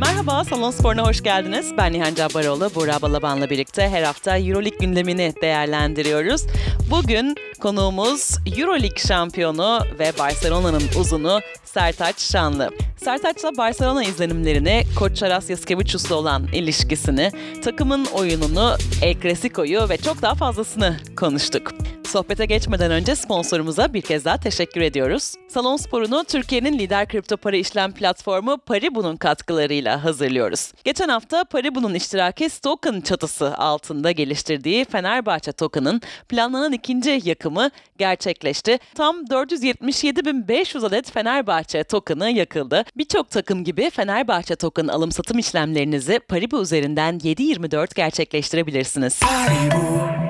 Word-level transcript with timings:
Merhaba, 0.00 0.44
Salon 0.44 0.70
Spor'una 0.70 1.06
hoş 1.06 1.22
geldiniz. 1.22 1.72
Ben 1.78 1.92
Nihan 1.92 2.14
Cabbaroğlu, 2.14 2.70
Buğra 2.74 3.02
Balaban'la 3.02 3.50
birlikte 3.50 3.88
her 3.88 4.02
hafta 4.02 4.38
Euroleague 4.38 4.78
gündemini 4.78 5.34
değerlendiriyoruz. 5.42 6.46
Bugün 6.90 7.34
konuğumuz 7.60 8.38
Euroleague 8.56 8.98
şampiyonu 9.08 9.80
ve 9.98 10.12
Barcelona'nın 10.18 10.82
uzunu 11.00 11.40
Sertaç 11.64 12.20
Şanlı. 12.20 12.70
Sertaç'la 12.96 13.56
Barcelona 13.56 14.04
izlenimlerini, 14.04 14.82
Koç 14.98 15.16
Charas 15.16 15.50
Yaskevicius'la 15.50 16.14
olan 16.14 16.46
ilişkisini, 16.52 17.32
takımın 17.64 18.04
oyununu, 18.04 18.76
El 19.02 19.20
Clasico'yu 19.22 19.88
ve 19.88 19.96
çok 19.96 20.22
daha 20.22 20.34
fazlasını 20.34 20.96
konuştuk. 21.16 21.72
Sohbete 22.08 22.46
geçmeden 22.46 22.90
önce 22.90 23.16
sponsorumuza 23.16 23.94
bir 23.94 24.02
kez 24.02 24.24
daha 24.24 24.40
teşekkür 24.40 24.80
ediyoruz. 24.80 25.34
Salon 25.48 25.76
Spor'unu 25.76 26.24
Türkiye'nin 26.24 26.78
lider 26.78 27.08
kripto 27.08 27.36
para 27.36 27.56
işlem 27.56 27.92
platformu 27.92 28.58
Paribu'nun 28.58 29.16
katkılarıyla 29.16 30.04
hazırlıyoruz. 30.04 30.72
Geçen 30.84 31.08
hafta 31.08 31.44
Paribu'nun 31.44 31.94
iştiraki 31.94 32.48
Token 32.62 33.00
çatısı 33.00 33.56
altında 33.56 34.10
geliştirdiği 34.10 34.84
Fenerbahçe 34.84 35.52
Token'ın 35.52 36.00
planlanan 36.28 36.72
ikinci 36.72 37.20
yakımı 37.24 37.70
gerçekleşti. 37.98 38.78
Tam 38.94 39.24
477.500 39.24 40.86
adet 40.86 41.10
Fenerbahçe 41.10 41.84
Token'ı 41.84 42.30
yakıldı. 42.30 42.84
Birçok 42.96 43.30
takım 43.30 43.64
gibi 43.64 43.90
Fenerbahçe 43.90 44.56
Token 44.56 44.88
alım 44.88 45.12
satım 45.12 45.38
işlemlerinizi 45.38 46.18
Paribu 46.18 46.62
üzerinden 46.62 47.18
7/24 47.18 47.94
gerçekleştirebilirsiniz. 47.94 49.20
Paribu. 49.20 50.27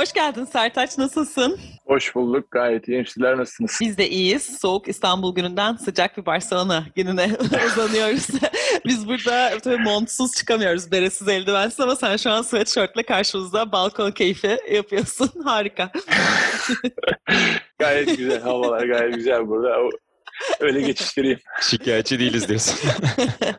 Hoş 0.00 0.12
geldin 0.12 0.44
Sertaç, 0.44 0.98
nasılsın? 0.98 1.58
Hoş 1.86 2.14
bulduk, 2.14 2.50
gayet 2.50 2.88
iyiyim. 2.88 3.06
Sizler 3.06 3.36
nasılsınız? 3.36 3.78
Biz 3.80 3.98
de 3.98 4.08
iyiyiz. 4.08 4.58
Soğuk 4.60 4.88
İstanbul 4.88 5.34
gününden 5.34 5.76
sıcak 5.76 6.18
bir 6.18 6.26
Barcelona 6.26 6.86
gününe 6.96 7.30
uzanıyoruz. 7.66 8.28
Biz 8.86 9.08
burada 9.08 9.58
tabii 9.58 9.82
montsuz 9.82 10.32
çıkamıyoruz, 10.32 10.92
beresiz, 10.92 11.28
eldivensiz 11.28 11.80
ama 11.80 11.96
sen 11.96 12.16
şu 12.16 12.30
an 12.30 12.42
sweatshirtle 12.42 13.02
karşımızda 13.02 13.72
balkon 13.72 14.10
keyfi 14.10 14.58
yapıyorsun. 14.72 15.30
Harika. 15.44 15.90
gayet 17.78 18.16
güzel, 18.18 18.40
havalar 18.40 18.86
gayet 18.86 19.14
güzel 19.14 19.48
burada. 19.48 19.76
Öyle 20.60 20.80
geçiştireyim. 20.80 21.38
Şikayetçi 21.60 22.18
değiliz 22.18 22.48
diyorsun. 22.48 22.90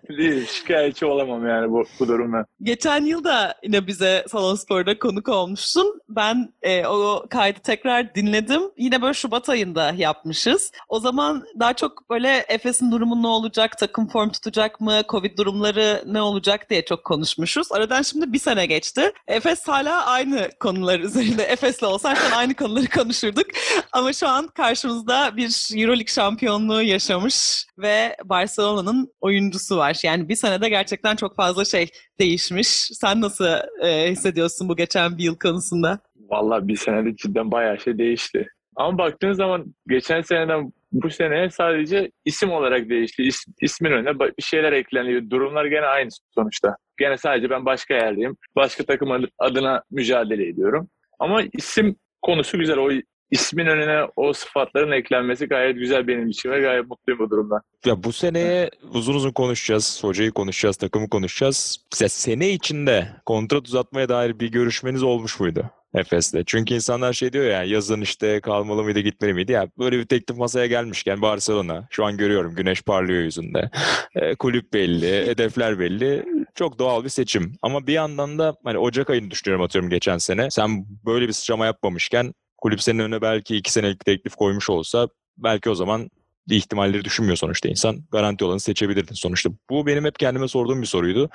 Değil, 0.17 0.47
şikayetçi 0.47 1.05
olamam 1.05 1.47
yani 1.47 1.71
bu, 1.71 1.83
bu 1.99 2.07
durumda. 2.07 2.45
Geçen 2.63 3.05
yıl 3.05 3.23
da 3.23 3.55
yine 3.63 3.87
bize 3.87 4.25
Salon 4.29 4.55
Spor'da 4.55 4.99
konuk 4.99 5.29
olmuşsun. 5.29 6.01
Ben 6.09 6.53
e, 6.61 6.85
o 6.85 7.25
kaydı 7.29 7.59
tekrar 7.59 8.15
dinledim. 8.15 8.61
Yine 8.77 9.01
böyle 9.01 9.13
Şubat 9.13 9.49
ayında 9.49 9.93
yapmışız. 9.97 10.71
O 10.89 10.99
zaman 10.99 11.43
daha 11.59 11.73
çok 11.73 12.09
böyle 12.09 12.45
Efes'in 12.47 12.91
durumu 12.91 13.23
ne 13.23 13.27
olacak, 13.27 13.77
takım 13.77 14.07
form 14.07 14.29
tutacak 14.29 14.81
mı, 14.81 15.01
Covid 15.09 15.37
durumları 15.37 16.03
ne 16.05 16.21
olacak 16.21 16.69
diye 16.69 16.85
çok 16.85 17.03
konuşmuşuz. 17.03 17.71
Aradan 17.71 18.01
şimdi 18.01 18.33
bir 18.33 18.39
sene 18.39 18.65
geçti. 18.65 19.11
Efes 19.27 19.67
hala 19.67 20.05
aynı 20.05 20.49
konular 20.59 20.99
üzerinde. 20.99 21.43
Efes'le 21.43 21.83
olsaydı 21.83 22.19
aynı 22.35 22.53
konuları 22.53 22.89
konuşurduk. 22.89 23.45
Ama 23.91 24.13
şu 24.13 24.27
an 24.27 24.47
karşımızda 24.47 25.37
bir 25.37 25.77
Euroleague 25.81 26.07
şampiyonluğu 26.07 26.70
şampiyonluğu 26.71 26.81
yaşamış 26.81 27.65
ve 27.77 28.15
Barcelona'nın 28.25 29.13
oyuncusu 29.21 29.77
var. 29.77 29.99
Yani 30.03 30.29
bir 30.29 30.35
senede 30.35 30.69
gerçekten 30.69 31.15
çok 31.15 31.35
fazla 31.35 31.65
şey 31.65 31.89
değişmiş. 32.19 32.67
Sen 32.93 33.21
nasıl 33.21 33.45
e, 33.83 34.11
hissediyorsun 34.11 34.69
bu 34.69 34.75
geçen 34.75 35.17
bir 35.17 35.23
yıl 35.23 35.35
konusunda? 35.39 35.99
Vallahi 36.29 36.67
bir 36.67 36.75
senede 36.75 37.15
cidden 37.15 37.51
bayağı 37.51 37.79
şey 37.79 37.97
değişti. 37.97 38.47
Ama 38.75 38.97
baktığın 38.97 39.33
zaman 39.33 39.75
geçen 39.87 40.21
seneden 40.21 40.73
bu 40.91 41.09
seneye 41.09 41.49
sadece 41.49 42.11
isim 42.25 42.51
olarak 42.51 42.89
değişti. 42.89 43.23
İs, 43.23 43.45
ismin 43.61 43.91
önüne 43.91 44.19
bir 44.19 44.43
şeyler 44.43 44.71
ekleniyor. 44.71 45.29
Durumlar 45.29 45.65
gene 45.65 45.85
aynı 45.85 46.09
sonuçta. 46.35 46.75
Gene 46.99 47.17
sadece 47.17 47.49
ben 47.49 47.65
başka 47.65 47.93
yerdeyim. 47.93 48.37
Başka 48.55 48.83
takım 48.83 49.27
adına 49.39 49.83
mücadele 49.91 50.47
ediyorum. 50.47 50.89
Ama 51.19 51.41
isim 51.53 51.95
konusu 52.21 52.57
güzel. 52.57 52.77
O 52.77 52.89
ismin 53.31 53.65
önüne 53.65 54.07
o 54.15 54.33
sıfatların 54.33 54.91
eklenmesi 54.91 55.45
gayet 55.45 55.75
güzel 55.75 56.07
benim 56.07 56.29
için 56.29 56.51
ve 56.51 56.61
gayet 56.61 56.89
mutluyum 56.89 57.19
bu 57.19 57.29
durumdan. 57.29 57.61
Ya 57.85 58.03
bu 58.03 58.11
seneye 58.11 58.69
uzun 58.93 59.13
uzun 59.13 59.31
konuşacağız. 59.31 60.03
Hocayı 60.03 60.31
konuşacağız, 60.31 60.77
takımı 60.77 61.09
konuşacağız. 61.09 61.85
Mesela 61.93 62.09
sene 62.09 62.49
içinde 62.49 63.07
kontrat 63.25 63.67
uzatmaya 63.67 64.09
dair 64.09 64.39
bir 64.39 64.51
görüşmeniz 64.51 65.03
olmuş 65.03 65.39
muydu? 65.39 65.69
Efes'te. 65.93 66.43
Çünkü 66.45 66.73
insanlar 66.73 67.13
şey 67.13 67.33
diyor 67.33 67.45
ya 67.45 67.63
yazın 67.63 68.01
işte 68.01 68.39
kalmalı 68.39 68.83
mıydı 68.83 68.99
gitmeli 68.99 69.33
miydi? 69.33 69.51
Ya 69.51 69.67
böyle 69.77 69.99
bir 69.99 70.05
teklif 70.05 70.37
masaya 70.37 70.65
gelmişken 70.65 71.21
Barcelona 71.21 71.87
şu 71.89 72.05
an 72.05 72.17
görüyorum 72.17 72.55
güneş 72.55 72.81
parlıyor 72.81 73.23
yüzünde. 73.23 73.69
E, 74.15 74.35
kulüp 74.35 74.73
belli, 74.73 75.27
hedefler 75.27 75.79
belli. 75.79 76.25
Çok 76.55 76.79
doğal 76.79 77.03
bir 77.03 77.09
seçim. 77.09 77.53
Ama 77.61 77.87
bir 77.87 77.93
yandan 77.93 78.39
da 78.39 78.55
hani 78.63 78.77
Ocak 78.77 79.09
ayını 79.09 79.31
düşünüyorum 79.31 79.65
atıyorum 79.65 79.89
geçen 79.89 80.17
sene. 80.17 80.51
Sen 80.51 80.85
böyle 81.05 81.27
bir 81.27 81.33
sıçrama 81.33 81.65
yapmamışken 81.65 82.33
kulüp 82.61 82.81
senin 82.81 82.99
önüne 82.99 83.21
belki 83.21 83.55
iki 83.55 83.71
senelik 83.71 84.05
teklif 84.05 84.35
koymuş 84.35 84.69
olsa 84.69 85.07
belki 85.37 85.69
o 85.69 85.75
zaman 85.75 86.09
ihtimalleri 86.49 87.03
düşünmüyor 87.05 87.37
sonuçta 87.37 87.69
insan. 87.69 87.97
Garanti 88.11 88.45
olanı 88.45 88.59
seçebilirdin 88.59 89.13
sonuçta. 89.13 89.49
Bu 89.69 89.87
benim 89.87 90.05
hep 90.05 90.19
kendime 90.19 90.47
sorduğum 90.47 90.81
bir 90.81 90.87
soruydu. 90.87 91.29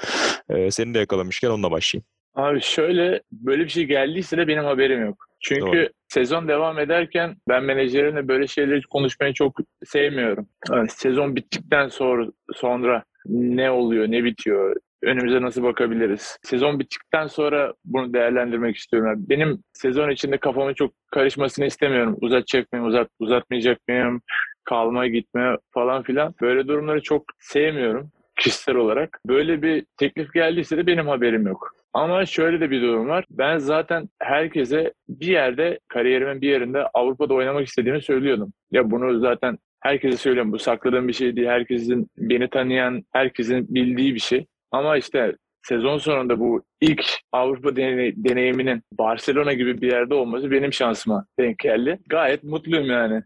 Ee, 0.50 0.70
seni 0.70 0.94
de 0.94 0.98
yakalamışken 0.98 1.50
onunla 1.50 1.70
başlayayım. 1.70 2.06
Abi 2.34 2.60
şöyle 2.60 3.22
böyle 3.32 3.65
bir 3.65 3.69
şey 3.69 3.84
geldiyse 3.84 4.36
de 4.36 4.48
benim 4.48 4.65
haberim 4.65 5.06
yok. 5.06 5.26
Çünkü 5.41 5.76
Doğru. 5.76 5.88
sezon 6.09 6.48
devam 6.48 6.78
ederken 6.78 7.36
ben 7.48 7.65
menajerimle 7.65 8.28
böyle 8.28 8.47
şeyleri 8.47 8.82
konuşmayı 8.82 9.32
çok 9.32 9.56
sevmiyorum. 9.84 10.48
Yani 10.72 10.88
sezon 10.88 11.36
bittikten 11.36 11.88
sonra 11.88 12.26
sonra 12.54 13.04
ne 13.26 13.70
oluyor, 13.70 14.10
ne 14.10 14.25
bitiyor, 14.25 14.76
önümüze 15.03 15.43
nasıl 15.43 15.62
bakabiliriz? 15.62 16.39
Sezon 16.43 16.81
bittikten 16.81 17.27
sonra 17.27 17.75
bunu 17.84 18.12
değerlendirmek 18.12 18.77
istiyorum. 18.77 19.25
Benim 19.29 19.59
sezon 19.73 20.11
içinde 20.11 20.39
kafamı 20.39 20.75
çok 20.75 20.93
karışmasını 21.12 21.67
istemiyorum. 21.67 22.17
Uzatacak 22.21 22.73
mıyım, 22.73 22.87
uzat, 22.87 23.09
uzatmayacak 23.19 23.89
mıyım, 23.89 24.21
kalma 24.65 25.07
gitme 25.07 25.57
falan 25.71 26.03
filan. 26.03 26.34
Böyle 26.41 26.69
durumları 26.69 27.03
çok 27.03 27.25
sevmiyorum 27.39 28.11
kişisel 28.37 28.77
olarak. 28.77 29.21
Böyle 29.27 29.62
bir 29.62 29.87
teklif 29.97 30.33
geldiyse 30.33 30.77
de 30.77 30.87
benim 30.87 31.09
haberim 31.09 31.47
yok. 31.47 31.73
Ama 31.93 32.27
şöyle 32.27 32.61
de 32.61 32.71
bir 32.71 32.83
durum 32.83 33.09
var. 33.09 33.25
Ben 33.31 33.59
zaten 33.59 34.09
herkese 34.19 34.93
bir 35.09 35.27
yerde, 35.27 35.78
kariyerimin 35.89 36.41
bir 36.41 36.49
yerinde 36.49 36.87
Avrupa'da 36.95 37.34
oynamak 37.34 37.67
istediğimi 37.67 38.03
söylüyordum. 38.03 38.53
Ya 38.71 38.91
bunu 38.91 39.21
zaten 39.21 39.59
herkese 39.81 40.17
söylüyorum. 40.17 40.53
Bu 40.53 40.59
sakladığım 40.59 41.09
bir 41.09 41.13
şey 41.13 41.37
değil. 41.37 41.49
Herkesin 41.49 42.11
beni 42.19 42.51
tanıyan, 42.51 43.03
herkesin 43.13 43.75
bildiği 43.75 44.15
bir 44.15 44.21
şey. 44.21 44.47
Ama 44.72 44.97
işte 44.97 45.37
sezon 45.62 45.99
sonunda 45.99 46.41
bu 46.41 46.65
ilk 46.81 47.04
Avrupa 47.32 47.77
deneyiminin 47.77 48.82
Barcelona 48.93 49.53
gibi 49.53 49.81
bir 49.81 49.93
yerde 49.93 50.15
olması 50.15 50.50
benim 50.50 50.72
şansıma 50.72 51.27
denk 51.38 51.59
geldi. 51.59 51.99
Gayet 52.09 52.44
mutluyum 52.44 52.87
yani. 52.87 53.22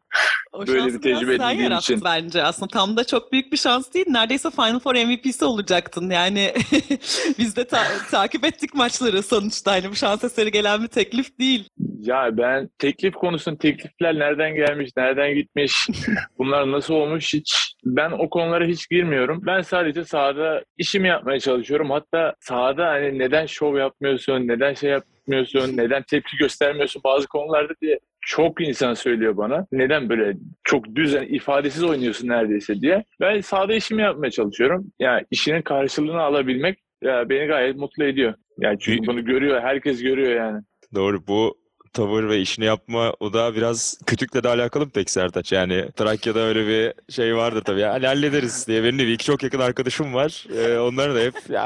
O 0.52 0.66
Böyle 0.66 0.86
bir 0.86 1.00
tecrübe 1.02 1.34
edindiğim 1.34 1.72
için. 1.72 2.00
bence. 2.04 2.42
Aslında 2.42 2.68
tam 2.68 2.96
da 2.96 3.04
çok 3.04 3.32
büyük 3.32 3.52
bir 3.52 3.56
şans 3.56 3.94
değil. 3.94 4.06
Neredeyse 4.08 4.50
Final 4.50 4.78
Four 4.78 4.94
MVP'si 4.94 5.44
olacaktın. 5.44 6.10
Yani 6.10 6.52
biz 7.38 7.56
de 7.56 7.64
ta- 7.64 7.98
takip 8.10 8.44
ettik 8.44 8.74
maçları 8.74 9.22
sonuçta. 9.22 9.72
Hani 9.72 9.90
bu 9.90 9.94
şans 9.94 10.24
eseri 10.24 10.50
gelen 10.50 10.82
bir 10.82 10.88
teklif 10.88 11.38
değil. 11.38 11.68
Ya 12.00 12.28
ben 12.36 12.68
teklif 12.78 13.14
konusunda 13.14 13.58
teklifler 13.58 14.18
nereden 14.18 14.54
gelmiş, 14.54 14.90
nereden 14.96 15.34
gitmiş, 15.34 15.88
bunlar 16.38 16.72
nasıl 16.72 16.94
olmuş 16.94 17.32
hiç 17.34 17.74
ben 17.84 18.10
o 18.10 18.30
konulara 18.30 18.64
hiç 18.64 18.88
girmiyorum. 18.90 19.42
Ben 19.46 19.60
sadece 19.60 20.04
sahada 20.04 20.64
işimi 20.78 21.08
yapmaya 21.08 21.40
çalışıyorum. 21.40 21.90
Hatta 21.90 22.34
sahada 22.40 22.86
hani 22.86 23.18
neden 23.18 23.46
şov 23.46 23.76
yapmıyorsun, 23.76 24.48
neden 24.48 24.74
şey 24.74 24.90
yapmıyorsun, 24.90 25.76
neden 25.76 26.02
tepki 26.02 26.36
göstermiyorsun 26.36 27.02
bazı 27.04 27.26
konularda 27.26 27.72
diye 27.82 27.98
çok 28.20 28.60
insan 28.60 28.94
söylüyor 28.94 29.36
bana. 29.36 29.66
Neden 29.72 30.08
böyle 30.08 30.36
çok 30.64 30.94
düz, 30.94 31.12
yani 31.12 31.26
ifadesiz 31.26 31.84
oynuyorsun 31.84 32.28
neredeyse 32.28 32.80
diye. 32.80 33.04
Ben 33.20 33.40
sahada 33.40 33.74
işimi 33.74 34.02
yapmaya 34.02 34.30
çalışıyorum. 34.30 34.86
Yani 34.98 35.24
işinin 35.30 35.62
karşılığını 35.62 36.20
alabilmek 36.20 36.78
ya 37.02 37.28
beni 37.28 37.46
gayet 37.46 37.76
mutlu 37.76 38.04
ediyor. 38.04 38.34
Yani 38.58 38.78
çünkü 38.80 39.06
bunu 39.06 39.24
görüyor, 39.24 39.62
herkes 39.62 40.02
görüyor 40.02 40.36
yani. 40.36 40.62
Doğru 40.94 41.26
bu 41.26 41.60
tavır 41.92 42.28
ve 42.28 42.38
işini 42.38 42.64
yapma 42.64 43.14
o 43.20 43.32
da 43.32 43.54
biraz 43.56 44.00
kütükle 44.06 44.42
de 44.42 44.48
alakalı 44.48 44.84
mı 44.84 44.90
pek 44.94 45.10
Sertaç? 45.10 45.52
Yani 45.52 45.84
Trakya'da 45.96 46.40
öyle 46.40 46.66
bir 46.66 47.12
şey 47.12 47.36
vardı 47.36 47.62
tabii. 47.64 47.80
Yani 47.80 48.06
hallederiz 48.06 48.68
diye 48.68 48.84
benim 48.84 48.98
de 48.98 49.06
bir 49.06 49.12
iki 49.12 49.24
çok 49.24 49.42
yakın 49.42 49.60
arkadaşım 49.60 50.14
var. 50.14 50.46
Ee, 50.56 50.78
onlar 50.78 51.14
da 51.14 51.20
hep 51.20 51.34
ya 51.48 51.62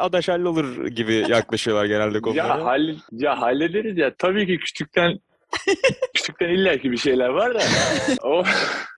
adaş 0.00 0.28
hallolur 0.28 0.86
gibi 0.86 1.24
yaklaşıyorlar 1.28 1.84
genelde 1.84 2.20
konulara. 2.20 2.46
Ya, 2.48 2.64
hall 2.64 2.94
ya 3.12 3.40
hallederiz 3.40 3.98
ya. 3.98 4.14
Tabii 4.18 4.46
ki 4.46 4.58
küçükten 4.58 5.18
Küçükten 6.14 6.48
illaki 6.48 6.92
bir 6.92 6.96
şeyler 6.96 7.28
var 7.28 7.54
da 7.54 7.58
o 8.22 8.42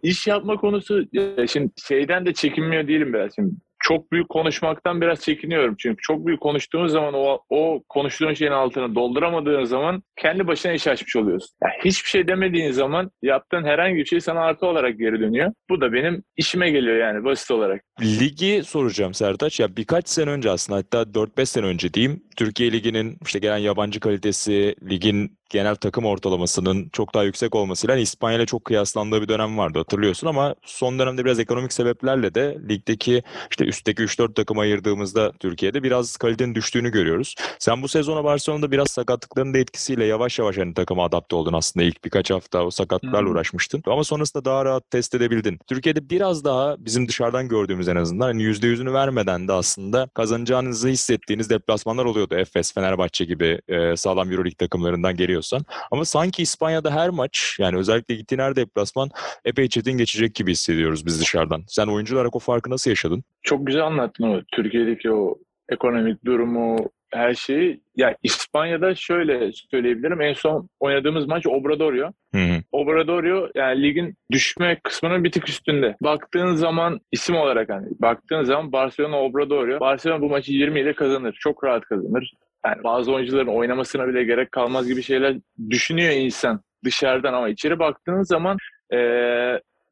iş 0.03 0.27
yapma 0.27 0.57
konusu 0.57 1.05
şimdi 1.49 1.73
şeyden 1.89 2.27
de 2.27 2.35
çekinmiyor 2.35 2.89
değilim 2.89 3.13
biraz. 3.13 3.35
Şimdi 3.35 3.55
çok 3.81 4.13
büyük 4.13 4.29
konuşmaktan 4.29 5.01
biraz 5.01 5.21
çekiniyorum. 5.21 5.75
Çünkü 5.79 6.03
çok 6.03 6.27
büyük 6.27 6.41
konuştuğumuz 6.41 6.93
zaman 6.93 7.15
o, 7.15 7.41
o 7.51 7.83
konuştuğun 7.89 8.35
şeyin 8.35 8.53
altını 8.53 8.95
dolduramadığın 8.95 9.65
zaman 9.65 10.03
kendi 10.17 10.47
başına 10.47 10.73
iş 10.73 10.87
açmış 10.87 11.17
oluyorsun. 11.17 11.51
Yani 11.63 11.75
hiçbir 11.85 12.09
şey 12.09 12.29
demediğin 12.29 12.71
zaman 12.71 13.11
yaptığın 13.23 13.65
herhangi 13.65 13.97
bir 13.97 14.05
şey 14.05 14.21
sana 14.21 14.41
artı 14.41 14.67
olarak 14.67 14.99
geri 14.99 15.21
dönüyor. 15.21 15.53
Bu 15.71 15.81
da 15.81 15.93
benim 15.93 16.23
işime 16.37 16.71
geliyor 16.71 16.97
yani 16.97 17.25
basit 17.25 17.51
olarak. 17.51 17.83
Ligi 18.03 18.63
soracağım 18.67 19.15
Sertaç. 19.15 19.61
Ya 19.61 19.77
birkaç 19.77 20.09
sene 20.09 20.31
önce 20.31 20.51
aslında 20.51 20.79
hatta 20.79 21.03
4-5 21.03 21.47
sene 21.47 21.67
önce 21.67 21.95
diyeyim. 21.95 22.23
Türkiye 22.37 22.73
Ligi'nin 22.73 23.19
işte 23.25 23.39
gelen 23.39 23.59
yabancı 23.59 24.01
kalitesi, 24.01 24.75
ligin 24.91 25.39
genel 25.51 25.77
takım 25.77 26.05
ortalamasının 26.05 26.89
çok 26.93 27.15
daha 27.15 27.25
yüksek 27.25 27.55
olmasıyla 27.55 27.95
hani 27.95 28.03
İspanya 28.03 28.39
ile 28.39 28.47
çok 28.47 28.65
kıyaslandığı 28.65 29.23
bir 29.23 29.29
dönem 29.29 29.59
vardı 29.59 29.79
hatırlıyorsun 29.79 30.27
ama 30.27 30.55
son 30.65 30.99
dönemde 30.99 31.25
biraz 31.25 31.39
ekonomik 31.39 31.73
sebeplerle 31.73 32.35
de 32.35 32.59
ligdeki 32.69 33.23
işte 33.51 33.65
üstteki 33.65 34.03
3-4 34.03 34.35
takım 34.35 34.59
ayırdığımızda 34.59 35.33
Türkiye'de 35.33 35.83
biraz 35.83 36.17
kalitenin 36.17 36.55
düştüğünü 36.55 36.91
görüyoruz. 36.91 37.35
Sen 37.59 37.83
bu 37.83 37.89
sezona 37.89 38.25
Barcelona'da 38.25 38.71
biraz 38.71 38.89
sakatlıkların 38.89 39.55
da 39.55 39.59
etkisiyle 39.59 40.05
yavaş 40.05 40.39
yavaş 40.39 40.59
hani 40.59 40.75
takıma 40.75 41.05
adapte 41.05 41.37
oldun 41.37 41.53
aslında 41.53 41.87
ilk 41.87 42.05
birkaç 42.05 42.31
hafta 42.31 42.65
o 42.65 42.71
sakatlıklarla 42.71 43.27
hmm. 43.27 43.33
uğraşmıştın 43.33 43.83
ama 43.87 44.05
sonrasında 44.05 44.45
daha 44.45 44.65
rahat 44.65 44.91
test 44.91 45.15
edebildin. 45.15 45.59
Türkiye'de 45.67 46.11
biraz 46.11 46.45
daha 46.45 46.77
bizim 46.79 47.09
dışarıdan 47.09 47.49
gördüğümüz 47.49 47.88
en 47.89 47.97
azından 47.97 48.27
hani 48.27 48.43
%100'ünü 48.43 48.93
vermeden 48.93 49.49
de 49.49 49.53
aslında 49.53 50.09
kazanacağınızı 50.15 50.89
hissettiğiniz 50.89 51.51
deplasmanlar 51.51 52.05
oluyordu. 52.05 52.35
Efes, 52.35 52.75
Fenerbahçe 52.75 53.25
gibi 53.25 53.61
e, 53.69 53.97
sağlam 53.97 54.31
Euroleague 54.31 54.57
takımlarından 54.57 55.17
geliyor 55.17 55.39
biliyorsan. 55.39 55.65
Ama 55.91 56.05
sanki 56.05 56.43
İspanya'da 56.43 56.91
her 56.91 57.11
maç 57.11 57.57
yani 57.59 57.79
özellikle 57.79 58.15
gittiğin 58.15 58.41
her 58.41 58.57
deplasman 58.57 59.11
epey 59.45 59.69
çetin 59.69 59.99
geçecek 59.99 60.35
gibi 60.35 60.51
hissediyoruz 60.51 61.07
biz 61.07 61.21
dışarıdan. 61.21 61.65
Sen 61.69 61.87
oyuncu 61.87 62.17
olarak 62.17 62.37
o 62.37 62.39
farkı 62.39 62.71
nasıl 62.71 62.91
yaşadın? 62.91 63.25
Çok 63.43 63.67
güzel 63.67 63.83
anlattın 63.83 64.25
o 64.25 64.43
Türkiye'deki 64.53 65.11
o 65.11 65.39
ekonomik 65.69 66.25
durumu, 66.25 66.77
her 67.13 67.35
şeyi. 67.35 67.81
Ya 67.97 68.17
İspanya'da 68.23 68.95
şöyle 68.95 69.53
söyleyebilirim. 69.53 70.21
En 70.21 70.33
son 70.33 70.69
oynadığımız 70.81 71.27
maç 71.27 71.47
Obradorio. 71.47 72.13
Hı 72.35 72.39
hı. 72.39 72.63
Obradorio 72.73 73.49
yani 73.55 73.83
ligin 73.83 74.15
düşme 74.33 74.81
kısmının 74.83 75.25
bir 75.25 75.33
tık 75.33 75.49
üstünde. 75.49 75.97
Baktığın 76.03 76.55
zaman 76.55 77.01
isim 77.13 77.37
olarak 77.37 77.69
hani 77.69 77.87
baktığın 77.99 78.43
zaman 78.43 78.73
Barcelona 78.73 79.21
Obradorio. 79.21 79.81
Barcelona 79.81 80.23
bu 80.23 80.29
maçı 80.29 80.53
20 80.53 80.81
ile 80.81 80.93
kazanır. 80.93 81.37
Çok 81.41 81.65
rahat 81.65 81.85
kazanır. 81.85 82.35
Yani 82.67 82.85
bazı 82.85 83.13
oyuncuların 83.13 83.47
oynamasına 83.47 84.09
bile 84.09 84.25
gerek 84.25 84.53
kalmaz 84.53 84.89
gibi 84.89 85.03
şeyler 85.03 85.37
düşünüyor 85.71 86.13
insan 86.13 86.61
dışarıdan 86.85 87.35
ama 87.35 87.49
içeri 87.49 87.79
baktığınız 87.79 88.29
zaman 88.29 88.57
e, 88.93 88.99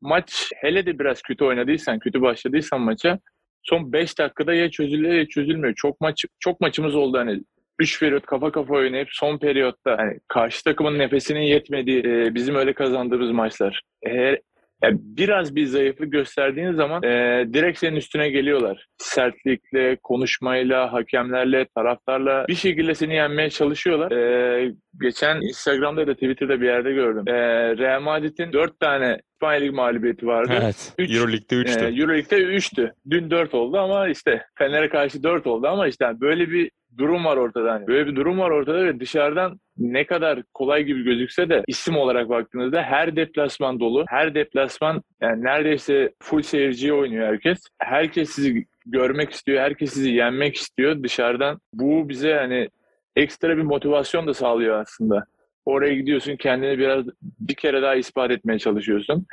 maç 0.00 0.50
hele 0.56 0.86
de 0.86 0.98
biraz 0.98 1.22
kötü 1.22 1.44
oynadıysan, 1.44 1.98
kötü 1.98 2.22
başladıysan 2.22 2.80
maça 2.80 3.18
son 3.68 3.92
5 3.92 4.18
dakikada 4.18 4.54
ya 4.54 4.70
çözülüyor 4.70 5.14
ya 5.14 5.28
çözülmüyor. 5.28 5.74
Çok 5.74 6.00
maç 6.00 6.24
çok 6.40 6.60
maçımız 6.60 6.94
oldu 6.94 7.18
hani 7.18 7.40
3 7.78 8.00
periyot 8.00 8.26
kafa 8.26 8.52
kafa 8.52 8.74
oynayıp 8.74 9.08
son 9.10 9.38
periyotta 9.38 9.98
hani 9.98 10.18
karşı 10.28 10.64
takımın 10.64 10.98
nefesinin 10.98 11.40
yetmediği 11.40 11.98
e, 12.06 12.34
bizim 12.34 12.54
öyle 12.54 12.72
kazandığımız 12.72 13.30
maçlar. 13.30 13.82
Eğer 14.02 14.40
yani 14.82 14.98
biraz 15.00 15.56
bir 15.56 15.66
zayıflık 15.66 16.12
gösterdiğin 16.12 16.72
zaman 16.72 17.02
e, 17.02 17.44
direkt 17.52 17.78
senin 17.78 17.96
üstüne 17.96 18.28
geliyorlar. 18.28 18.86
Sertlikle, 18.98 19.96
konuşmayla, 20.02 20.92
hakemlerle, 20.92 21.66
taraftarla 21.74 22.44
bir 22.48 22.54
şekilde 22.54 22.94
seni 22.94 23.14
yenmeye 23.14 23.50
çalışıyorlar. 23.50 24.12
E, 24.12 24.74
geçen 25.00 25.40
Instagram'da 25.40 26.00
ya 26.00 26.06
da 26.06 26.14
Twitter'da 26.14 26.60
bir 26.60 26.66
yerde 26.66 26.92
gördüm. 26.92 27.24
E, 27.26 27.32
Real 27.76 28.00
Madrid'in 28.00 28.52
4 28.52 28.80
tane 28.80 29.20
İspanya 29.32 29.60
Lig 29.60 29.74
mağlubiyeti 29.74 30.26
vardı. 30.26 30.52
Evet. 30.62 30.92
Üç, 30.98 31.16
Euroleague'de 31.16 31.54
3'tü. 31.54 31.84
E, 31.84 32.00
Euroleague'de 32.00 32.36
3'tü. 32.36 32.92
Dün 33.10 33.30
4 33.30 33.54
oldu 33.54 33.78
ama 33.78 34.08
işte 34.08 34.42
Fener'e 34.58 34.88
karşı 34.88 35.22
4 35.22 35.46
oldu 35.46 35.66
ama 35.66 35.86
işte 35.88 36.06
böyle 36.20 36.50
bir 36.50 36.70
durum 36.98 37.24
var 37.24 37.36
ortada. 37.36 37.68
Yani 37.68 37.86
böyle 37.86 38.06
bir 38.06 38.16
durum 38.16 38.38
var 38.38 38.50
ortada 38.50 38.84
ve 38.84 39.00
dışarıdan 39.00 39.60
ne 39.78 40.06
kadar 40.06 40.42
kolay 40.54 40.84
gibi 40.84 41.02
gözükse 41.02 41.48
de 41.48 41.62
isim 41.66 41.96
olarak 41.96 42.28
baktığınızda 42.28 42.82
her 42.82 43.16
deplasman 43.16 43.80
dolu. 43.80 44.04
Her 44.08 44.34
deplasman 44.34 45.02
yani 45.20 45.44
neredeyse 45.44 46.12
full 46.22 46.42
seyirciye 46.42 46.92
oynuyor 46.92 47.26
herkes. 47.26 47.58
Herkes 47.78 48.30
sizi 48.30 48.66
görmek 48.86 49.30
istiyor. 49.30 49.60
Herkes 49.60 49.92
sizi 49.92 50.10
yenmek 50.10 50.56
istiyor 50.56 51.02
dışarıdan. 51.02 51.60
Bu 51.72 52.08
bize 52.08 52.34
hani 52.34 52.68
ekstra 53.16 53.56
bir 53.56 53.62
motivasyon 53.62 54.26
da 54.26 54.34
sağlıyor 54.34 54.80
aslında. 54.80 55.24
Oraya 55.64 55.94
gidiyorsun 55.94 56.36
kendini 56.36 56.78
biraz 56.78 57.04
bir 57.22 57.54
kere 57.54 57.82
daha 57.82 57.94
ispat 57.94 58.30
etmeye 58.30 58.58
çalışıyorsun. 58.58 59.26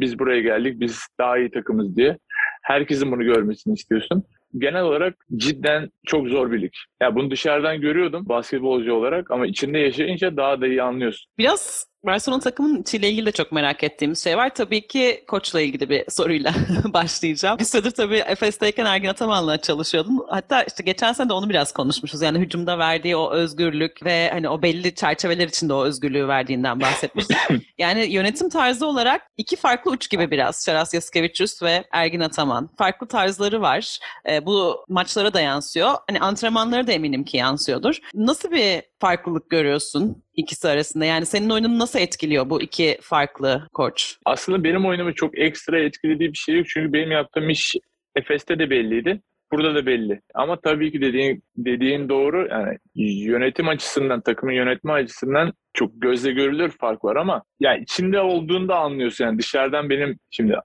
Biz 0.00 0.18
buraya 0.18 0.40
geldik, 0.40 0.80
biz 0.80 1.06
daha 1.18 1.38
iyi 1.38 1.50
takımız 1.50 1.96
diye. 1.96 2.18
Herkesin 2.62 3.12
bunu 3.12 3.24
görmesini 3.24 3.74
istiyorsun 3.74 4.24
genel 4.58 4.82
olarak 4.82 5.14
cidden 5.36 5.90
çok 6.06 6.28
zor 6.28 6.52
bir 6.52 6.62
lig. 6.62 6.72
Ya 7.00 7.06
yani 7.06 7.14
bunu 7.14 7.30
dışarıdan 7.30 7.80
görüyordum 7.80 8.28
basketbolcu 8.28 8.94
olarak 8.94 9.30
ama 9.30 9.46
içinde 9.46 9.78
yaşayınca 9.78 10.36
daha 10.36 10.60
da 10.60 10.66
iyi 10.66 10.82
anlıyorsun. 10.82 11.30
Biraz 11.38 11.91
Barcelona 12.04 12.40
takımının 12.40 12.82
içiyle 12.82 13.10
ilgili 13.10 13.26
de 13.26 13.32
çok 13.32 13.52
merak 13.52 13.84
ettiğimiz 13.84 14.24
şey 14.24 14.36
var. 14.36 14.54
Tabii 14.54 14.86
ki 14.86 15.24
koçla 15.28 15.60
ilgili 15.60 15.88
bir 15.88 16.04
soruyla 16.08 16.54
başlayacağım. 16.84 17.58
Bir 17.58 17.64
süredir 17.64 17.90
tabii 17.90 18.16
Efes'teyken 18.16 18.84
Ergin 18.84 19.08
Ataman'la 19.08 19.58
çalışıyordum. 19.60 20.18
Hatta 20.28 20.62
işte 20.62 20.82
geçen 20.82 21.12
sene 21.12 21.28
de 21.28 21.32
onu 21.32 21.48
biraz 21.48 21.72
konuşmuşuz. 21.72 22.22
Yani 22.22 22.38
hücumda 22.38 22.78
verdiği 22.78 23.16
o 23.16 23.30
özgürlük 23.30 24.04
ve 24.04 24.30
hani 24.32 24.48
o 24.48 24.62
belli 24.62 24.94
çerçeveler 24.94 25.48
içinde 25.48 25.74
o 25.74 25.84
özgürlüğü 25.84 26.28
verdiğinden 26.28 26.80
bahsetmiştik. 26.80 27.36
yani 27.78 28.12
yönetim 28.12 28.48
tarzı 28.48 28.86
olarak 28.86 29.22
iki 29.36 29.56
farklı 29.56 29.90
uç 29.90 30.10
gibi 30.10 30.30
biraz. 30.30 30.64
Şaras 30.64 30.94
Yaskevicius 30.94 31.62
ve 31.62 31.84
Ergin 31.92 32.20
Ataman. 32.20 32.70
Farklı 32.78 33.08
tarzları 33.08 33.60
var. 33.60 33.98
E, 34.30 34.46
bu 34.46 34.84
maçlara 34.88 35.34
da 35.34 35.40
yansıyor. 35.40 35.94
Hani 36.08 36.20
antrenmanlara 36.20 36.86
da 36.86 36.92
eminim 36.92 37.24
ki 37.24 37.36
yansıyordur. 37.36 37.98
Nasıl 38.14 38.50
bir 38.50 38.82
farklılık 39.02 39.50
görüyorsun 39.50 40.22
ikisi 40.34 40.68
arasında? 40.68 41.04
Yani 41.04 41.26
senin 41.26 41.50
oyununu 41.50 41.78
nasıl 41.78 41.98
etkiliyor 41.98 42.50
bu 42.50 42.62
iki 42.62 42.98
farklı 43.00 43.68
koç? 43.72 44.16
Aslında 44.24 44.64
benim 44.64 44.86
oyunumu 44.86 45.14
çok 45.14 45.38
ekstra 45.38 45.78
etkilediği 45.80 46.32
bir 46.32 46.38
şey 46.38 46.56
yok. 46.56 46.66
Çünkü 46.68 46.92
benim 46.92 47.10
yaptığım 47.10 47.50
iş 47.50 47.74
Efes'te 48.16 48.58
de 48.58 48.70
belliydi. 48.70 49.20
Burada 49.52 49.74
da 49.74 49.86
belli. 49.86 50.20
Ama 50.34 50.60
tabii 50.60 50.92
ki 50.92 51.00
dediğin, 51.00 51.42
dediğin 51.56 52.08
doğru. 52.08 52.48
Yani 52.50 52.78
yönetim 52.94 53.68
açısından, 53.68 54.20
takımın 54.20 54.52
yönetme 54.52 54.92
açısından 54.92 55.52
çok 55.74 56.02
gözle 56.02 56.32
görülür 56.32 56.70
fark 56.80 57.04
var 57.04 57.16
ama 57.16 57.42
ya 57.60 57.76
içinde 57.76 58.20
olduğunda 58.20 58.78
anlıyorsun. 58.78 59.24
Yani 59.24 59.38
dışarıdan 59.38 59.90
benim 59.90 60.18
şimdi 60.30 60.56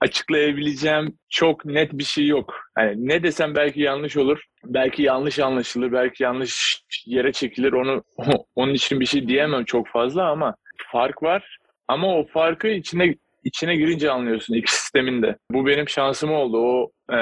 açıklayabileceğim 0.00 1.18
çok 1.28 1.64
net 1.64 1.92
bir 1.92 2.04
şey 2.04 2.26
yok. 2.26 2.54
Yani 2.78 3.08
ne 3.08 3.22
desem 3.22 3.54
belki 3.54 3.80
yanlış 3.80 4.16
olur. 4.16 4.44
Belki 4.68 5.02
yanlış 5.02 5.38
anlaşılır, 5.38 5.92
belki 5.92 6.22
yanlış 6.22 6.82
yere 7.06 7.32
çekilir. 7.32 7.72
Onu 7.72 8.02
onun 8.54 8.74
için 8.74 9.00
bir 9.00 9.06
şey 9.06 9.28
diyemem 9.28 9.64
çok 9.64 9.88
fazla 9.88 10.30
ama 10.30 10.54
fark 10.92 11.22
var. 11.22 11.58
Ama 11.88 12.16
o 12.16 12.26
farkı 12.26 12.68
içine 12.68 13.14
içine 13.44 13.76
girince 13.76 14.10
anlıyorsun 14.10 14.54
iki 14.54 14.72
sistemin 14.76 15.22
de. 15.22 15.36
Bu 15.50 15.66
benim 15.66 15.88
şansım 15.88 16.32
oldu. 16.32 16.58
O 16.58 16.90
ee, 17.10 17.16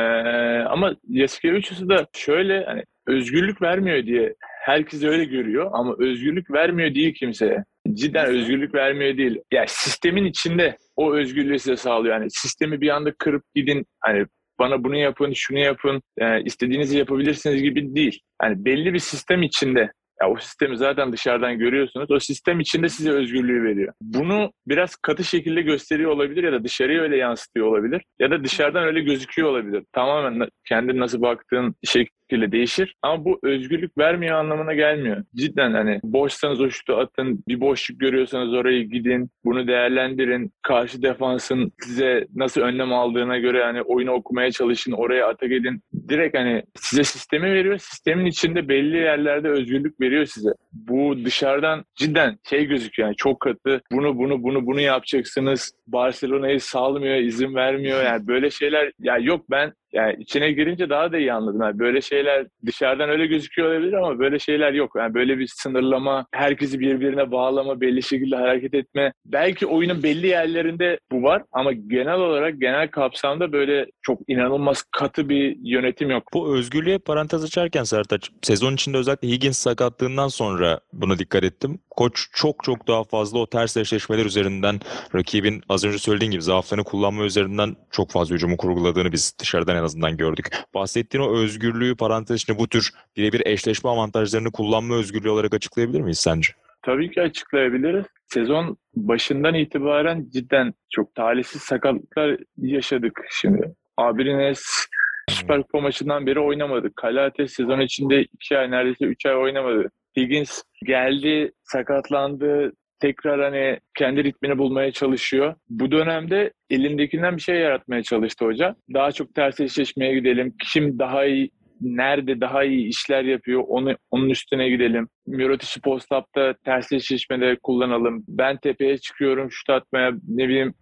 ama 0.69 0.97
Yasikevicius'u 1.09 1.89
da 1.89 2.07
şöyle 2.13 2.65
hani 2.65 2.83
özgürlük 3.07 3.63
vermiyor 3.63 4.07
diye 4.07 4.35
herkes 4.65 5.03
öyle 5.03 5.25
görüyor 5.25 5.71
ama 5.73 5.95
özgürlük 5.99 6.51
vermiyor 6.51 6.95
değil 6.95 7.15
kimseye. 7.15 7.65
Cidden 7.93 8.27
özgürlük 8.27 8.75
vermiyor 8.75 9.17
değil. 9.17 9.41
Yani 9.53 9.67
sistemin 9.69 10.25
içinde 10.25 10.77
o 10.97 11.15
özgürlüğü 11.15 11.59
size 11.59 11.77
sağlıyor. 11.77 12.15
Yani 12.15 12.31
sistemi 12.31 12.81
bir 12.81 12.89
anda 12.89 13.15
kırıp 13.19 13.43
gidin 13.55 13.87
hani 14.01 14.27
bana 14.59 14.85
bunu 14.85 14.97
yapın, 14.97 15.33
şunu 15.33 15.59
yapın, 15.59 16.03
e, 16.19 16.43
istediğinizi 16.43 16.99
yapabilirsiniz 16.99 17.63
gibi 17.63 17.95
değil. 17.95 18.21
Yani 18.43 18.65
belli 18.65 18.95
bir 18.95 18.99
sistem 18.99 19.43
içinde 19.43 19.93
ya 20.23 20.31
o 20.31 20.37
sistemi 20.37 20.77
zaten 20.77 21.13
dışarıdan 21.13 21.59
görüyorsunuz. 21.59 22.11
O 22.11 22.19
sistem 22.19 22.61
içinde 22.61 22.89
size 22.89 23.11
özgürlüğü 23.11 23.65
veriyor. 23.65 23.93
Bunu 24.01 24.53
biraz 24.67 24.97
katı 24.97 25.25
şekilde 25.25 25.63
gösteriyor 25.63 26.11
olabilir 26.11 26.45
ya 26.45 26.53
da 26.53 26.65
dışarıya 26.65 27.03
öyle 27.03 27.17
yansıtıyor 27.17 27.67
olabilir. 27.67 28.03
Ya 28.19 28.31
da 28.31 28.45
dışarıdan 28.45 28.85
öyle 28.85 29.01
gözüküyor 29.01 29.49
olabilir. 29.49 29.85
Tamamen 29.93 30.49
kendin 30.69 31.01
nasıl 31.01 31.23
baktığın 31.23 31.75
şekilde 31.85 32.53
değişir. 32.53 32.95
Ama 33.03 33.25
bu 33.25 33.39
özgürlük 33.43 33.99
vermiyor 33.99 34.39
anlamına 34.39 34.75
gelmiyor. 34.75 35.25
Cidden 35.37 35.73
hani 35.73 36.01
boşsanız 36.03 36.61
o 36.61 36.71
şutu 36.71 36.97
atın, 36.97 37.45
bir 37.49 37.61
boşluk 37.61 38.01
görüyorsanız 38.01 38.55
oraya 38.55 38.83
gidin, 38.83 39.31
bunu 39.45 39.67
değerlendirin. 39.67 40.53
Karşı 40.63 41.03
defansın 41.03 41.73
size 41.81 42.27
nasıl 42.35 42.61
önlem 42.61 42.93
aldığına 42.93 43.39
göre 43.39 43.65
hani 43.65 43.83
oyunu 43.83 44.11
okumaya 44.11 44.51
çalışın, 44.51 44.93
oraya 44.93 45.29
atak 45.29 45.53
edin. 45.53 45.81
Direkt 46.09 46.39
hani 46.39 46.63
size 46.77 47.05
sistemi 47.05 47.53
veriyor. 47.53 47.79
Sistemin 47.79 48.27
içinde 48.27 48.69
belli 48.69 48.97
yerlerde 48.97 49.49
özgürlük 49.49 50.01
veriyor 50.05 50.27
size. 50.27 50.51
Bu 50.73 51.25
dışarıdan 51.25 51.85
cidden 51.95 52.39
şey 52.49 52.65
gözüküyor 52.65 53.09
yani 53.09 53.17
çok 53.17 53.41
katı. 53.41 53.83
Bunu 53.93 54.19
bunu 54.19 54.43
bunu 54.43 54.67
bunu 54.67 54.81
yapacaksınız. 54.81 55.73
Barcelona'yı 55.87 56.61
salmıyor, 56.61 57.17
izin 57.17 57.55
vermiyor. 57.55 58.05
Yani 58.05 58.27
böyle 58.27 58.51
şeyler 58.51 58.93
ya 58.99 59.19
yok 59.19 59.51
ben 59.51 59.73
Yani 59.95 60.17
içine 60.19 60.53
girince 60.53 60.91
daha 60.91 61.13
da 61.13 61.19
iyi 61.19 61.33
anladım. 61.33 61.61
Yani 61.63 61.79
böyle 61.79 62.01
şeyler 62.01 62.47
dışarıdan 62.67 63.11
öyle 63.11 63.27
gözüküyor 63.27 63.69
olabilir 63.69 63.93
ama 63.93 64.19
böyle 64.19 64.39
şeyler 64.39 64.73
yok. 64.73 64.93
Yani 64.97 65.15
böyle 65.15 65.39
bir 65.39 65.47
sınırlama, 65.47 66.27
herkesi 66.33 66.81
birbirine 66.81 67.31
bağlama, 67.31 67.81
belli 67.81 68.03
şekilde 68.03 68.37
hareket 68.37 68.75
etme. 68.75 69.13
Belki 69.27 69.67
oyunun 69.67 70.03
belli 70.03 70.27
yerlerinde 70.27 70.99
bu 71.13 71.23
var 71.23 71.43
ama 71.53 71.73
genel 71.73 72.15
olarak 72.15 72.61
genel 72.61 72.89
kapsamda 72.89 73.53
böyle 73.53 73.87
çok 74.03 74.21
inanılmaz 74.29 74.83
katı 74.83 75.29
bir 75.29 75.57
yönetim 75.63 76.11
yok. 76.11 76.23
Bu 76.35 76.57
özgürlüğe 76.57 76.99
parantez 76.99 77.45
açarken 77.45 77.85
Sertaç, 77.85 78.31
sezon 78.43 78.75
içinde 78.75 78.97
özellikle 78.97 79.29
Higgins 79.29 79.59
sakatlığından 79.59 80.29
sonra 80.29 80.81
buna 80.93 81.19
dikkat 81.19 81.45
ettim. 81.45 81.79
Koç 81.91 82.27
çok 82.33 82.65
çok 82.65 82.89
daha 82.89 83.05
fazla 83.05 83.39
o 83.39 83.47
ters 83.47 83.77
eşleşmeler 83.77 84.25
üzerinden 84.25 84.81
rakibin 85.15 85.63
az 85.69 85.85
önce 85.85 85.99
söylediğin 85.99 86.31
gibi 86.31 86.43
zaaflarını 86.43 86.85
kullanma 86.85 87.25
üzerinden 87.25 87.77
çok 87.91 88.11
fazla 88.11 88.35
hücumu 88.35 88.57
kurguladığını 88.57 89.13
biz 89.13 89.35
dışarıdan 89.41 89.77
azından 89.85 90.17
gördük. 90.17 90.49
Bahsettiğin 90.75 91.25
o 91.25 91.37
özgürlüğü 91.39 91.97
parantez 91.97 92.37
içinde 92.37 92.59
bu 92.59 92.69
tür 92.69 92.91
birebir 93.17 93.43
eşleşme 93.47 93.91
avantajlarını 93.91 94.53
kullanma 94.53 94.95
özgürlüğü 94.95 95.31
olarak 95.31 95.55
açıklayabilir 95.55 96.01
miyiz 96.01 96.19
sence? 96.19 96.53
Tabii 96.83 97.11
ki 97.11 97.23
açıklayabiliriz. 97.23 98.05
Sezon 98.27 98.77
başından 98.97 99.55
itibaren 99.55 100.27
cidden 100.33 100.75
çok 100.91 101.15
talihsiz 101.15 101.63
sakatlıklar 101.63 102.37
yaşadık 102.57 103.21
şimdi. 103.31 103.75
Abirines 103.97 104.89
Süper 105.31 105.63
Kupa 105.63 105.81
maçından 105.81 106.27
beri 106.27 106.41
oynamadı. 106.41 106.95
Kalates 106.97 107.53
sezon 107.53 107.81
içinde 107.81 108.23
2 108.23 108.59
ay 108.59 108.71
neredeyse 108.71 109.05
3 109.05 109.27
ay 109.27 109.37
oynamadı. 109.37 109.91
Higgins 110.17 110.63
geldi, 110.87 111.53
sakatlandı, 111.63 112.73
tekrar 113.05 113.41
hani 113.41 113.79
kendi 113.99 114.25
ritmini 114.25 114.59
bulmaya 114.59 114.93
çalışıyor. 114.93 115.55
Bu 115.69 115.91
dönemde 115.91 116.53
elindekinden 116.71 117.37
bir 117.37 117.43
şey 117.43 117.57
yaratmaya 117.57 118.03
çalıştı 118.03 118.45
hoca. 118.45 118.77
Daha 118.95 119.13
çok 119.13 119.35
ters 119.35 119.61
eşleşmeye 119.61 120.15
gidelim. 120.15 120.55
Kim 120.73 120.99
daha 120.99 121.25
iyi 121.25 121.51
nerede 121.81 122.41
daha 122.41 122.65
iyi 122.65 122.89
işler 122.89 123.25
yapıyor 123.25 123.65
onu 123.69 123.97
onun 124.11 124.31
üstüne 124.31 124.69
gidelim. 124.69 125.09
Mirotic'i 125.27 125.81
post-up'ta 125.81 126.55
ters 126.65 126.93
eşleşmede 126.93 127.57
kullanalım. 127.63 128.25
Ben 128.29 128.57
tepeye 128.57 128.99
çıkıyorum 128.99 129.51
şut 129.51 129.71
atmaya 129.71 130.13
ne 130.29 130.49
bileyim 130.49 130.75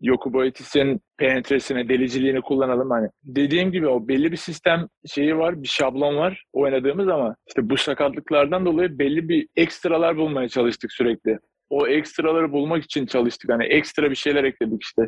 Yokuboitis'in 0.00 1.00
penetresine, 1.18 1.88
deliciliğini 1.88 2.40
kullanalım. 2.40 2.90
Hani 2.90 3.08
dediğim 3.24 3.72
gibi 3.72 3.88
o 3.88 4.08
belli 4.08 4.32
bir 4.32 4.36
sistem 4.36 4.88
şeyi 5.06 5.38
var, 5.38 5.62
bir 5.62 5.68
şablon 5.68 6.16
var 6.16 6.44
oynadığımız 6.52 7.08
ama 7.08 7.36
işte 7.48 7.70
bu 7.70 7.76
sakatlıklardan 7.76 8.66
dolayı 8.66 8.98
belli 8.98 9.28
bir 9.28 9.48
ekstralar 9.56 10.16
bulmaya 10.16 10.48
çalıştık 10.48 10.92
sürekli. 10.92 11.38
O 11.72 11.86
ekstraları 11.86 12.52
bulmak 12.52 12.84
için 12.84 13.06
çalıştık. 13.06 13.50
Hani 13.50 13.64
ekstra 13.64 14.10
bir 14.10 14.16
şeyler 14.16 14.44
ekledik 14.44 14.82
işte. 14.82 15.02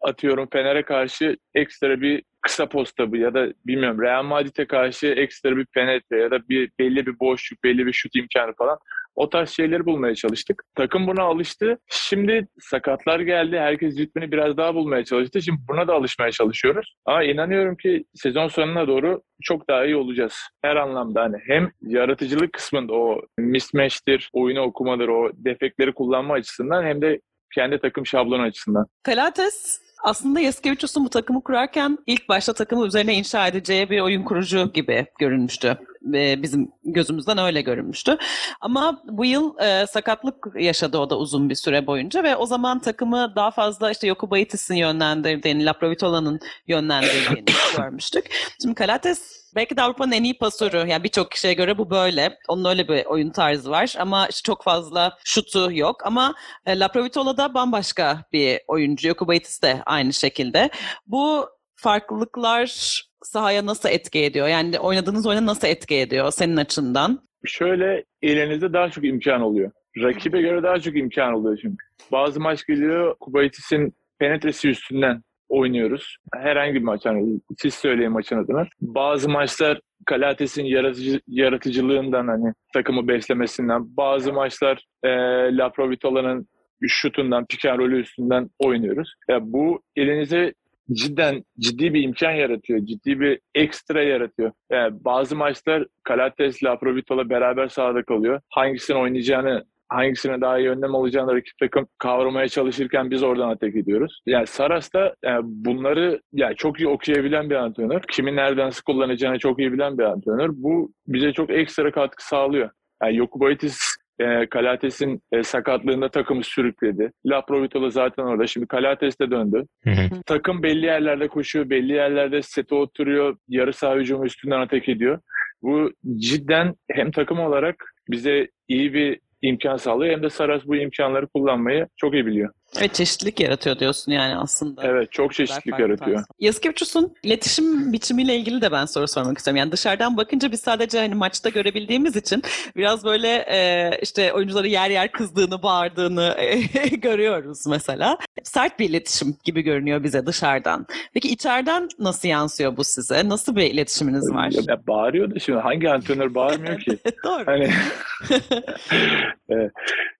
Atıyorum 0.00 0.48
Fener'e 0.52 0.82
karşı 0.82 1.36
ekstra 1.54 2.00
bir 2.00 2.22
kısa 2.40 2.68
posta 2.68 3.12
bu 3.12 3.16
ya 3.16 3.34
da 3.34 3.52
bilmiyorum 3.66 4.02
Real 4.02 4.22
Madrid'e 4.22 4.66
karşı 4.66 5.06
ekstra 5.06 5.56
bir 5.56 5.66
penetre 5.66 6.22
ya 6.22 6.30
da 6.30 6.48
bir 6.48 6.70
belli 6.78 7.06
bir 7.06 7.20
boşluk, 7.20 7.64
belli 7.64 7.86
bir 7.86 7.92
şut 7.92 8.16
imkanı 8.16 8.52
falan. 8.58 8.78
O 9.16 9.30
tarz 9.30 9.50
şeyleri 9.50 9.86
bulmaya 9.86 10.14
çalıştık. 10.14 10.62
Takım 10.74 11.06
buna 11.06 11.22
alıştı. 11.22 11.78
Şimdi 11.90 12.48
sakatlar 12.60 13.20
geldi. 13.20 13.58
Herkes 13.58 13.98
ritmini 13.98 14.32
biraz 14.32 14.56
daha 14.56 14.74
bulmaya 14.74 15.04
çalıştı. 15.04 15.42
Şimdi 15.42 15.58
buna 15.68 15.88
da 15.88 15.94
alışmaya 15.94 16.30
çalışıyoruz. 16.30 16.94
Ama 17.04 17.24
inanıyorum 17.24 17.76
ki 17.76 18.04
sezon 18.14 18.48
sonuna 18.48 18.88
doğru 18.88 19.22
çok 19.42 19.68
daha 19.68 19.84
iyi 19.84 19.96
olacağız. 19.96 20.34
Her 20.62 20.76
anlamda 20.76 21.22
hani 21.22 21.36
hem 21.46 21.70
yaratıcılık 21.82 22.52
kısmında 22.52 22.92
o 22.92 23.20
mismatch'tir, 23.38 24.30
oyunu 24.32 24.60
okumadır, 24.60 25.08
o 25.08 25.30
defekleri 25.34 25.92
kullanma 25.92 26.34
açısından 26.34 26.84
hem 26.84 27.02
de 27.02 27.20
kendi 27.54 27.78
takım 27.78 28.06
şablonu 28.06 28.42
açısından. 28.42 28.86
Pilates 29.04 29.80
aslında 30.04 30.40
Yaskevicius'un 30.40 31.04
bu 31.04 31.10
takımı 31.10 31.42
kurarken 31.42 31.98
ilk 32.06 32.28
başta 32.28 32.52
takımı 32.52 32.86
üzerine 32.86 33.14
inşa 33.14 33.48
edeceği 33.48 33.90
bir 33.90 34.00
oyun 34.00 34.22
kurucu 34.22 34.72
gibi 34.72 35.06
görünmüştü. 35.18 35.78
Bizim 36.12 36.72
gözümüzden 36.84 37.38
öyle 37.38 37.60
görünmüştü. 37.60 38.16
Ama 38.60 39.02
bu 39.04 39.24
yıl 39.24 39.58
e, 39.58 39.86
sakatlık 39.86 40.46
yaşadı 40.58 40.98
o 40.98 41.10
da 41.10 41.18
uzun 41.18 41.50
bir 41.50 41.54
süre 41.54 41.86
boyunca 41.86 42.22
ve 42.22 42.36
o 42.36 42.46
zaman 42.46 42.80
takımı 42.80 43.32
daha 43.36 43.50
fazla 43.50 43.90
işte 43.90 44.06
Yokubaitis'in 44.06 44.74
yönlendirdiğini, 44.74 45.64
Laprovitola'nın 45.64 46.40
yönlendirdiğini 46.66 47.44
görmüştük. 47.76 48.24
Şimdi 48.62 48.74
Kalates 48.74 49.44
belki 49.54 49.76
de 49.76 49.82
Avrupa'nın 49.82 50.12
en 50.12 50.24
iyi 50.24 50.38
pasörü. 50.38 50.88
Yani 50.88 51.04
birçok 51.04 51.30
kişiye 51.30 51.54
göre 51.54 51.78
bu 51.78 51.90
böyle. 51.90 52.38
Onun 52.48 52.64
öyle 52.64 52.88
bir 52.88 53.04
oyun 53.04 53.30
tarzı 53.30 53.70
var 53.70 53.94
ama 53.98 54.26
işte 54.26 54.46
çok 54.46 54.64
fazla 54.64 55.18
şutu 55.24 55.72
yok. 55.72 56.06
Ama 56.06 56.34
e, 56.66 56.78
Laprovitola 56.78 57.36
da 57.36 57.54
bambaşka 57.54 58.24
bir 58.32 58.60
oyuncu. 58.68 59.08
Yokubaitis 59.08 59.62
de 59.62 59.82
aynı 59.86 60.12
şekilde. 60.12 60.70
Bu 61.06 61.48
farklılıklar 61.76 63.02
sahaya 63.22 63.66
nasıl 63.66 63.88
etki 63.88 64.24
ediyor? 64.24 64.48
Yani 64.48 64.78
oynadığınız 64.78 65.26
oyuna 65.26 65.46
nasıl 65.46 65.68
etki 65.68 65.94
ediyor 65.94 66.30
senin 66.30 66.56
açından? 66.56 67.28
Şöyle 67.46 68.04
elinizde 68.22 68.72
daha 68.72 68.90
çok 68.90 69.04
imkan 69.04 69.40
oluyor. 69.40 69.70
Rakibe 69.98 70.40
göre 70.40 70.62
daha 70.62 70.78
çok 70.78 70.96
imkan 70.96 71.34
oluyor 71.34 71.58
şimdi. 71.62 71.76
Bazı 72.12 72.40
maç 72.40 72.66
geliyor 72.66 73.16
Kubaitis'in 73.20 73.94
penetresi 74.18 74.68
üstünden 74.68 75.22
oynuyoruz. 75.48 76.16
Herhangi 76.34 76.74
bir 76.74 76.82
maç 76.82 77.04
hani 77.04 77.40
siz 77.58 77.74
söyleyin 77.74 78.12
maçın 78.12 78.44
adını. 78.44 78.66
Bazı 78.80 79.28
maçlar 79.28 79.80
Kalates'in 80.06 80.64
yaratıcı, 80.64 81.20
yaratıcılığından 81.26 82.28
hani 82.28 82.52
takımı 82.74 83.08
beslemesinden, 83.08 83.96
bazı 83.96 84.32
maçlar 84.32 84.84
e, 85.02 85.08
La 85.56 85.72
Provitola'nın 85.72 86.48
şutundan, 86.88 87.46
piken 87.46 87.78
rolü 87.78 88.00
üstünden 88.00 88.50
oynuyoruz. 88.58 89.14
Ya 89.28 89.38
bu 89.42 89.82
elinize 89.96 90.54
cidden 90.92 91.44
ciddi 91.58 91.94
bir 91.94 92.02
imkan 92.02 92.32
yaratıyor. 92.32 92.86
Ciddi 92.86 93.20
bir 93.20 93.40
ekstra 93.54 94.02
yaratıyor. 94.02 94.52
Yani 94.70 95.04
bazı 95.04 95.36
maçlar 95.36 95.86
Kalates, 96.02 96.64
La 96.64 96.78
Provitola 96.78 97.30
beraber 97.30 97.68
sahada 97.68 98.02
kalıyor. 98.02 98.40
Hangisini 98.50 98.96
oynayacağını 98.96 99.64
hangisine 99.88 100.40
daha 100.40 100.58
iyi 100.58 100.70
önlem 100.70 100.94
alacağını 100.94 101.34
rakip 101.34 101.58
takım 101.58 101.88
kavramaya 101.98 102.48
çalışırken 102.48 103.10
biz 103.10 103.22
oradan 103.22 103.48
atak 103.48 103.76
ediyoruz. 103.76 104.20
Yani 104.26 104.46
Saras 104.46 104.94
da 104.94 105.14
yani 105.24 105.42
bunları 105.44 106.20
yani 106.32 106.56
çok 106.56 106.80
iyi 106.80 106.88
okuyabilen 106.88 107.50
bir 107.50 107.54
antrenör. 107.54 108.02
Kimi 108.10 108.36
nereden 108.36 108.70
kullanacağını 108.86 109.38
çok 109.38 109.58
iyi 109.58 109.72
bilen 109.72 109.98
bir 109.98 110.04
antrenör. 110.04 110.50
Bu 110.52 110.92
bize 111.06 111.32
çok 111.32 111.50
ekstra 111.50 111.92
katkı 111.92 112.26
sağlıyor. 112.26 112.70
Yani 113.02 113.16
Yokubaitis 113.16 113.96
e, 114.18 114.46
Kalates'in 114.46 115.22
e, 115.32 115.42
sakatlığında 115.42 116.08
takımı 116.08 116.44
sürükledi. 116.44 117.12
La 117.26 117.44
Provitola 117.44 117.90
zaten 117.90 118.22
orada. 118.22 118.46
Şimdi 118.46 118.66
Kalates 118.66 119.20
de 119.20 119.30
döndü. 119.30 119.66
Hı 119.84 119.90
hı. 119.90 120.22
Takım 120.26 120.62
belli 120.62 120.86
yerlerde 120.86 121.28
koşuyor, 121.28 121.70
belli 121.70 121.92
yerlerde 121.92 122.42
sete 122.42 122.74
oturuyor, 122.74 123.36
yarı 123.48 123.72
saha 123.72 123.96
hücumu 123.96 124.26
üstünden 124.26 124.60
atak 124.60 124.88
ediyor. 124.88 125.20
Bu 125.62 125.92
cidden 126.16 126.74
hem 126.90 127.10
takım 127.10 127.40
olarak 127.40 127.94
bize 128.10 128.48
iyi 128.68 128.94
bir 128.94 129.20
imkan 129.42 129.76
sağlıyor 129.76 130.12
hem 130.12 130.22
de 130.22 130.30
Saras 130.30 130.66
bu 130.66 130.76
imkanları 130.76 131.26
kullanmayı 131.26 131.86
çok 131.96 132.14
iyi 132.14 132.26
biliyor. 132.26 132.50
Evet 132.78 132.94
çeşitlilik 132.94 133.40
yaratıyor 133.40 133.78
diyorsun 133.78 134.12
yani 134.12 134.36
aslında. 134.36 134.82
Evet 134.84 135.12
çok 135.12 135.34
çeşitlilik 135.34 135.78
yaratıyor. 135.78 136.24
Yaskevicius'un 136.40 137.14
iletişim 137.22 137.92
biçimiyle 137.92 138.36
ilgili 138.36 138.62
de 138.62 138.72
ben 138.72 138.84
soru 138.84 139.08
sormak 139.08 139.38
istiyorum. 139.38 139.56
Yani 139.56 139.72
dışarıdan 139.72 140.16
bakınca 140.16 140.52
biz 140.52 140.60
sadece 140.60 140.98
hani 140.98 141.14
maçta 141.14 141.48
görebildiğimiz 141.48 142.16
için 142.16 142.42
biraz 142.76 143.04
böyle 143.04 143.28
e, 143.28 143.90
işte 144.02 144.32
oyuncuları 144.32 144.68
yer 144.68 144.90
yer 144.90 145.12
kızdığını, 145.12 145.62
bağırdığını 145.62 146.34
e, 146.38 146.60
görüyoruz 146.96 147.66
mesela. 147.66 148.18
Sert 148.42 148.78
bir 148.78 148.88
iletişim 148.90 149.36
gibi 149.44 149.62
görünüyor 149.62 150.04
bize 150.04 150.26
dışarıdan. 150.26 150.86
Peki 151.14 151.28
içeriden 151.28 151.88
nasıl 151.98 152.28
yansıyor 152.28 152.76
bu 152.76 152.84
size? 152.84 153.28
Nasıl 153.28 153.56
bir 153.56 153.62
iletişiminiz 153.62 154.32
var? 154.32 154.52
Ya, 154.68 154.86
bağırıyor 154.86 155.34
da 155.34 155.38
şimdi 155.38 155.58
hangi 155.58 155.90
antrenör 155.90 156.34
bağırmıyor 156.34 156.80
ki? 156.80 156.98
Doğru. 157.24 157.46
Hani. 157.46 157.70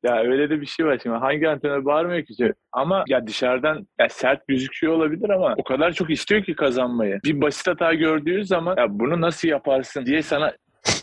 Ya 0.03 0.17
öyle 0.23 0.51
de 0.51 0.61
bir 0.61 0.67
şey 0.67 0.87
var 0.87 0.99
şimdi. 1.03 1.17
Hangi 1.17 1.49
antrenör 1.49 1.85
bağırmıyor 1.85 2.25
ki? 2.25 2.35
Ama 2.73 3.05
ya 3.09 3.27
dışarıdan 3.27 3.87
ya 4.01 4.09
sert 4.09 4.49
gözüküyor 4.49 4.93
olabilir 4.93 5.31
ama 5.31 5.55
o 5.57 5.65
kadar 5.65 5.93
çok 5.93 6.11
istiyor 6.11 6.45
ki 6.45 6.55
kazanmayı. 6.55 7.21
Bir 7.25 7.41
basit 7.41 7.67
hata 7.67 7.95
gördüğü 7.95 8.45
zaman 8.45 8.77
ya 8.79 8.87
bunu 8.89 9.21
nasıl 9.21 9.49
yaparsın 9.49 10.07
diye 10.07 10.23
sana 10.23 10.53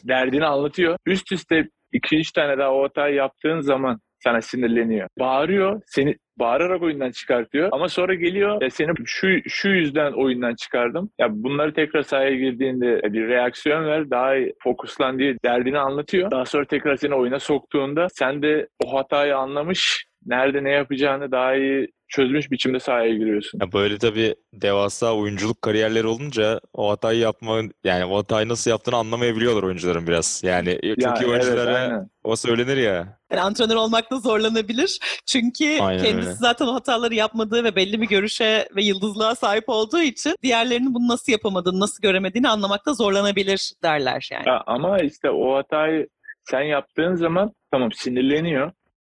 derdini 0.07 0.45
anlatıyor. 0.45 0.97
Üst 1.05 1.31
üste 1.31 1.67
2-3 1.93 2.33
tane 2.33 2.57
daha 2.57 2.73
o 2.73 2.83
hatayı 2.83 3.15
yaptığın 3.15 3.59
zaman 3.59 3.99
sana 4.23 4.41
sinirleniyor. 4.41 5.07
Bağırıyor, 5.19 5.81
seni 5.85 6.15
bağırarak 6.39 6.81
oyundan 6.81 7.11
çıkartıyor 7.11 7.69
ama 7.71 7.89
sonra 7.89 8.13
geliyor 8.13 8.61
ya 8.61 8.69
seni 8.69 8.89
şu 9.05 9.27
şu 9.47 9.69
yüzden 9.69 10.11
oyundan 10.11 10.55
çıkardım. 10.55 11.09
Ya 11.19 11.27
bunları 11.31 11.73
tekrar 11.73 12.03
sahaya 12.03 12.35
girdiğinde 12.35 13.13
bir 13.13 13.27
reaksiyon 13.27 13.85
ver, 13.85 14.09
daha 14.09 14.33
fokuslan 14.63 15.19
diye 15.19 15.35
derdini 15.45 15.79
anlatıyor. 15.79 16.31
Daha 16.31 16.45
sonra 16.45 16.65
tekrar 16.65 16.95
seni 16.95 17.15
oyuna 17.15 17.39
soktuğunda 17.39 18.07
sen 18.09 18.41
de 18.41 18.67
o 18.85 18.97
hatayı 18.97 19.37
anlamış 19.37 20.05
nerede 20.25 20.63
ne 20.63 20.71
yapacağını 20.71 21.31
daha 21.31 21.55
iyi 21.55 21.87
çözmüş 22.11 22.51
biçimde 22.51 22.79
sahaya 22.79 23.13
giriyorsun. 23.13 23.59
Ya 23.61 23.71
böyle 23.71 23.97
tabii 23.97 24.35
devasa 24.53 25.15
oyunculuk 25.15 25.61
kariyerleri 25.61 26.07
olunca 26.07 26.59
o 26.73 26.91
hatayı 26.91 27.19
yapma 27.19 27.61
yani 27.83 28.05
o 28.05 28.17
hatayı 28.17 28.47
nasıl 28.49 28.71
yaptığını 28.71 28.95
anlamayabiliyorlar 28.95 29.63
oyuncuların 29.63 30.07
biraz. 30.07 30.41
Yani 30.45 30.79
çok 31.01 31.21
iyi 31.21 31.29
oyunculara 31.29 31.87
evet, 31.87 32.07
o 32.23 32.35
söylenir 32.35 32.77
ya. 32.77 33.19
Yani 33.31 33.41
antrenör 33.41 33.75
olmakta 33.75 34.19
zorlanabilir. 34.19 34.99
Çünkü 35.25 35.79
aynen 35.81 36.03
kendisi 36.03 36.27
öyle. 36.27 36.37
zaten 36.37 36.67
o 36.67 36.73
hataları 36.73 37.15
yapmadığı 37.15 37.63
ve 37.63 37.75
belli 37.75 38.01
bir 38.01 38.07
görüşe 38.07 38.67
ve 38.75 38.83
yıldızlığa 38.83 39.35
sahip 39.35 39.63
olduğu 39.67 40.01
için 40.01 40.35
diğerlerinin 40.41 40.93
bunu 40.93 41.07
nasıl 41.07 41.31
yapamadığını, 41.31 41.79
nasıl 41.79 42.01
göremediğini 42.01 42.49
anlamakta 42.49 42.93
zorlanabilir 42.93 43.73
derler 43.83 44.29
yani. 44.31 44.49
Ya 44.49 44.63
ama 44.65 44.99
işte 44.99 45.29
o 45.29 45.55
hatayı 45.55 46.07
sen 46.43 46.61
yaptığın 46.61 47.15
zaman 47.15 47.51
tamam 47.71 47.91
sinirleniyor 47.91 48.71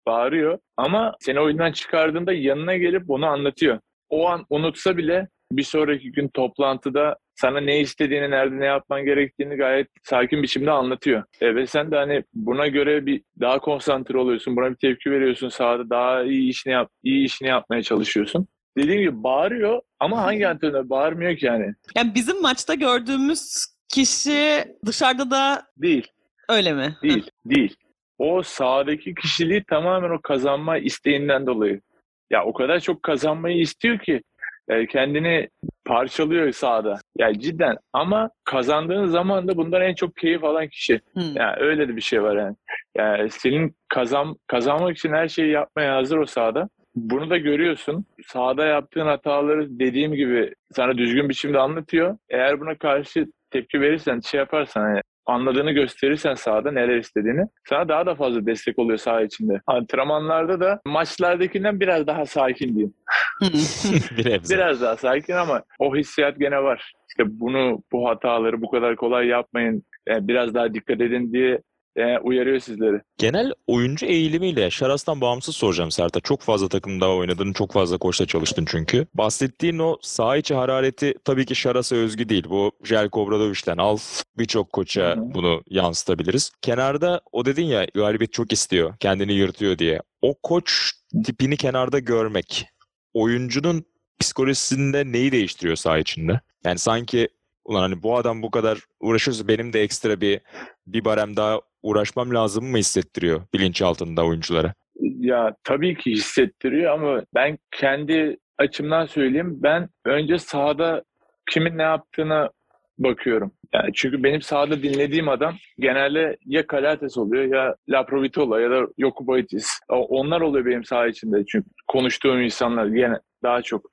bağırıyor 0.08 0.60
ama 0.78 1.16
seni 1.20 1.40
oyundan 1.40 1.72
çıkardığında 1.72 2.34
yanına 2.34 2.78
gelip 2.78 3.10
onu 3.10 3.26
anlatıyor. 3.26 3.80
O 4.10 4.28
an 4.28 4.46
unutsa 4.50 4.98
bile 4.98 5.28
bir 5.52 5.64
sonraki 5.64 6.12
gün 6.12 6.28
toplantıda 6.28 7.18
sana 7.36 7.60
ne 7.60 7.80
istediğini, 7.80 8.32
nerede 8.32 8.60
ne 8.60 8.66
yapman 8.66 9.06
gerektiğini 9.06 9.56
gayet 9.56 9.88
sakin 10.04 10.44
biçimde 10.44 10.72
anlatıyor. 10.72 11.24
E, 11.42 11.56
ve 11.56 11.68
sen 11.68 11.92
de 11.92 11.96
hani 11.96 12.24
buna 12.34 12.68
göre 12.68 13.06
bir 13.06 13.22
daha 13.40 13.60
konsantre 13.60 14.18
oluyorsun, 14.18 14.56
buna 14.56 14.70
bir 14.72 14.76
tepki 14.76 15.12
veriyorsun, 15.12 15.50
sahada 15.50 15.90
daha 15.90 16.24
iyi 16.24 16.50
işini 16.50 16.74
yap, 16.74 16.90
iyi 17.04 17.26
işini 17.26 17.48
yapmaya 17.48 17.84
çalışıyorsun. 17.84 18.48
Dediğim 18.78 19.02
gibi 19.02 19.24
bağırıyor 19.24 19.82
ama 20.00 20.22
hangi 20.22 20.48
antrenör 20.48 20.90
bağırmıyor 20.90 21.38
ki 21.38 21.46
yani? 21.46 21.74
Yani 21.96 22.16
bizim 22.16 22.42
maçta 22.42 22.74
gördüğümüz 22.74 23.66
kişi 23.90 24.66
dışarıda 24.86 25.32
da 25.32 25.64
değil. 25.78 26.08
Öyle 26.50 26.74
mi? 26.74 26.98
Değil, 27.04 27.30
değil 27.46 27.76
o 28.18 28.44
sahadaki 28.44 29.16
kişiliği 29.16 29.64
tamamen 29.64 30.10
o 30.10 30.22
kazanma 30.22 30.78
isteğinden 30.78 31.48
dolayı. 31.48 31.82
Ya 32.30 32.46
o 32.46 32.54
kadar 32.54 32.80
çok 32.80 33.04
kazanmayı 33.04 33.58
istiyor 33.58 34.00
ki 34.00 34.22
yani 34.70 34.88
kendini 34.88 35.50
parçalıyor 35.86 36.52
sahada. 36.52 37.00
Yani 37.18 37.40
cidden 37.40 37.78
ama 37.94 38.30
kazandığın 38.44 39.06
zaman 39.06 39.48
da 39.48 39.58
bundan 39.58 39.82
en 39.82 39.94
çok 39.94 40.16
keyif 40.16 40.44
alan 40.44 40.68
kişi. 40.68 41.02
Hmm. 41.14 41.36
Yani 41.36 41.56
öyle 41.60 41.88
de 41.88 41.96
bir 41.96 42.02
şey 42.02 42.24
var 42.24 42.36
yani. 42.36 42.56
Yani 42.98 43.30
senin 43.30 43.76
kazan 43.90 44.36
kazanmak 44.48 44.98
için 44.98 45.14
her 45.14 45.28
şeyi 45.28 45.52
yapmaya 45.52 45.96
hazır 45.96 46.18
o 46.18 46.26
sahada. 46.26 46.70
Bunu 46.96 47.30
da 47.30 47.38
görüyorsun. 47.38 48.06
Sahada 48.28 48.66
yaptığın 48.66 49.06
hataları 49.06 49.80
dediğim 49.80 50.14
gibi 50.14 50.54
sana 50.72 50.98
düzgün 50.98 51.30
biçimde 51.30 51.60
anlatıyor. 51.60 52.18
Eğer 52.30 52.60
buna 52.60 52.78
karşı 52.78 53.28
tepki 53.52 53.82
verirsen, 53.82 54.20
şey 54.20 54.38
yaparsan, 54.38 54.90
yani 54.90 55.02
anladığını 55.27 55.72
gösterirsen 55.72 56.34
sahada 56.34 56.72
neler 56.72 56.98
istediğini 56.98 57.46
sana 57.69 57.89
daha 57.89 58.05
da 58.05 58.15
fazla 58.15 58.46
destek 58.46 58.79
oluyor 58.79 58.98
saha 58.98 59.22
içinde. 59.22 59.62
Antrenmanlarda 59.67 60.60
da 60.60 60.79
maçlardakinden 60.86 61.79
biraz 61.79 62.07
daha 62.07 62.25
sakin 62.25 62.75
diyeyim. 62.75 62.93
biraz 64.50 64.81
daha 64.81 64.98
sakin 64.98 65.34
ama 65.34 65.63
o 65.79 65.96
hissiyat 65.96 66.39
gene 66.39 66.63
var. 66.63 66.93
İşte 67.10 67.24
bunu 67.39 67.84
bu 67.91 68.10
hataları 68.10 68.62
bu 68.62 68.72
kadar 68.72 68.96
kolay 68.96 69.27
yapmayın. 69.27 69.84
Yani 70.07 70.27
biraz 70.27 70.53
daha 70.53 70.74
dikkat 70.74 71.01
edin 71.01 71.34
diye 71.34 71.62
e, 71.98 72.18
uyarıyor 72.18 72.60
sizleri. 72.60 73.01
Genel 73.18 73.54
oyuncu 73.68 74.06
eğilimiyle 74.06 74.70
Şaras'tan 74.70 75.22
bağımsız 75.22 75.56
soracağım 75.56 75.92
Serta. 75.92 76.20
Çok 76.20 76.42
fazla 76.42 76.68
takımda 76.70 77.16
oynadın, 77.16 77.54
çok 77.54 77.74
fazla 77.74 77.98
koçla 77.98 78.25
çalıştın 78.25 78.66
çünkü. 78.68 79.08
Bahsettiğin 79.13 79.80
o 79.80 79.98
saha 80.01 80.38
içi 80.38 80.56
harareti 80.56 81.13
tabii 81.25 81.46
ki 81.46 81.56
Şaras'a 81.56 81.96
özgü 81.96 82.30
değil. 82.30 82.46
Bu 82.50 82.72
Jelko 82.84 83.22
Obradovic'den 83.22 83.77
al 83.77 83.98
birçok 84.38 84.74
koça 84.74 85.04
Hı-hı. 85.04 85.34
bunu 85.34 85.63
yansıtabiliriz. 85.70 86.51
Kenarda 86.62 87.22
o 87.32 87.46
dedin 87.46 87.66
ya 87.66 87.86
galibiyet 87.96 88.34
çok 88.34 88.54
istiyor, 88.54 88.94
kendini 89.00 89.34
yırtıyor 89.34 89.77
diye. 89.77 90.01
O 90.22 90.36
koç 90.44 90.92
tipini 91.25 91.58
kenarda 91.58 92.00
görmek 92.00 92.66
oyuncunun 93.13 93.86
psikolojisinde 94.20 95.12
neyi 95.12 95.32
değiştiriyor 95.32 95.75
saha 95.75 95.98
içinde? 95.98 96.42
Yani 96.66 96.80
sanki 96.80 97.30
ulan 97.66 97.82
hani 97.82 98.04
bu 98.04 98.18
adam 98.18 98.42
bu 98.42 98.51
kadar 98.51 98.80
uğraşırsa 99.00 99.48
benim 99.48 99.74
de 99.74 99.82
ekstra 99.82 100.22
bir 100.22 100.42
bir 100.88 101.06
barem 101.06 101.36
daha 101.36 101.62
uğraşmam 101.88 102.34
lazım 102.34 102.65
mı 102.65 102.77
hissettiriyor 102.77 103.41
bilinçaltında 103.53 104.25
oyunculara? 104.25 104.74
Ya 105.20 105.56
tabii 105.63 105.96
ki 105.98 106.12
hissettiriyor 106.12 106.94
ama 106.94 107.24
ben 107.36 107.58
kendi 107.72 108.38
açımdan 108.58 109.06
söyleyeyim. 109.06 109.60
Ben 109.63 109.89
önce 110.06 110.38
sahada 110.38 111.03
kimin 111.51 111.77
ne 111.77 111.84
yaptığına 111.84 112.50
bakıyorum. 112.98 113.51
Yani 113.74 113.91
çünkü 113.94 114.24
benim 114.24 114.41
sahada 114.41 114.84
dinlediğim 114.84 115.29
adam 115.29 115.56
genelde 115.79 116.38
ya 116.46 116.67
Kalates 116.67 117.17
oluyor 117.17 117.44
ya 117.44 117.75
Laprovitola 117.89 118.62
ya 118.62 118.72
da 118.72 118.88
Yokubaitis. 118.98 119.79
Onlar 119.89 120.41
oluyor 120.41 120.65
benim 120.65 120.84
saha 120.84 121.08
içinde 121.08 121.46
çünkü 121.46 121.70
konuştuğum 121.88 122.41
insanlar 122.41 122.86
gene 122.86 123.15
daha 123.44 123.62
çok. 123.62 123.89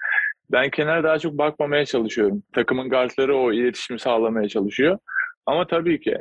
Ben 0.52 0.70
kenara 0.70 1.04
daha 1.04 1.18
çok 1.18 1.38
bakmamaya 1.38 1.84
çalışıyorum. 1.84 2.42
Takımın 2.54 2.88
guardları 2.88 3.36
o 3.36 3.52
iletişimi 3.52 3.98
sağlamaya 3.98 4.48
çalışıyor. 4.48 4.98
Ama 5.46 5.66
tabii 5.66 6.00
ki 6.00 6.16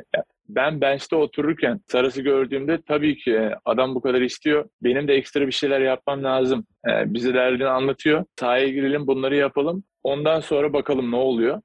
ben 0.48 0.80
bench'te 0.80 1.16
otururken 1.16 1.80
Saras'ı 1.88 2.22
gördüğümde 2.22 2.78
tabii 2.88 3.16
ki 3.16 3.50
adam 3.64 3.94
bu 3.94 4.00
kadar 4.00 4.20
istiyor. 4.20 4.68
Benim 4.82 5.08
de 5.08 5.14
ekstra 5.14 5.46
bir 5.46 5.52
şeyler 5.52 5.80
yapmam 5.80 6.24
lazım. 6.24 6.66
Ee, 6.88 7.14
bize 7.14 7.34
derdini 7.34 7.68
anlatıyor. 7.68 8.24
Sahaya 8.40 8.68
girelim 8.68 9.06
bunları 9.06 9.36
yapalım. 9.36 9.84
Ondan 10.02 10.40
sonra 10.40 10.72
bakalım 10.72 11.10
ne 11.10 11.16
oluyor. 11.16 11.60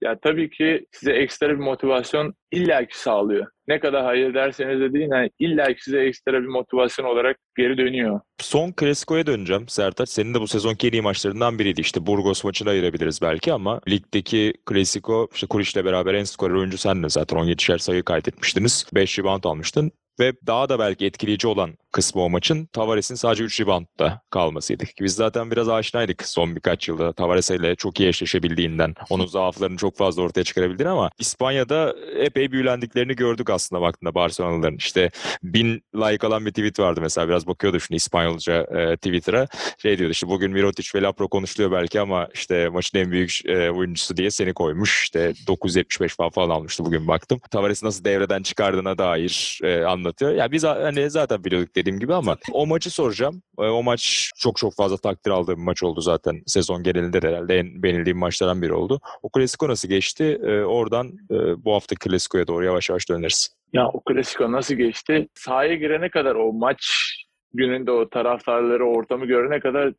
Ya 0.00 0.18
tabii 0.18 0.50
ki 0.50 0.86
size 0.92 1.12
ekstra 1.12 1.48
bir 1.48 1.54
motivasyon 1.54 2.34
illaki 2.52 3.00
sağlıyor. 3.00 3.46
Ne 3.68 3.80
kadar 3.80 4.04
hayır 4.04 4.34
derseniz 4.34 4.80
de 4.80 4.92
deyin 4.92 5.10
yani 5.10 5.30
illaki 5.38 5.82
size 5.84 6.00
ekstra 6.00 6.32
bir 6.32 6.46
motivasyon 6.46 7.06
olarak 7.06 7.36
geri 7.56 7.78
dönüyor. 7.78 8.20
Son 8.40 8.72
Klasiko'ya 8.72 9.26
döneceğim 9.26 9.68
Sertaç. 9.68 10.08
Senin 10.08 10.34
de 10.34 10.40
bu 10.40 10.46
sezonki 10.46 10.88
en 10.88 10.92
iyi 10.92 11.02
maçlarından 11.02 11.58
biriydi. 11.58 11.80
İşte 11.80 12.06
Burgos 12.06 12.44
maçını 12.44 12.70
ayırabiliriz 12.70 13.22
belki 13.22 13.52
ama 13.52 13.80
ligdeki 13.88 14.52
Klasiko 14.66 15.28
işte 15.34 15.46
Kuriş'le 15.46 15.84
beraber 15.84 16.14
en 16.14 16.24
skorer 16.24 16.54
oyuncu 16.54 16.78
sendin 16.78 17.08
zaten 17.08 17.38
17'şer 17.38 17.78
sayı 17.78 18.02
kaydetmiştiniz. 18.02 18.86
5 18.94 19.18
rebound 19.18 19.44
almıştın. 19.44 19.92
Ve 20.20 20.32
daha 20.46 20.68
da 20.68 20.78
belki 20.78 21.06
etkileyici 21.06 21.48
olan 21.48 21.78
kısmı 21.92 22.22
o 22.22 22.30
maçın 22.30 22.66
Tavares'in 22.66 23.14
sadece 23.14 23.44
3 23.44 23.60
reboundda 23.60 24.22
kalmasıydı. 24.30 24.84
Biz 25.00 25.14
zaten 25.14 25.50
biraz 25.50 25.68
aşinaydık 25.68 26.24
son 26.28 26.56
birkaç 26.56 26.88
yılda 26.88 27.12
Tavares 27.12 27.50
ile 27.50 27.74
çok 27.74 28.00
iyi 28.00 28.08
eşleşebildiğinden, 28.08 28.94
onun 29.10 29.26
zaaflarını 29.26 29.76
çok 29.76 29.96
fazla 29.96 30.22
ortaya 30.22 30.44
çıkarabildiğini 30.44 30.90
ama 30.90 31.10
İspanya'da 31.18 31.94
epey 32.16 32.52
büyülendiklerini 32.52 33.16
gördük 33.16 33.50
aslında 33.50 33.82
vaktinde 33.82 34.14
Barcelona'ların. 34.14 34.76
İşte 34.76 35.10
bin 35.42 35.82
like 35.94 36.26
alan 36.26 36.46
bir 36.46 36.50
tweet 36.50 36.78
vardı 36.78 37.00
mesela 37.00 37.28
biraz 37.28 37.46
bakıyordu 37.46 37.80
şimdi 37.80 37.96
İspanyolca 37.96 38.54
e, 38.54 38.96
Twitter'a. 38.96 39.46
Şey 39.78 39.98
diyordu 39.98 40.12
işte 40.12 40.28
bugün 40.28 40.50
Mirotic 40.50 40.90
ve 40.94 41.02
Lapro 41.02 41.28
konuşuluyor 41.28 41.72
belki 41.72 42.00
ama 42.00 42.28
işte 42.34 42.68
maçın 42.68 42.98
en 42.98 43.10
büyük 43.10 43.46
e, 43.46 43.70
oyuncusu 43.70 44.16
diye 44.16 44.30
seni 44.30 44.54
koymuş. 44.54 45.02
İşte 45.02 45.32
975 45.46 46.16
falan 46.32 46.50
almıştı 46.50 46.84
bugün 46.84 47.08
baktım. 47.08 47.40
Tavares'i 47.50 47.86
nasıl 47.86 48.04
devreden 48.04 48.42
çıkardığına 48.42 48.98
dair 48.98 49.60
e, 49.62 49.84
anlatıyor. 50.08 50.30
Ya 50.30 50.36
yani 50.36 50.52
biz 50.52 50.64
hani 50.64 51.10
zaten 51.10 51.44
biliyorduk 51.44 51.76
dediğim 51.76 51.98
gibi 51.98 52.14
ama 52.14 52.36
o 52.52 52.66
maçı 52.66 52.90
soracağım. 52.90 53.42
E, 53.58 53.62
o 53.62 53.82
maç 53.82 54.30
çok 54.36 54.56
çok 54.56 54.74
fazla 54.74 54.96
takdir 54.96 55.30
aldığım 55.30 55.56
bir 55.56 55.62
maç 55.62 55.82
oldu 55.82 56.00
zaten. 56.00 56.42
Sezon 56.46 56.82
genelinde 56.82 57.22
de 57.22 57.28
herhalde 57.28 57.58
en 57.58 57.82
beğenildiğim 57.82 58.18
maçlardan 58.18 58.62
biri 58.62 58.72
oldu. 58.72 59.00
O 59.22 59.28
Klasiko 59.28 59.68
nasıl 59.68 59.88
geçti? 59.88 60.40
E, 60.42 60.60
oradan 60.60 61.06
e, 61.30 61.64
bu 61.64 61.74
hafta 61.74 61.96
Klasiko'ya 61.96 62.46
doğru 62.46 62.64
yavaş 62.64 62.90
yavaş 62.90 63.08
döneriz. 63.08 63.56
Ya 63.72 63.88
o 63.88 64.00
Klasiko 64.00 64.52
nasıl 64.52 64.74
geçti? 64.74 65.28
Sahaya 65.34 65.74
girene 65.74 66.10
kadar 66.10 66.34
o 66.34 66.52
maç 66.52 67.14
gününde 67.54 67.90
o 67.90 68.08
taraftarları, 68.08 68.84
ortamı 68.84 69.26
görene 69.26 69.60
kadar 69.60 69.92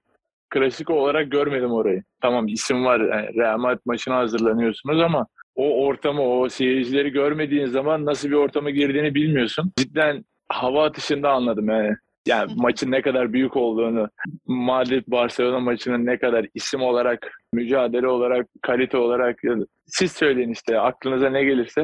klasik 0.49 0.89
olarak 0.89 1.31
görmedim 1.31 1.71
orayı. 1.71 2.03
Tamam 2.21 2.47
isim 2.47 2.85
var. 2.85 2.99
Yani 2.99 3.35
Real 3.35 3.57
Madrid 3.57 3.81
maçına 3.85 4.17
hazırlanıyorsunuz 4.17 5.01
ama 5.01 5.27
o 5.59 5.85
ortamı, 5.85 6.21
o 6.21 6.49
seyircileri 6.49 7.09
görmediğin 7.09 7.65
zaman 7.65 8.05
nasıl 8.05 8.29
bir 8.29 8.35
ortama 8.35 8.69
girdiğini 8.69 9.15
bilmiyorsun. 9.15 9.71
Cidden 9.77 10.25
hava 10.49 10.85
atışında 10.85 11.31
anladım 11.31 11.69
yani. 11.69 11.95
Yani 12.27 12.51
maçın 12.55 12.91
ne 12.91 13.01
kadar 13.01 13.33
büyük 13.33 13.57
olduğunu, 13.57 14.09
Madrid 14.47 15.03
Barcelona 15.07 15.59
maçının 15.59 16.05
ne 16.05 16.17
kadar 16.19 16.45
isim 16.53 16.81
olarak, 16.81 17.31
mücadele 17.53 18.07
olarak, 18.07 18.47
kalite 18.61 18.97
olarak 18.97 19.39
siz 19.85 20.11
söyleyin 20.11 20.51
işte 20.51 20.79
aklınıza 20.79 21.29
ne 21.29 21.43
gelirse 21.43 21.81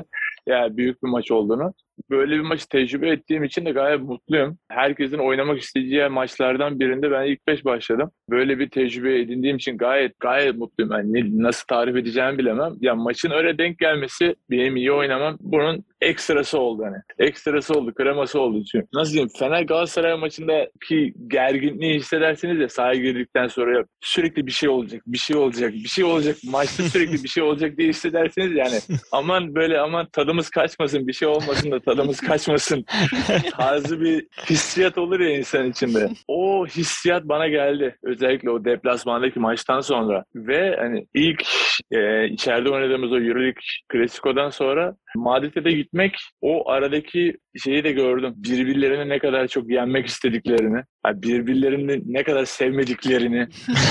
ya 0.48 0.58
yani 0.58 0.78
büyük 0.78 1.04
bir 1.04 1.08
maç 1.08 1.32
olduğunu 1.32 1.74
böyle 2.10 2.36
bir 2.36 2.42
maçı 2.42 2.68
tecrübe 2.70 3.10
ettiğim 3.10 3.44
için 3.44 3.66
de 3.66 3.72
gayet 3.72 4.02
mutluyum. 4.02 4.58
Herkesin 4.72 5.18
oynamak 5.18 5.62
isteyeceği 5.62 6.08
maçlardan 6.10 6.80
birinde 6.80 7.12
ben 7.12 7.24
ilk 7.26 7.48
beş 7.48 7.66
başladım. 7.66 8.12
Böyle 8.30 8.60
bir 8.60 8.70
tecrübe 8.70 9.20
edindiğim 9.20 9.58
için 9.58 9.78
gayet 9.78 10.20
gayet 10.20 10.56
mutluyum. 10.56 10.92
Yani 10.92 11.44
nasıl 11.44 11.66
tarif 11.68 11.96
edeceğimi 11.96 12.38
bilemem. 12.38 12.74
Ya 12.80 12.96
maçın 12.96 13.32
öyle 13.32 13.58
denk 13.58 13.80
gelmesi 13.80 14.36
benim 14.52 14.76
iyi 14.76 14.92
oynamam 14.92 15.38
bunun 15.40 15.86
ekstrası 16.02 16.60
oldu 16.60 16.84
hani. 16.86 17.30
Ekstrası 17.30 17.74
oldu, 17.74 17.94
kreması 17.94 18.40
oldu. 18.40 18.64
Çünkü 18.72 18.88
nasıl 18.94 19.14
diyeyim 19.14 19.30
Fener 19.40 19.62
Galatasaray 19.62 20.18
maçındaki 20.18 21.14
gerginliği 21.28 21.96
hissedersiniz 21.96 22.60
ya 22.60 22.70
sahaya 22.70 23.02
girdikten 23.02 23.48
sonra 23.48 23.86
sürekli 24.02 24.48
bir 24.48 24.52
şey 24.52 24.70
olacak, 24.70 25.02
bir 25.08 25.18
şey 25.18 25.38
olacak 25.38 25.55
olacak, 25.56 25.74
bir 25.74 25.90
şey 25.90 26.04
olacak. 26.04 26.38
Maçta 26.44 26.84
sürekli 26.84 27.24
bir 27.24 27.30
şey 27.30 27.44
olacak 27.44 27.78
diye 27.78 27.90
hissedersiniz 27.90 28.56
yani. 28.56 28.80
Aman 29.12 29.56
böyle 29.56 29.80
aman 29.80 30.08
tadımız 30.12 30.50
kaçmasın, 30.50 31.08
bir 31.08 31.14
şey 31.14 31.28
olmasın 31.28 31.72
da 31.72 31.80
tadımız 31.80 32.20
kaçmasın 32.20 32.86
tarzı 33.58 34.02
bir 34.02 34.28
hissiyat 34.50 34.98
olur 34.98 35.20
ya 35.20 35.38
insan 35.38 35.70
içinde. 35.70 36.10
O 36.28 36.68
hissiyat 36.68 37.24
bana 37.24 37.48
geldi. 37.48 37.98
Özellikle 38.04 38.50
o 38.50 38.66
deplasmandaki 38.66 39.40
maçtan 39.40 39.82
sonra. 39.82 40.26
Ve 40.36 40.76
hani 40.80 41.08
ilk 41.14 41.44
e, 41.92 42.28
içeride 42.28 42.70
oynadığımız 42.70 43.12
o 43.12 43.20
Euroleague 43.20 43.62
Klasiko'dan 43.90 44.50
sonra 44.50 44.96
Madrid'e 45.16 45.66
de 45.66 45.72
gitmek 45.72 46.16
o 46.42 46.70
aradaki 46.70 47.38
şeyi 47.64 47.84
de 47.84 47.92
gördüm. 47.92 48.34
Birbirlerini 48.38 49.10
ne 49.10 49.20
kadar 49.20 49.48
çok 49.48 49.70
yenmek 49.70 50.06
istediklerini, 50.06 50.84
yani 51.06 51.24
birbirlerini 51.24 52.02
ne 52.06 52.24
kadar 52.24 52.46
sevmediklerini. 52.46 53.48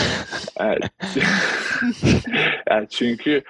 yani, 0.61 0.81
yani 2.71 2.87
çünkü 2.91 3.43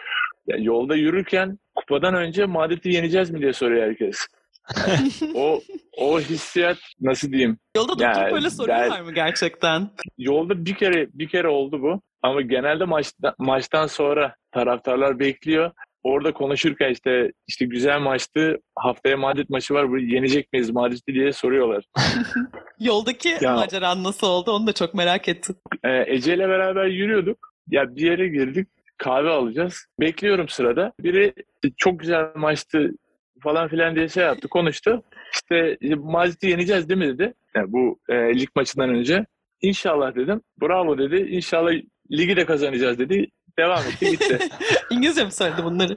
yani 0.46 0.64
yolda 0.64 0.96
yürürken 0.96 1.58
kupadan 1.74 2.14
önce 2.14 2.46
Madrid'i 2.46 2.92
yeneceğiz 2.92 3.30
mi 3.30 3.40
diye 3.40 3.52
soruyor 3.52 3.86
herkes. 3.86 4.26
O 5.34 5.60
o 5.96 6.20
hissiyat 6.20 6.78
nasıl 7.00 7.32
diyeyim? 7.32 7.58
Yolda 7.76 7.88
durup 7.88 8.00
yani, 8.00 8.32
böyle 8.32 8.50
soruyorlar 8.50 9.00
mı 9.00 9.14
gerçekten? 9.14 9.90
Yolda 10.18 10.64
bir 10.64 10.74
kere 10.74 11.08
bir 11.12 11.28
kere 11.28 11.48
oldu 11.48 11.82
bu. 11.82 12.00
Ama 12.24 12.40
genelde 12.40 12.84
maçta, 12.84 13.34
maçtan 13.38 13.86
sonra 13.86 14.34
taraftarlar 14.52 15.18
bekliyor 15.18 15.70
orada 16.04 16.32
konuşurken 16.32 16.90
işte 16.90 17.32
işte 17.46 17.64
güzel 17.64 18.00
maçtı. 18.00 18.58
Haftaya 18.76 19.16
Madrid 19.16 19.46
maçı 19.48 19.74
var. 19.74 19.88
Bunu 19.88 20.00
yenecek 20.00 20.52
miyiz 20.52 20.70
Madrid'i 20.70 21.14
diye 21.14 21.32
soruyorlar. 21.32 21.84
Yoldaki 22.80 23.28
ya, 23.40 23.54
maceran 23.54 24.04
nasıl 24.04 24.26
oldu? 24.26 24.52
Onu 24.52 24.66
da 24.66 24.72
çok 24.72 24.94
merak 24.94 25.28
ettim. 25.28 25.56
E, 25.84 26.14
Ece 26.14 26.34
ile 26.34 26.48
beraber 26.48 26.86
yürüyorduk. 26.86 27.38
Ya 27.70 27.96
bir 27.96 28.02
yere 28.02 28.28
girdik. 28.28 28.68
Kahve 28.98 29.30
alacağız. 29.30 29.86
Bekliyorum 30.00 30.48
sırada. 30.48 30.92
Biri 31.00 31.32
çok 31.76 32.00
güzel 32.00 32.26
maçtı 32.34 32.90
falan 33.42 33.68
filan 33.68 33.96
diye 33.96 34.08
şey 34.08 34.24
yaptı, 34.24 34.48
konuştu. 34.48 35.02
İşte 35.34 35.78
Madrid'i 35.96 36.50
yeneceğiz 36.50 36.88
değil 36.88 36.98
mi 36.98 37.08
dedi. 37.08 37.34
Yani 37.56 37.72
bu 37.72 37.98
e, 38.08 38.14
lig 38.14 38.48
maçından 38.56 38.90
önce. 38.90 39.26
İnşallah 39.60 40.14
dedim. 40.14 40.40
Bravo 40.62 40.98
dedi. 40.98 41.16
İnşallah 41.16 41.72
ligi 42.12 42.36
de 42.36 42.46
kazanacağız 42.46 42.98
dedi. 42.98 43.26
Devam 43.58 43.78
etti 43.78 44.10
gitti. 44.10 44.38
İngilizce 44.90 45.24
mi 45.24 45.32
söyledi 45.32 45.64
bunları? 45.64 45.96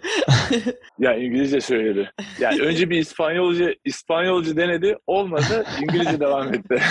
ya 0.99 1.15
İngilizce 1.15 1.61
söyledi. 1.61 2.11
Yani 2.39 2.61
önce 2.61 2.89
bir 2.89 2.97
İspanyolca 2.97 3.73
İspanyolca 3.85 4.57
denedi. 4.57 4.97
Olmadı. 5.07 5.65
İngilizce 5.81 6.19
devam 6.19 6.53
etti. 6.53 6.81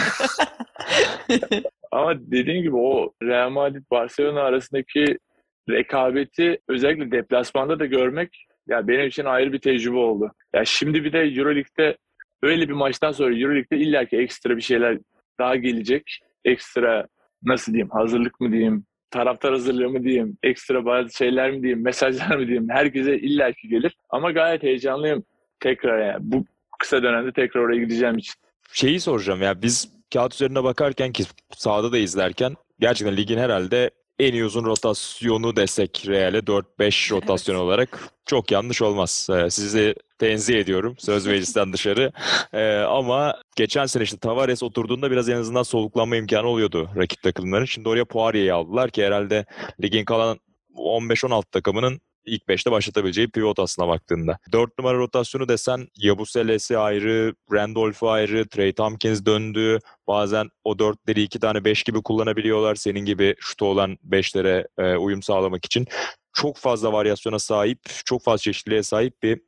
Ama 1.92 2.14
dediğim 2.20 2.62
gibi 2.62 2.76
o 2.76 3.12
Real 3.22 3.50
Madrid 3.50 3.84
Barcelona 3.90 4.40
arasındaki 4.40 5.18
rekabeti 5.70 6.58
özellikle 6.68 7.10
deplasmanda 7.10 7.78
da 7.78 7.86
görmek 7.86 8.46
ya 8.68 8.88
benim 8.88 9.06
için 9.06 9.24
ayrı 9.24 9.52
bir 9.52 9.58
tecrübe 9.58 9.96
oldu. 9.96 10.32
Ya 10.54 10.64
şimdi 10.64 11.04
bir 11.04 11.12
de 11.12 11.18
EuroLeague'de 11.18 11.96
öyle 12.42 12.68
bir 12.68 12.74
maçtan 12.74 13.12
sonra 13.12 13.34
EuroLeague'de 13.34 13.76
illaki 13.76 14.16
ekstra 14.16 14.56
bir 14.56 14.62
şeyler 14.62 14.98
daha 15.38 15.56
gelecek. 15.56 16.20
Ekstra 16.44 17.06
nasıl 17.42 17.72
diyeyim 17.72 17.90
hazırlık 17.90 18.40
mı 18.40 18.52
diyeyim 18.52 18.86
taraftar 19.16 19.52
hazırlığı 19.52 19.90
mı 19.90 20.04
diyeyim, 20.04 20.38
ekstra 20.42 20.84
bazı 20.84 21.16
şeyler 21.16 21.50
mi 21.50 21.62
diyeyim, 21.62 21.82
mesajlar 21.84 22.36
mı 22.36 22.46
diyeyim 22.46 22.68
herkese 22.70 23.18
illaki 23.18 23.68
gelir. 23.68 23.96
Ama 24.10 24.30
gayet 24.30 24.62
heyecanlıyım 24.62 25.24
tekrar 25.60 26.06
yani 26.06 26.18
bu 26.20 26.44
kısa 26.78 27.02
dönemde 27.02 27.32
tekrar 27.32 27.60
oraya 27.60 27.80
gideceğim 27.80 28.18
için. 28.18 28.34
Şeyi 28.72 29.00
soracağım 29.00 29.42
ya 29.42 29.62
biz 29.62 29.92
kağıt 30.12 30.34
üzerine 30.34 30.64
bakarken 30.64 31.12
ki 31.12 31.24
sahada 31.50 31.92
da 31.92 31.98
izlerken 31.98 32.54
gerçekten 32.80 33.16
ligin 33.16 33.38
herhalde 33.38 33.90
en 34.18 34.32
iyi 34.32 34.44
uzun 34.44 34.64
rotasyonu 34.64 35.56
desek 35.56 36.04
Real'e 36.06 36.38
4-5 36.38 37.10
rotasyon 37.10 37.54
evet. 37.54 37.64
olarak 37.64 38.08
çok 38.26 38.50
yanlış 38.50 38.82
olmaz. 38.82 39.28
Ee, 39.30 39.50
sizi 39.50 39.94
tenzih 40.18 40.56
ediyorum 40.56 40.94
söz 40.98 41.26
meclisten 41.26 41.72
dışarı. 41.72 42.12
Ee, 42.52 42.76
ama 42.78 43.34
geçen 43.56 43.86
sene 43.86 44.02
işte 44.02 44.18
Tavares 44.18 44.62
oturduğunda 44.62 45.10
biraz 45.10 45.28
en 45.28 45.36
azından 45.36 45.62
soluklanma 45.62 46.16
imkanı 46.16 46.46
oluyordu 46.46 46.90
rakip 46.96 47.22
takımların. 47.22 47.64
Şimdi 47.64 47.88
oraya 47.88 48.04
Poirier'i 48.04 48.52
aldılar 48.52 48.90
ki 48.90 49.04
herhalde 49.04 49.44
ligin 49.82 50.04
kalan 50.04 50.38
15-16 50.76 51.42
takımının 51.50 52.00
ilk 52.26 52.42
5'te 52.42 52.70
başlatabileceği 52.70 53.28
pivot 53.28 53.58
aslına 53.58 53.88
baktığında. 53.88 54.38
4 54.52 54.78
numara 54.78 54.98
rotasyonu 54.98 55.48
desen 55.48 55.88
Yabuseles'i 55.96 56.78
ayrı, 56.78 57.34
Randolph'u 57.52 58.10
ayrı, 58.10 58.48
Trey 58.48 58.72
Tompkins 58.72 59.24
döndü. 59.24 59.78
Bazen 60.06 60.48
o 60.64 60.72
4'leri 60.72 61.20
2 61.20 61.40
tane 61.40 61.64
5 61.64 61.82
gibi 61.82 62.02
kullanabiliyorlar. 62.02 62.74
Senin 62.74 63.04
gibi 63.04 63.34
şutu 63.40 63.66
olan 63.66 63.98
5'lere 64.10 64.66
e, 64.78 64.96
uyum 64.96 65.22
sağlamak 65.22 65.64
için. 65.64 65.86
Çok 66.32 66.56
fazla 66.56 66.92
varyasyona 66.92 67.38
sahip, 67.38 67.80
çok 68.04 68.22
fazla 68.24 68.38
çeşitliliğe 68.38 68.82
sahip 68.82 69.22
bir 69.22 69.40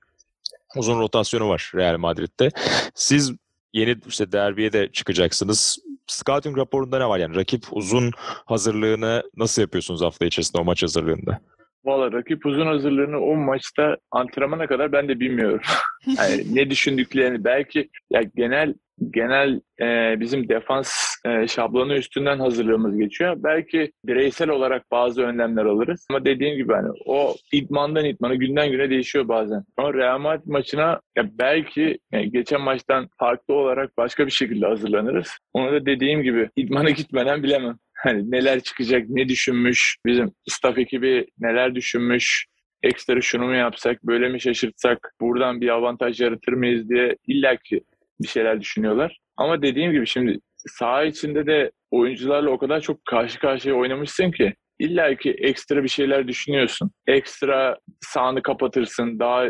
uzun 0.77 0.99
rotasyonu 0.99 1.49
var 1.49 1.73
Real 1.75 1.99
Madrid'de. 1.99 2.51
Siz 2.95 3.33
yeni 3.73 3.97
işte 4.09 4.33
derbiye 4.33 4.73
de 4.73 4.93
çıkacaksınız. 4.93 5.79
Scouting 6.07 6.59
raporunda 6.59 6.99
ne 6.99 7.09
var 7.09 7.19
yani? 7.19 7.37
Rakip 7.37 7.67
uzun 7.71 8.11
hazırlığını 8.47 9.23
nasıl 9.37 9.63
yapıyorsunuz 9.63 10.03
hafta 10.03 10.27
içerisinde 10.27 10.63
o 10.63 10.65
maç 10.65 10.83
hazırlığında? 10.83 11.41
Valla 11.89 12.13
rakip 12.13 12.47
uzun 12.47 12.67
hazırlığını 12.67 13.21
o 13.21 13.37
maçta 13.37 13.97
antrenmana 14.11 14.67
kadar 14.67 14.93
ben 14.93 15.09
de 15.09 15.21
bilmiyorum. 15.21 15.61
yani 16.19 16.55
ne 16.55 16.71
düşündüklerini 16.71 17.45
belki 17.45 17.89
ya 18.11 18.23
genel 18.37 18.75
genel 19.11 19.61
e, 19.81 20.21
bizim 20.21 20.49
defans 20.49 20.91
e, 21.27 21.49
şablonu 21.49 21.95
üstünden 21.95 22.39
hazırlığımız 22.39 22.97
geçiyor. 22.97 23.37
Belki 23.39 23.93
bireysel 24.05 24.49
olarak 24.49 24.91
bazı 24.91 25.23
önlemler 25.23 25.65
alırız. 25.65 26.07
Ama 26.11 26.25
dediğim 26.25 26.57
gibi 26.57 26.73
hani 26.73 26.89
o 27.07 27.35
idmandan 27.53 28.05
idmana 28.05 28.35
günden 28.35 28.71
güne 28.71 28.91
değişiyor 28.91 29.29
bazen. 29.29 29.65
Ama 29.77 29.95
Real 29.95 30.19
Madrid 30.19 30.47
maçına 30.47 31.01
ya 31.17 31.31
belki 31.39 31.99
yani 32.13 32.31
geçen 32.31 32.61
maçtan 32.61 33.09
farklı 33.19 33.55
olarak 33.55 33.97
başka 33.97 34.27
bir 34.27 34.33
şekilde 34.33 34.67
hazırlanırız. 34.67 35.29
Onu 35.53 35.73
da 35.73 35.87
dediğim 35.87 36.23
gibi 36.23 36.51
idmana 36.57 36.91
gitmeden 36.91 37.43
bilemem 37.43 37.77
hani 37.99 38.31
neler 38.31 38.61
çıkacak, 38.61 39.05
ne 39.09 39.29
düşünmüş, 39.29 39.97
bizim 40.07 40.33
staff 40.49 40.79
ekibi 40.79 41.27
neler 41.39 41.75
düşünmüş, 41.75 42.47
ekstra 42.83 43.21
şunu 43.21 43.45
mu 43.47 43.55
yapsak, 43.55 44.05
böyle 44.05 44.29
mi 44.29 44.41
şaşırtsak, 44.41 45.15
buradan 45.21 45.61
bir 45.61 45.69
avantaj 45.69 46.21
yaratır 46.21 46.53
mıyız 46.53 46.89
diye 46.89 47.17
illaki 47.27 47.85
bir 48.21 48.29
şeyler 48.29 48.61
düşünüyorlar. 48.61 49.19
Ama 49.37 49.63
dediğim 49.63 49.93
gibi 49.93 50.07
şimdi 50.07 50.39
saha 50.57 51.05
içinde 51.05 51.47
de 51.47 51.71
oyuncularla 51.91 52.51
o 52.51 52.59
kadar 52.59 52.81
çok 52.81 53.05
karşı 53.05 53.39
karşıya 53.39 53.75
oynamışsın 53.75 54.31
ki 54.31 54.55
illa 54.79 55.15
ki 55.15 55.31
ekstra 55.31 55.85
bir 55.85 55.89
şeyler 55.89 56.29
düşünüyorsun. 56.29 56.91
Ekstra 57.07 57.79
sağını 58.01 58.43
kapatırsın, 58.43 59.19
daha 59.19 59.45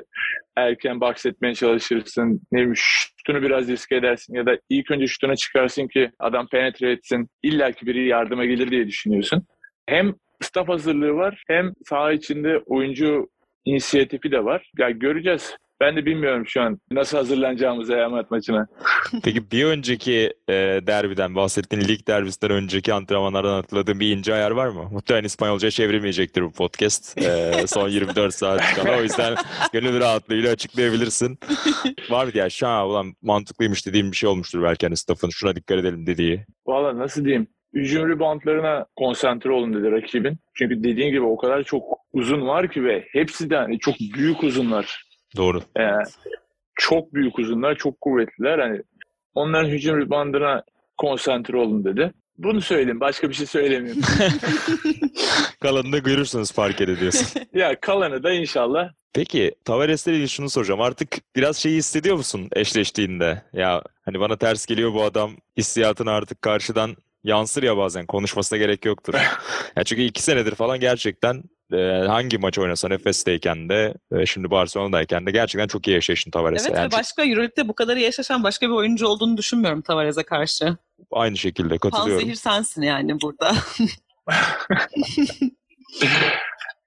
erken 0.57 1.01
box 1.01 1.27
etmeye 1.27 1.55
çalışırsın. 1.55 2.41
Ne 2.53 2.59
bileyim 2.59 2.77
şutunu 2.77 3.43
biraz 3.43 3.69
riske 3.69 3.97
edersin 3.97 4.35
ya 4.35 4.47
da 4.47 4.59
ilk 4.69 4.91
önce 4.91 5.07
şutuna 5.07 5.37
çıkarsın 5.37 5.89
ki 5.89 6.11
adam 6.19 6.47
penetre 6.49 6.93
etsin. 6.93 7.29
İlla 7.43 7.73
ki 7.73 7.87
biri 7.87 8.09
yardıma 8.09 8.45
gelir 8.45 8.71
diye 8.71 8.87
düşünüyorsun. 8.87 9.47
Hem 9.87 10.15
staff 10.43 10.69
hazırlığı 10.69 11.15
var 11.15 11.43
hem 11.49 11.73
saha 11.87 12.13
içinde 12.13 12.59
oyuncu 12.67 13.29
inisiyatifi 13.65 14.33
de 14.33 14.45
var. 14.45 14.71
Ya 14.79 14.89
yani 14.89 14.99
göreceğiz. 14.99 15.57
Ben 15.81 15.97
de 15.97 16.07
bilmiyorum 16.07 16.47
şu 16.47 16.63
an 16.63 16.81
nasıl 16.91 17.19
hazırlanacağımızı 17.19 17.95
Eyamet 17.95 18.31
maçına. 18.31 18.67
Peki 19.25 19.51
bir 19.51 19.65
önceki 19.65 20.35
e, 20.49 20.53
derbiden 20.87 21.35
bahsettiğin 21.35 21.89
lig 21.89 22.07
derbisinden 22.09 22.51
önceki 22.51 22.95
antrenmanlardan 22.95 23.55
hatırladığın 23.55 24.01
bir 24.01 24.17
ince 24.17 24.35
ayar 24.35 24.51
var 24.51 24.69
mı? 24.69 24.89
Muhtemelen 24.93 25.25
İspanyolca 25.25 25.71
çevrilmeyecektir 25.71 26.43
bu 26.43 26.53
podcast. 26.53 27.19
E, 27.19 27.53
son 27.67 27.89
24 27.89 28.35
saat 28.35 28.75
kala. 28.75 28.99
O 28.99 29.03
yüzden 29.03 29.35
gönül 29.73 30.01
rahatlığıyla 30.01 30.53
açıklayabilirsin. 30.53 31.39
var 32.11 32.25
mı 32.25 32.31
ya 32.35 32.51
şu 32.51 32.67
an 32.67 32.87
ulan 32.89 33.15
mantıklıymış 33.23 33.87
dediğim 33.87 34.13
bir 34.13 34.17
şey 34.17 34.29
olmuştur 34.29 34.63
belki 34.63 34.87
hani 34.87 34.97
staff'ın 34.97 35.31
şuna 35.31 35.57
dikkat 35.57 35.79
edelim 35.79 36.07
dediği. 36.07 36.47
Valla 36.67 36.99
nasıl 36.99 37.25
diyeyim? 37.25 37.47
hücum 37.75 38.09
reboundlarına 38.09 38.87
konsantre 38.97 39.51
olun 39.51 39.75
dedi 39.75 39.93
rakibin. 39.93 40.39
Çünkü 40.55 40.85
dediğin 40.85 41.11
gibi 41.11 41.25
o 41.25 41.37
kadar 41.37 41.63
çok 41.63 41.83
uzun 42.13 42.47
var 42.47 42.71
ki 42.71 42.85
ve 42.85 43.05
hepsi 43.13 43.51
de 43.51 43.57
hani 43.57 43.79
çok 43.79 43.95
büyük 44.15 44.43
uzunlar. 44.43 45.08
Doğru. 45.37 45.63
Ee, 45.79 45.83
çok 46.75 47.15
büyük 47.15 47.39
uzunlar, 47.39 47.75
çok 47.75 48.01
kuvvetliler. 48.01 48.59
Hani 48.59 48.83
onların 49.35 49.69
hücum 49.69 50.11
bandına 50.11 50.63
konsantre 50.97 51.57
olun 51.57 51.85
dedi. 51.85 52.13
Bunu 52.39 52.61
söyleyeyim. 52.61 53.01
Başka 53.01 53.29
bir 53.29 53.35
şey 53.35 53.47
söylemiyorum. 53.47 54.03
Kalanını 55.61 55.93
da 55.93 55.99
görürsünüz 55.99 56.53
fark 56.53 56.81
ediyorsun. 56.81 57.43
ya 57.55 57.81
kalanı 57.81 58.23
da 58.23 58.33
inşallah. 58.33 58.89
Peki 59.13 59.55
Tavares'le 59.65 60.07
ilgili 60.07 60.29
şunu 60.29 60.51
soracağım. 60.51 60.81
Artık 60.81 61.17
biraz 61.37 61.57
şeyi 61.57 61.77
hissediyor 61.77 62.17
musun 62.17 62.49
eşleştiğinde? 62.53 63.43
Ya 63.53 63.83
hani 64.05 64.21
bana 64.21 64.37
ters 64.37 64.67
geliyor 64.67 64.95
bu 64.95 65.03
adam 65.03 65.31
hissiyatını 65.57 66.11
artık 66.11 66.43
karşıdan 66.43 66.97
yansır 67.25 67.63
ya 67.63 67.77
bazen 67.77 68.07
konuşmasına 68.07 68.59
gerek 68.59 68.85
yoktur. 68.85 69.15
ya 69.77 69.85
çünkü 69.85 70.03
iki 70.03 70.23
senedir 70.23 70.55
falan 70.55 70.81
gerçekten 70.81 71.43
e, 71.73 72.07
hangi 72.07 72.39
maç 72.39 72.59
oynasan 72.59 72.91
Efes'teyken 72.91 73.69
de 73.69 73.95
e, 74.13 74.27
şimdi 74.27 74.51
Barcelona'dayken 74.51 75.27
de 75.27 75.31
gerçekten 75.31 75.67
çok 75.67 75.89
iyi 75.89 75.95
yaşayışın 75.95 76.31
Tavares'e. 76.31 76.69
Evet 76.69 76.79
yani 76.79 76.87
ve 76.87 76.93
başka 76.93 77.25
Euroleague'de 77.25 77.69
bu 77.69 77.75
kadar 77.75 77.97
iyi 77.97 78.05
yaşaşan 78.05 78.43
başka 78.43 78.67
bir 78.67 78.75
oyuncu 78.75 79.07
olduğunu 79.07 79.37
düşünmüyorum 79.37 79.83
Tavares'e 79.83 80.23
karşı. 80.23 80.77
Aynı 81.11 81.37
şekilde 81.37 81.79
katılıyorum. 81.79 82.13
Panzehir 82.13 82.35
sensin 82.35 82.83
yani 82.83 83.21
burada. 83.23 83.53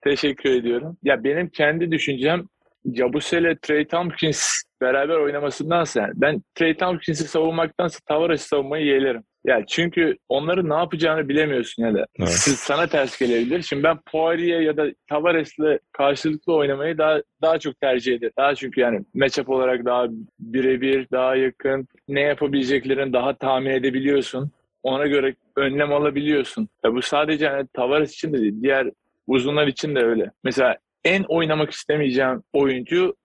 Teşekkür 0.03 0.49
ediyorum. 0.49 0.97
Ya 1.03 1.23
benim 1.23 1.49
kendi 1.49 1.91
düşüncem 1.91 2.47
Jabusele, 2.95 3.57
Trey 3.61 3.87
Tompkins 3.87 4.63
beraber 4.81 5.15
oynamasındansa 5.15 6.01
yani 6.01 6.13
ben 6.15 6.43
Trey 6.55 6.77
Tompkins'i 6.77 7.27
savunmaktansa 7.27 7.99
Tavares'i 8.07 8.47
savunmayı 8.47 8.85
yeğlerim. 8.85 9.23
Ya 9.45 9.63
çünkü 9.67 10.17
onların 10.29 10.69
ne 10.69 10.73
yapacağını 10.73 11.29
bilemiyorsun 11.29 11.83
ya 11.83 11.93
da. 11.93 12.05
Evet. 12.19 12.29
Siz 12.29 12.59
sana 12.59 12.87
ters 12.87 13.19
gelebilir. 13.19 13.61
Şimdi 13.61 13.83
ben 13.83 13.99
Poirier 14.11 14.59
ya 14.59 14.77
da 14.77 14.87
Tavares'le 15.09 15.79
karşılıklı 15.91 16.53
oynamayı 16.53 16.97
daha 16.97 17.21
daha 17.41 17.59
çok 17.59 17.79
tercih 17.81 18.15
ederim. 18.15 18.33
Daha 18.37 18.55
çünkü 18.55 18.81
yani 18.81 19.01
matchup 19.13 19.49
olarak 19.49 19.85
daha 19.85 20.07
birebir, 20.39 21.07
daha 21.11 21.35
yakın. 21.35 21.87
Ne 22.07 22.21
yapabileceklerini 22.21 23.13
daha 23.13 23.37
tahmin 23.37 23.69
edebiliyorsun. 23.69 24.51
Ona 24.83 25.07
göre 25.07 25.35
önlem 25.55 25.93
alabiliyorsun. 25.93 26.69
Ya 26.85 26.93
bu 26.93 27.01
sadece 27.01 27.45
yani 27.45 27.67
Tavares 27.73 28.13
için 28.13 28.33
de 28.33 28.39
değil. 28.39 28.61
Diğer 28.61 28.87
uzunlar 29.27 29.67
için 29.67 29.95
de 29.95 29.99
öyle. 29.99 30.31
Mesela 30.43 30.77
en 31.03 31.23
oynamak 31.23 31.71
istemeyeceğim 31.71 32.43
oyuncu 32.53 33.15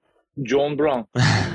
John 0.45 0.79
Brown 0.79 1.01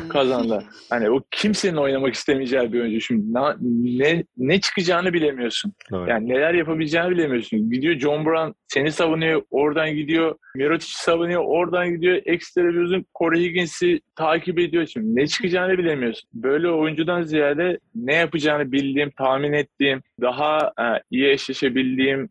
kazandı. 0.10 0.63
Hani 0.89 1.10
o 1.10 1.22
kimsenin 1.32 1.78
oynamak 1.78 2.13
istemeyeceği 2.13 2.74
bir 2.74 2.82
oyuncu. 2.82 3.02
Şimdi 3.02 3.34
na- 3.34 3.58
ne, 3.62 4.24
ne 4.38 4.62
çıkacağını 4.62 5.13
bilemiyorsun. 5.13 5.74
Doğru. 5.91 6.10
Yani 6.10 6.30
neler 6.30 6.54
yapabileceğini 6.54 7.10
bilemiyorsun. 7.10 7.72
Gidiyor 7.72 8.00
John 8.00 8.26
Brown 8.26 8.52
seni 8.67 8.91
savunuyor, 8.91 9.41
oradan 9.52 9.96
gidiyor. 9.96 10.36
Mirotic 10.56 10.91
savunuyor, 10.96 11.44
oradan 11.46 11.89
gidiyor. 11.89 12.22
Ekstra 12.26 12.84
uzun 12.84 13.06
Corey 13.20 13.44
Higgins'i 13.44 14.00
takip 14.15 14.60
ediyor. 14.60 14.86
Şimdi 14.86 15.15
ne 15.15 15.28
çıkacağını 15.28 15.78
bilemiyorsun. 15.78 16.30
Böyle 16.34 16.70
oyuncudan 16.70 17.22
ziyade 17.22 17.80
ne 17.96 18.15
yapacağını 18.15 18.72
bildiğim, 18.72 19.12
tahmin 19.12 19.54
ettiğim, 19.54 20.02
daha 20.22 20.58
e, 20.80 20.84
iyi 21.12 21.28
eşleşebildiğim 21.30 22.30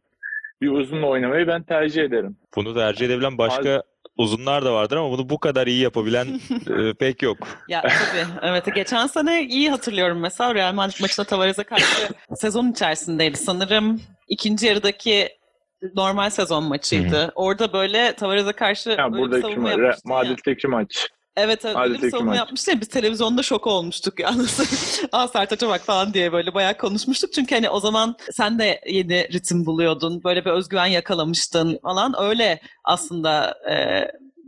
bir 0.63 0.69
uzunla 0.71 1.07
oynamayı 1.07 1.47
ben 1.47 1.63
tercih 1.63 2.03
ederim. 2.03 2.37
Bunu 2.57 2.75
tercih 2.75 3.07
edebilen 3.07 3.39
başka 3.39 3.83
uzunlar 4.20 4.64
da 4.64 4.74
vardır 4.74 4.96
ama 4.96 5.11
bunu 5.11 5.28
bu 5.28 5.38
kadar 5.38 5.66
iyi 5.66 5.80
yapabilen 5.80 6.26
e, 6.78 6.94
pek 6.94 7.22
yok. 7.22 7.48
Ya 7.68 7.83
tabii. 7.83 8.26
Evet. 8.42 8.74
Geçen 8.74 9.06
sene 9.06 9.42
iyi 9.44 9.70
hatırlıyorum 9.70 10.20
mesela 10.20 10.54
Real 10.54 10.74
Madrid 10.74 11.00
maçında 11.00 11.26
Tavares'e 11.26 11.62
karşı 11.64 12.09
sezon 12.35 12.70
içerisindeydi. 12.72 13.37
Sanırım 13.37 14.00
ikinci 14.28 14.66
yarıdaki 14.66 15.28
normal 15.96 16.30
sezon 16.30 16.64
maçıydı. 16.64 17.33
Orada 17.35 17.72
böyle 17.72 18.12
Tavares'e 18.12 18.52
karşı 18.52 18.90
Ya 18.90 19.12
böyle 19.12 19.22
buradaki 19.22 19.54
savunma. 19.54 19.94
Madrid'deki 20.04 20.68
maç. 20.68 21.09
Evet 21.40 21.64
evet 21.64 21.76
öyle 21.76 22.03
bir 22.03 22.11
savunma 22.11 22.31
maç. 22.31 22.38
yapmıştı 22.38 22.70
ya 22.70 22.81
biz 22.81 22.88
televizyonda 22.88 23.42
şok 23.42 23.66
olmuştuk 23.66 24.20
yalnız. 24.20 24.61
Aa 25.12 25.29
Sertaç'a 25.29 25.68
bak 25.68 25.81
falan 25.81 26.14
diye 26.14 26.33
böyle 26.33 26.55
bayağı 26.55 26.76
konuşmuştuk. 26.76 27.33
Çünkü 27.33 27.55
hani 27.55 27.70
o 27.70 27.81
zaman 27.81 28.16
sen 28.33 28.59
de 28.59 28.81
yeni 28.87 29.29
ritim 29.33 29.66
buluyordun. 29.66 30.20
Böyle 30.24 30.44
bir 30.44 30.50
özgüven 30.50 30.87
yakalamıştın 30.87 31.79
falan. 31.83 32.14
Öyle 32.20 32.61
aslında 32.85 33.55
e, 33.70 33.74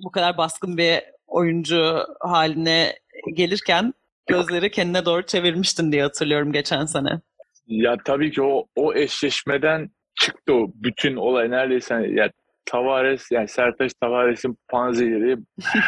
bu 0.05 0.11
kadar 0.11 0.37
baskın 0.37 0.77
bir 0.77 1.01
oyuncu 1.27 1.99
haline 2.21 2.99
gelirken 3.35 3.95
gözleri 4.27 4.71
kendine 4.71 5.05
doğru 5.05 5.27
çevirmiştin 5.27 5.93
diye 5.93 6.03
hatırlıyorum 6.03 6.53
geçen 6.53 6.87
sene. 6.87 7.21
Ya 7.67 7.97
tabii 8.05 8.31
ki 8.31 8.43
o 8.43 8.67
o 8.77 8.95
eşleşmeden 8.95 9.91
çıktı 10.21 10.55
o 10.55 10.71
bütün 10.75 11.17
olay 11.17 11.51
neredeyse 11.51 11.95
hani 11.95 12.19
ya 12.19 12.31
Tavares 12.67 13.31
yani 13.31 13.49
Sertaç 13.49 13.93
Tavares'in 14.01 14.59
panzehiri 14.69 15.37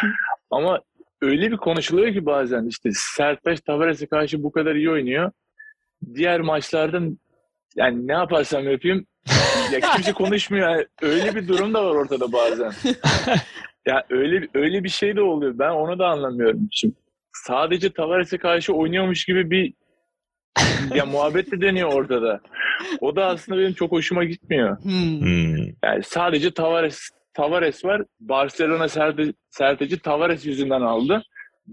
ama 0.51 0.81
öyle 1.25 1.51
bir 1.51 1.57
konuşuluyor 1.57 2.13
ki 2.13 2.27
bazen 2.27 2.67
işte 2.67 2.91
Sertaç 2.93 3.61
Tavares'e 3.61 4.07
karşı 4.07 4.43
bu 4.43 4.53
kadar 4.53 4.75
iyi 4.75 4.91
oynuyor. 4.91 5.31
Diğer 6.15 6.41
maçlarda 6.41 7.01
yani 7.77 8.07
ne 8.07 8.13
yaparsam 8.13 8.69
yapayım 8.69 9.07
ya 9.73 9.81
kimse 9.81 10.13
konuşmuyor. 10.23 10.71
Yani 10.71 10.87
öyle 11.03 11.35
bir 11.35 11.49
durum 11.49 11.75
da 11.75 11.85
var 11.85 11.95
ortada 11.95 12.33
bazen. 12.33 12.73
ya 13.87 14.05
öyle 14.11 14.49
öyle 14.55 14.85
bir 14.85 14.89
şey 14.89 15.17
de 15.17 15.23
oluyor. 15.23 15.59
Ben 15.59 15.71
onu 15.71 15.99
da 15.99 16.07
anlamıyorum. 16.07 16.69
Şimdi 16.71 16.95
sadece 17.33 17.93
Tavares'e 17.93 18.39
karşı 18.39 18.73
oynuyormuş 18.73 19.25
gibi 19.25 19.51
bir 19.51 19.75
ya 20.95 21.07
muhabbet 21.13 21.53
de 21.53 21.61
dönüyor 21.61 21.93
ortada. 21.93 22.41
O 23.01 23.17
da 23.17 23.27
aslında 23.27 23.59
benim 23.59 23.75
çok 23.75 23.93
hoşuma 23.93 24.25
gitmiyor. 24.25 24.83
Hmm. 24.83 25.21
Hmm. 25.21 25.57
Yani 25.85 26.03
sadece 26.03 26.51
Tavares 26.51 27.11
Tavares 27.35 27.85
var. 27.85 28.03
Barcelona 28.21 28.89
Serte, 28.89 29.33
Serteci 29.51 29.99
Tavares 29.99 30.47
yüzünden 30.47 30.81
aldı. 30.81 31.23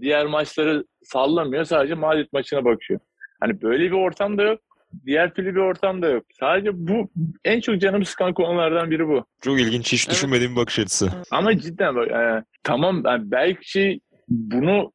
Diğer 0.00 0.26
maçları 0.26 0.84
sallamıyor. 1.02 1.64
Sadece 1.64 1.94
Madrid 1.94 2.26
maçına 2.32 2.64
bakıyor. 2.64 3.00
Hani 3.40 3.62
böyle 3.62 3.84
bir 3.84 3.96
ortam 3.96 4.38
da 4.38 4.42
yok. 4.42 4.60
Diğer 5.06 5.34
türlü 5.34 5.54
bir 5.54 5.60
ortam 5.60 6.02
da 6.02 6.08
yok. 6.08 6.24
Sadece 6.40 6.70
bu 6.74 7.10
en 7.44 7.60
çok 7.60 7.80
canımı 7.80 8.04
sıkan 8.04 8.34
konulardan 8.34 8.90
biri 8.90 9.08
bu. 9.08 9.24
Çok 9.40 9.60
ilginç. 9.60 9.92
Hiç 9.92 10.04
Evet. 10.06 10.14
düşünmediğim 10.16 10.52
bir 10.52 10.56
bakış 10.56 10.78
açısı. 10.78 11.10
Ama 11.30 11.58
cidden 11.58 11.96
bak 11.96 12.10
e, 12.10 12.44
tamam 12.62 13.02
yani 13.06 13.30
belki 13.30 14.00
bunu 14.28 14.92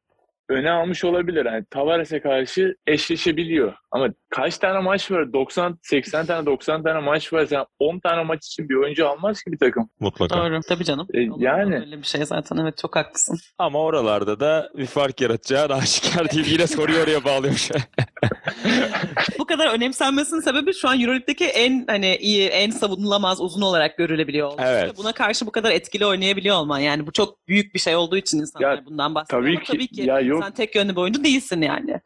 öne 0.48 0.70
almış 0.70 1.04
olabilir. 1.04 1.46
Yani 1.46 1.64
Tavares'e 1.70 2.20
karşı 2.20 2.74
eşleşebiliyor. 2.86 3.72
Ama 3.90 4.08
kaç 4.30 4.58
tane 4.58 4.78
maç 4.80 5.10
var? 5.10 5.32
90 5.32 5.78
80 5.82 6.26
tane 6.26 6.46
90 6.46 6.82
tane 6.82 7.00
maç 7.00 7.32
var. 7.32 7.46
Sen 7.46 7.64
10 7.78 7.98
tane 7.98 8.22
maç 8.24 8.46
için 8.46 8.68
bir 8.68 8.74
oyuncu 8.74 9.08
almaz 9.08 9.42
ki 9.42 9.52
bir 9.52 9.58
takım. 9.58 9.90
Mutlaka. 10.00 10.36
Doğru. 10.38 10.60
Tabii 10.68 10.84
canım. 10.84 11.06
E, 11.14 11.20
yani. 11.38 11.76
Öyle 11.76 11.98
bir 11.98 12.06
şey 12.06 12.24
zaten. 12.24 12.56
Evet 12.56 12.78
çok 12.78 12.96
haklısın. 12.96 13.38
Ama 13.58 13.78
oralarda 13.82 14.40
da 14.40 14.70
bir 14.76 14.86
fark 14.86 15.20
yaratacağı 15.20 15.68
aşikar 15.68 16.30
değil. 16.30 16.46
Yine 16.52 16.66
soruyu 16.66 16.98
oraya 17.02 17.24
bağlıyormuş. 17.24 17.70
Bu 19.38 19.46
kadar 19.46 19.74
önemsenmesinin 19.74 20.40
sebebi 20.40 20.74
şu 20.74 20.88
an 20.88 21.00
EuroLeague'deki 21.00 21.44
en 21.44 21.84
hani 21.88 22.16
iyi, 22.16 22.48
en 22.48 22.70
savunulamaz 22.70 23.40
uzun 23.40 23.62
olarak 23.62 23.98
görülebiliyor 23.98 24.48
olması. 24.48 24.68
Evet. 24.72 24.92
Ve 24.92 24.96
Buna 24.96 25.12
karşı 25.12 25.46
bu 25.46 25.52
kadar 25.52 25.70
etkili 25.70 26.06
oynayabiliyor 26.06 26.56
olman. 26.56 26.78
Yani 26.78 27.06
bu 27.06 27.12
çok 27.12 27.48
büyük 27.48 27.74
bir 27.74 27.78
şey 27.80 27.96
olduğu 27.96 28.16
için 28.16 28.38
insanlar 28.40 28.76
Ya, 28.76 28.84
bundan 28.86 29.14
bahsediyor. 29.14 29.42
tabii 29.42 29.54
Ama 29.56 29.64
ki. 29.64 29.72
tabii 29.72 29.86
ki 29.88 30.02
Ya 30.02 30.20
yok. 30.20 30.37
Sen 30.42 30.52
tek 30.52 30.74
yönlü 30.76 30.92
bir 30.92 30.96
oyuncu 30.96 31.24
değilsin 31.24 31.62
yani. 31.62 32.00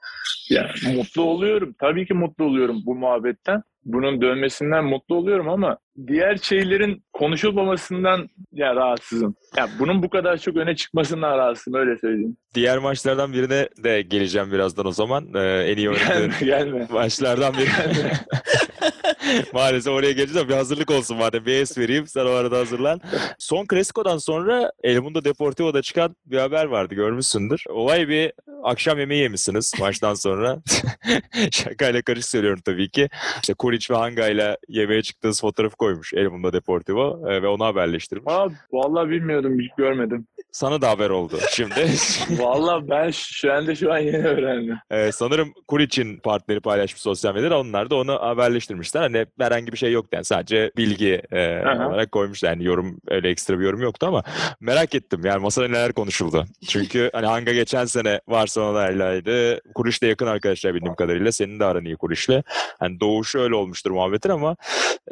Ya 0.51 0.71
mutlu 0.95 1.23
oluyorum. 1.23 1.75
Tabii 1.81 2.07
ki 2.07 2.15
mutlu 2.15 2.45
oluyorum 2.45 2.83
bu 2.87 2.95
muhabbetten. 2.95 3.63
Bunun 3.85 4.23
dönmesinden 4.23 4.85
mutlu 4.85 5.15
oluyorum 5.15 5.49
ama 5.49 5.79
diğer 6.07 6.37
şeylerin 6.37 7.05
konuşulmamasından 7.13 8.29
ya 8.53 8.77
rahatsızım. 8.77 9.35
Ya 9.57 9.69
bunun 9.79 10.03
bu 10.03 10.11
kadar 10.11 10.39
çok 10.39 10.57
öne 10.57 10.77
çıkmasından 10.77 11.39
rahatsızım 11.39 11.75
öyle 11.81 11.99
söyleyeyim. 11.99 12.37
Diğer 12.55 12.79
maçlardan 12.79 13.33
birine 13.33 13.69
de 13.85 14.03
geleceğim 14.03 14.53
birazdan 14.53 14.87
o 14.87 14.93
zaman. 14.93 15.35
Ee, 15.35 15.39
en 15.41 15.77
iyi 15.77 15.89
Gelme 15.91 15.97
oynadığın 15.99 16.33
gelme. 16.47 16.87
maçlardan 16.91 17.55
biri. 17.55 17.69
Maalesef 19.53 19.93
oraya 19.93 20.13
geleceğiz 20.13 20.37
ama 20.37 20.49
bir 20.49 20.55
hazırlık 20.55 20.91
olsun 20.91 21.17
madem. 21.17 21.47
Bir 21.47 21.53
es 21.53 21.79
vereyim 21.79 22.07
sen 22.07 22.25
o 22.25 22.31
arada 22.31 22.59
hazırlan. 22.59 23.01
Son 23.39 23.67
Cresco'dan 23.71 24.19
sonra 24.19 24.73
El 24.83 24.99
Mundo 24.99 25.25
Deportivo'da 25.25 25.83
çıkan 25.83 26.17
bir 26.27 26.39
haber 26.39 26.65
vardı 26.65 26.95
görmüşsündür. 26.95 27.65
Olay 27.69 28.09
bir 28.09 28.33
akşam 28.63 28.99
yemeği 28.99 29.23
yemişsiniz 29.23 29.73
maçtan 29.81 30.15
sonra. 30.15 30.59
Şakayla 31.53 32.03
karışık 32.03 32.31
söylüyorum 32.31 32.61
tabii 32.65 32.89
ki. 32.91 33.09
İşte 33.37 33.55
Kuric 33.55 33.95
ve 33.95 33.99
Hanga 33.99 34.29
ile 34.29 34.57
yemeğe 34.69 35.03
çıktığınız 35.03 35.41
fotoğrafı 35.41 35.77
koymuş 35.77 36.15
El 36.15 36.27
Mundo 36.27 36.53
Deportivo 36.53 37.31
e, 37.31 37.43
ve 37.43 37.49
onu 37.49 37.65
haberleştirmiş. 37.65 38.25
Aa, 38.27 38.49
vallahi 38.73 39.11
bilmiyordum 39.11 39.61
hiç 39.61 39.71
görmedim. 39.77 40.27
Sana 40.53 40.81
da 40.81 40.91
haber 40.91 41.11
oldu 41.11 41.39
şimdi. 41.51 41.75
Vallahi 42.43 42.91
ben 42.91 43.11
şu 43.11 43.53
anda 43.53 43.75
şu 43.75 43.93
an 43.93 43.99
yeni 43.99 44.27
öğrendim. 44.27 44.77
Ee, 44.91 45.13
sanırım 45.13 45.53
Kuric'in 45.69 46.19
partneri 46.19 46.61
paylaşmış 46.61 47.03
sosyal 47.03 47.35
medyada. 47.35 47.59
Onlar 47.59 47.91
da 47.91 47.97
onu 47.97 48.13
haberleştirmişler. 48.13 49.01
Hani 49.01 49.12
herhangi 49.39 49.73
bir 49.73 49.77
şey 49.77 49.93
yoktu 49.93 50.11
yani 50.13 50.25
sadece 50.25 50.71
bilgi 50.77 51.23
e, 51.33 51.57
Aha. 51.57 51.89
olarak 51.89 52.13
koymuşlar. 52.13 52.51
Yani 52.51 52.65
yorum 52.65 52.99
öyle 53.09 53.29
ekstra 53.29 53.59
bir 53.59 53.65
yorum 53.65 53.83
yoktu 53.83 54.07
ama 54.07 54.23
merak 54.61 54.95
ettim. 54.95 55.21
Yani 55.25 55.43
masada 55.43 55.69
neler 55.69 55.93
konuşuldu. 55.93 56.45
Çünkü 56.69 57.11
hani 57.15 57.27
Hanga 57.27 57.53
geçen 57.53 57.85
sene 57.85 58.21
Barcelona'ylaydı. 58.29 59.61
Kuric'le 59.75 60.03
yakın 60.03 60.27
arkadaşlar 60.27 60.75
bildiğim 60.75 60.95
kadarıyla. 60.95 61.33
Senin 61.33 61.61
de 61.61 61.65
aran 61.65 61.85
iyi 61.85 61.97
Kuric'le. 61.97 62.43
Hani 62.79 63.01
doğuşu 63.01 63.39
öyle 63.39 63.55
olmuştur 63.55 63.91
muhabbetin 63.91 64.31
ama 64.31 64.57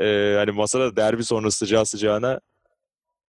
e, 0.01 0.35
hani 0.39 0.51
masada 0.51 0.97
derbi 0.97 1.25
sonrası 1.25 1.59
sıcağı 1.59 1.87
sıcağına 1.87 2.41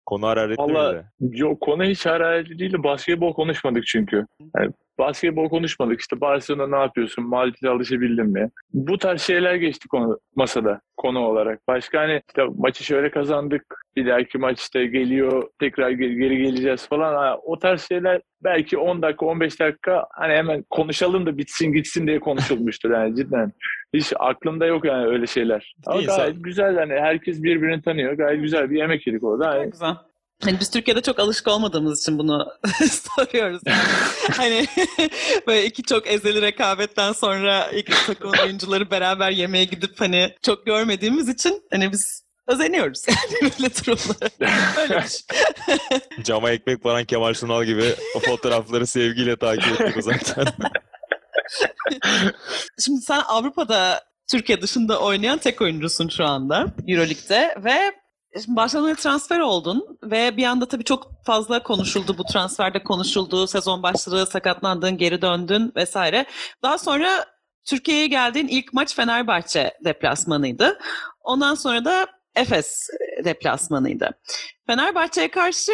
konu 0.06 0.28
hararetli 0.28 0.62
Vallahi 0.62 1.04
miydi? 1.22 1.40
yok 1.40 1.62
konu 1.62 1.84
hiç 1.84 2.06
hararetli 2.06 2.60
değil. 2.60 2.74
Basketbol 2.84 3.34
konuşmadık 3.34 3.86
çünkü. 3.88 4.26
Yani 4.58 4.72
basketbol 5.00 5.50
konuşmadık. 5.50 6.00
İşte 6.00 6.22
Barcelona 6.22 6.78
ne 6.78 6.84
yapıyorsun? 6.84 7.28
Madrid'e 7.28 7.70
alışabildin 7.70 8.26
mi? 8.30 8.50
Bu 8.74 8.98
tarz 8.98 9.22
şeyler 9.22 9.56
geçti 9.56 9.88
konu, 9.88 10.20
masada 10.36 10.82
konu 10.98 11.20
olarak. 11.20 11.68
Başka 11.68 12.00
hani 12.00 12.22
işte 12.30 12.44
maçı 12.58 12.84
şöyle 12.84 13.12
kazandık. 13.12 13.64
Bir 13.96 14.08
dahaki 14.08 14.38
maç 14.38 14.60
işte 14.60 14.86
geliyor. 14.86 15.44
Tekrar 15.60 15.90
geri, 15.90 16.16
geri 16.16 16.38
geleceğiz 16.38 16.88
falan. 16.88 17.14
Ha, 17.16 17.38
o 17.44 17.60
tarz 17.60 17.88
şeyler 17.88 18.22
belki 18.44 18.78
10 18.78 19.02
dakika 19.02 19.26
15 19.26 19.60
dakika 19.60 20.06
hani 20.12 20.34
hemen 20.34 20.64
konuşalım 20.70 21.26
da 21.26 21.38
bitsin 21.38 21.74
gitsin 21.74 22.08
diye 22.08 22.20
konuşulmuştur 22.20 22.92
yani 22.92 23.16
cidden. 23.16 23.52
Hiç 23.94 24.14
aklımda 24.20 24.66
yok 24.66 24.86
yani 24.86 25.06
öyle 25.08 25.28
şeyler. 25.28 25.76
Ama 25.86 26.02
İnsan- 26.02 26.18
gayet 26.18 26.44
güzel 26.44 26.76
hani 26.78 26.94
herkes 26.94 27.44
birbirini 27.44 27.82
tanıyor. 27.82 28.14
Gayet 28.14 28.42
güzel 28.42 28.70
bir 28.72 28.78
yemek 28.78 29.08
yedik 29.08 29.24
orada. 29.24 29.50
Hani 29.50 29.64
Çok 29.64 29.72
güzel. 29.72 29.96
Hani 30.44 30.60
biz 30.60 30.72
Türkiye'de 30.72 31.02
çok 31.02 31.20
alışık 31.20 31.48
olmadığımız 31.48 32.02
için 32.02 32.20
bunu 32.20 32.48
soruyoruz. 33.16 33.62
Hani 34.38 34.68
böyle 35.48 35.66
iki 35.66 35.84
çok 35.84 36.08
ezeli 36.08 36.42
rekabetten 36.42 37.12
sonra 37.14 37.68
iki 37.68 37.92
takım 38.06 38.32
oyuncuları 38.44 38.92
beraber 38.92 39.32
yemeğe 39.32 39.66
gidip 39.66 40.02
hani 40.02 40.36
çok 40.46 40.66
görmediğimiz 40.66 41.30
için 41.30 41.64
hani 41.72 41.92
biz 41.92 42.24
özeniyoruz 42.48 43.06
yani 43.08 43.52
böyle 43.60 43.76
durumlara. 43.76 44.30
Öyle 44.82 45.04
düşün. 45.04 46.24
Cama 46.24 46.52
ekmek 46.52 46.86
varan 46.86 47.06
Kemal 47.06 47.34
Sunal 47.34 47.64
gibi 47.66 47.96
o 48.16 48.20
fotoğrafları 48.20 48.88
sevgiyle 48.88 49.36
takip 49.36 49.82
ettik 49.82 49.98
uzaktan. 49.98 50.48
Şimdi 52.80 53.02
sen 53.02 53.22
Avrupa'da 53.28 54.04
Türkiye 54.32 54.62
dışında 54.62 55.00
oynayan 55.00 55.38
tek 55.38 55.62
oyuncusun 55.62 56.10
şu 56.10 56.26
anda 56.26 56.66
Euroleague'de 56.88 57.56
ve 57.64 57.92
Barcelona'ya 58.48 58.96
transfer 58.96 59.40
oldun 59.40 59.98
ve 60.04 60.38
bir 60.38 60.44
anda 60.46 60.68
tabii 60.68 60.84
çok 60.84 61.26
fazla 61.26 61.64
konuşuldu. 61.64 62.18
Bu 62.18 62.24
transferde 62.24 62.84
konuşuldu. 62.84 63.48
Sezon 63.48 63.84
başladı, 63.84 64.26
sakatlandın, 64.26 64.98
geri 64.98 65.22
döndün 65.22 65.72
vesaire. 65.76 66.26
Daha 66.64 66.78
sonra 66.78 67.26
Türkiye'ye 67.66 68.08
geldiğin 68.08 68.48
ilk 68.48 68.74
maç 68.74 68.96
Fenerbahçe 68.96 69.74
deplasmanıydı. 69.86 70.80
Ondan 71.22 71.56
sonra 71.56 71.86
da 71.86 72.08
Efes 72.38 72.90
deplasmanıydı. 73.26 74.10
Fenerbahçe'ye 74.68 75.32
karşı 75.32 75.72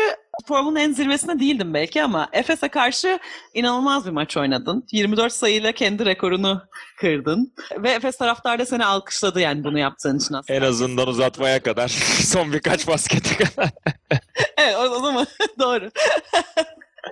formun 0.47 0.75
en 0.75 0.91
zirvesinde 0.93 1.39
değildin 1.39 1.73
belki 1.73 2.03
ama 2.03 2.29
Efes'e 2.33 2.67
karşı 2.67 3.19
inanılmaz 3.53 4.05
bir 4.05 4.11
maç 4.11 4.37
oynadın. 4.37 4.85
24 4.91 5.33
sayıyla 5.33 5.71
kendi 5.71 6.05
rekorunu 6.05 6.61
kırdın. 6.99 7.53
Ve 7.77 7.91
Efes 7.91 8.17
taraftar 8.17 8.59
da 8.59 8.65
seni 8.65 8.85
alkışladı 8.85 9.39
yani 9.39 9.63
bunu 9.63 9.79
yaptığın 9.79 10.17
için 10.17 10.33
aslında. 10.35 10.59
En 10.59 10.61
azından 10.61 11.07
uzatmaya 11.07 11.63
kadar. 11.63 11.87
Son 12.23 12.53
birkaç 12.53 12.87
baskete 12.87 13.45
kadar. 13.45 13.69
evet 14.57 14.75
o 14.75 14.99
zaman 14.99 15.27
doğru. 15.59 15.89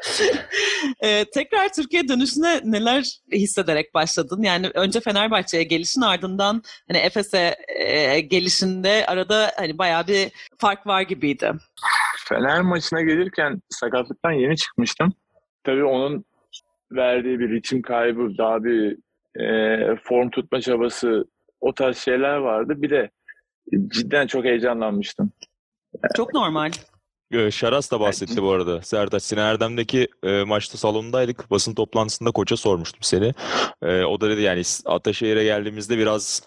ee, 1.03 1.25
tekrar 1.33 1.73
Türkiye 1.73 2.07
dönüşüne 2.07 2.61
neler 2.63 3.19
hissederek 3.31 3.93
başladın? 3.93 4.41
Yani 4.41 4.69
önce 4.73 4.99
Fenerbahçe'ye 4.99 5.63
gelişin 5.63 6.01
ardından 6.01 6.61
hani 6.87 6.97
Efes'e 6.97 7.55
e, 7.67 8.19
gelişinde 8.19 9.05
arada 9.07 9.51
hani 9.57 9.77
bayağı 9.77 10.07
bir 10.07 10.31
fark 10.57 10.87
var 10.87 11.01
gibiydi. 11.01 11.51
Fener 12.17 12.61
maçına 12.61 13.01
gelirken 13.01 13.61
sakatlıktan 13.69 14.31
yeni 14.31 14.57
çıkmıştım. 14.57 15.13
Tabii 15.63 15.83
onun 15.83 16.25
verdiği 16.91 17.39
bir 17.39 17.49
ritim 17.49 17.81
kaybı, 17.81 18.37
daha 18.37 18.63
bir 18.63 18.97
e, 19.39 19.95
form 20.03 20.29
tutma 20.29 20.61
çabası 20.61 21.25
o 21.61 21.73
tarz 21.73 21.97
şeyler 21.97 22.37
vardı. 22.37 22.73
Bir 22.77 22.89
de 22.89 23.09
cidden 23.87 24.27
çok 24.27 24.45
heyecanlanmıştım. 24.45 25.31
Çok 26.15 26.33
normal. 26.33 26.71
Şaras 27.51 27.91
da 27.91 27.99
bahsetti 27.99 28.43
bu 28.43 28.51
arada. 28.51 28.81
Sertaç 28.81 29.23
Sinan 29.23 29.45
Erdem'deki 29.45 30.07
e, 30.23 30.43
maçta 30.43 30.77
salondaydık. 30.77 31.51
Basın 31.51 31.73
toplantısında 31.75 32.31
koça 32.31 32.57
sormuştum 32.57 32.99
seni. 33.03 33.33
E, 33.81 34.03
o 34.03 34.21
da 34.21 34.29
dedi 34.29 34.41
yani 34.41 34.61
Ataşehir'e 34.85 35.43
geldiğimizde 35.43 35.97
biraz 35.97 36.41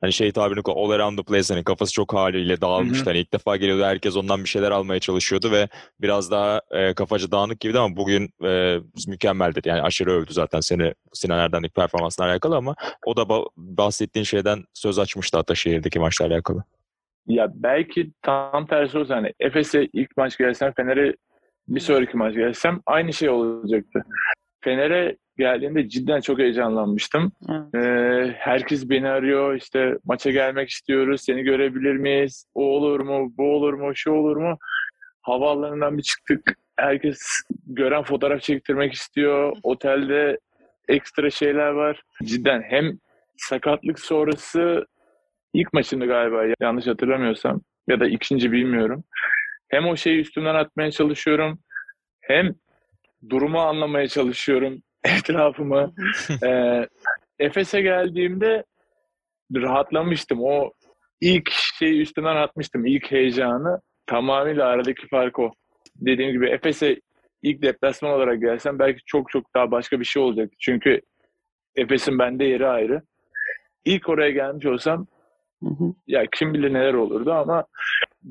hani 0.00 0.12
şey 0.12 0.32
tabirini 0.32 0.62
all 0.66 0.90
around 0.90 1.18
the 1.18 1.22
place 1.24 1.54
hani 1.54 1.64
kafası 1.64 1.92
çok 1.92 2.14
haliyle 2.14 2.60
dağılmıştı. 2.60 3.04
Hani 3.10 3.18
ilk 3.18 3.32
defa 3.32 3.56
geliyordu 3.56 3.84
herkes 3.84 4.16
ondan 4.16 4.44
bir 4.44 4.48
şeyler 4.48 4.70
almaya 4.70 5.00
çalışıyordu 5.00 5.50
ve 5.50 5.68
biraz 6.00 6.30
daha 6.30 6.60
e, 6.70 6.94
kafacı 6.94 7.30
dağınık 7.30 7.60
gibiydi 7.60 7.78
ama 7.78 7.96
bugün 7.96 8.30
e, 8.44 8.78
mükemmel 9.08 9.54
dedi. 9.54 9.68
Yani 9.68 9.82
aşırı 9.82 10.12
övdü 10.12 10.32
zaten 10.32 10.60
seni 10.60 10.94
Sinan 11.12 11.38
Erdem'deki 11.38 11.74
performansla 11.74 12.24
alakalı 12.24 12.56
ama 12.56 12.74
o 13.06 13.16
da 13.16 13.22
ba- 13.22 13.48
bahsettiğin 13.56 14.24
şeyden 14.24 14.64
söz 14.74 14.98
açmıştı 14.98 15.38
Ataşehir'deki 15.38 15.98
maçla 15.98 16.26
alakalı. 16.26 16.64
Ya 17.26 17.52
belki 17.54 18.10
tam 18.22 18.66
tersi 18.66 18.98
olsa 18.98 19.16
hani 19.16 19.32
Efes'e 19.40 19.88
ilk 19.92 20.16
maç 20.16 20.38
gelsem 20.38 20.72
Fener'e 20.72 21.14
bir 21.68 21.80
sonraki 21.80 22.16
maç 22.16 22.34
gelsem 22.34 22.80
aynı 22.86 23.12
şey 23.12 23.28
olacaktı. 23.28 24.04
Fener'e 24.60 25.16
geldiğinde 25.38 25.88
cidden 25.88 26.20
çok 26.20 26.38
heyecanlanmıştım. 26.38 27.32
Evet. 27.50 27.84
Ee, 27.84 28.34
herkes 28.38 28.90
beni 28.90 29.08
arıyor 29.08 29.54
işte 29.54 29.98
maça 30.04 30.30
gelmek 30.30 30.68
istiyoruz 30.68 31.20
seni 31.20 31.42
görebilir 31.42 31.96
miyiz? 31.96 32.46
O 32.54 32.64
olur 32.64 33.00
mu? 33.00 33.32
Bu 33.38 33.54
olur 33.54 33.74
mu? 33.74 33.92
Şu 33.94 34.10
olur 34.10 34.36
mu? 34.36 34.58
Havaalanından 35.22 35.98
bir 35.98 36.02
çıktık. 36.02 36.56
Herkes 36.76 37.20
gören 37.66 38.02
fotoğraf 38.02 38.42
çektirmek 38.42 38.92
istiyor. 38.92 39.56
Otelde 39.62 40.38
ekstra 40.88 41.30
şeyler 41.30 41.70
var. 41.70 42.02
Cidden 42.24 42.62
hem 42.62 42.98
sakatlık 43.36 44.00
sonrası 44.00 44.86
ilk 45.54 45.72
maçında 45.72 46.06
galiba 46.06 46.44
yanlış 46.60 46.86
hatırlamıyorsam 46.86 47.60
ya 47.88 48.00
da 48.00 48.06
ikinci 48.08 48.52
bilmiyorum. 48.52 49.04
Hem 49.68 49.86
o 49.86 49.96
şeyi 49.96 50.20
üstümden 50.20 50.54
atmaya 50.54 50.90
çalışıyorum 50.90 51.58
hem 52.20 52.54
durumu 53.30 53.60
anlamaya 53.60 54.08
çalışıyorum 54.08 54.82
etrafımı. 55.04 55.94
ee, 56.44 56.86
Efes'e 57.38 57.80
geldiğimde 57.82 58.64
rahatlamıştım. 59.54 60.38
O 60.42 60.72
ilk 61.20 61.50
şeyi 61.50 62.00
üstümden 62.00 62.36
atmıştım. 62.36 62.86
ilk 62.86 63.10
heyecanı. 63.12 63.80
Tamamıyla 64.06 64.66
aradaki 64.66 65.08
fark 65.08 65.38
o. 65.38 65.52
Dediğim 65.96 66.32
gibi 66.32 66.48
Efes'e 66.48 67.00
ilk 67.42 67.62
deplasman 67.62 68.12
olarak 68.12 68.40
gelsem 68.40 68.78
belki 68.78 69.00
çok 69.06 69.30
çok 69.30 69.54
daha 69.54 69.70
başka 69.70 70.00
bir 70.00 70.04
şey 70.04 70.22
olacaktı. 70.22 70.56
Çünkü 70.60 71.00
Efes'in 71.76 72.18
bende 72.18 72.44
yeri 72.44 72.66
ayrı. 72.66 73.02
İlk 73.84 74.08
oraya 74.08 74.30
gelmiş 74.30 74.66
olsam 74.66 75.06
ya 76.06 76.24
kim 76.32 76.54
bilir 76.54 76.74
neler 76.74 76.94
olurdu 76.94 77.32
ama 77.32 77.64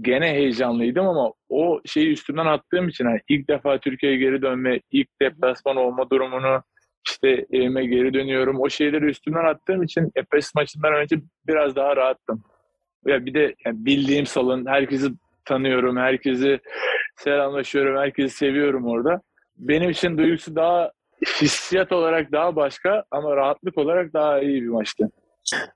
gene 0.02 0.34
heyecanlıydım 0.34 1.08
ama 1.08 1.34
o 1.50 1.82
şeyi 1.86 2.12
üstümden 2.12 2.46
attığım 2.46 2.88
için 2.88 3.06
yani 3.06 3.20
ilk 3.30 3.48
defa 3.48 3.78
Türkiye'ye 3.78 4.18
geri 4.18 4.42
dönme, 4.42 4.80
ilk 4.92 5.08
deplasman 5.22 5.78
olma 5.78 6.10
durumunu 6.10 6.64
işte 7.08 7.46
evime 7.52 7.86
geri 7.86 8.14
dönüyorum. 8.14 8.60
O 8.60 8.70
şeyleri 8.70 9.06
üstümden 9.06 9.46
attığım 9.46 9.84
için 9.84 10.12
Efes 10.16 10.56
maçından 10.56 10.94
önce 10.94 11.16
biraz 11.48 11.76
daha 11.76 11.96
rahattım. 11.96 12.44
Ya 13.06 13.26
bir 13.26 13.34
de 13.34 13.56
yani 13.66 13.86
bildiğim 13.86 14.26
salon, 14.26 14.66
herkesi 14.66 15.10
tanıyorum, 15.46 15.98
herkesi 15.98 16.60
selamlaşıyorum, 17.16 17.98
herkesi 17.98 18.38
seviyorum 18.38 18.88
orada. 18.88 19.22
Benim 19.58 19.90
için 19.90 20.18
duygusu 20.18 20.56
daha 20.56 20.92
hissiyat 21.42 21.92
olarak 21.92 22.32
daha 22.32 22.56
başka 22.56 23.04
ama 23.12 23.36
rahatlık 23.36 23.78
olarak 23.78 24.14
daha 24.14 24.40
iyi 24.40 24.62
bir 24.64 24.68
maçtı. 24.68 25.10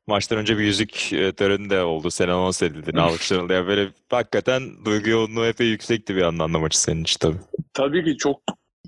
Maçtan 0.08 0.38
önce 0.38 0.58
bir 0.58 0.64
yüzük 0.64 1.14
e, 1.14 1.32
töreni 1.32 1.70
de 1.70 1.82
oldu. 1.82 2.12
Sen 2.12 2.28
anons 2.28 2.62
edildin, 2.62 2.98
alkışlanıldı. 2.98 3.54
Yani 3.54 3.68
böyle 3.68 3.90
hakikaten 4.10 4.62
duygu 4.86 5.10
yoğunluğu 5.10 5.46
epey 5.46 5.68
yüksekti 5.68 6.16
bir 6.16 6.22
yandan 6.22 6.54
da 6.54 6.60
maçı 6.60 6.82
senin 6.82 7.02
için 7.02 7.20
tabii. 7.20 7.38
Tabii 7.74 8.04
ki 8.04 8.18
çok 8.18 8.42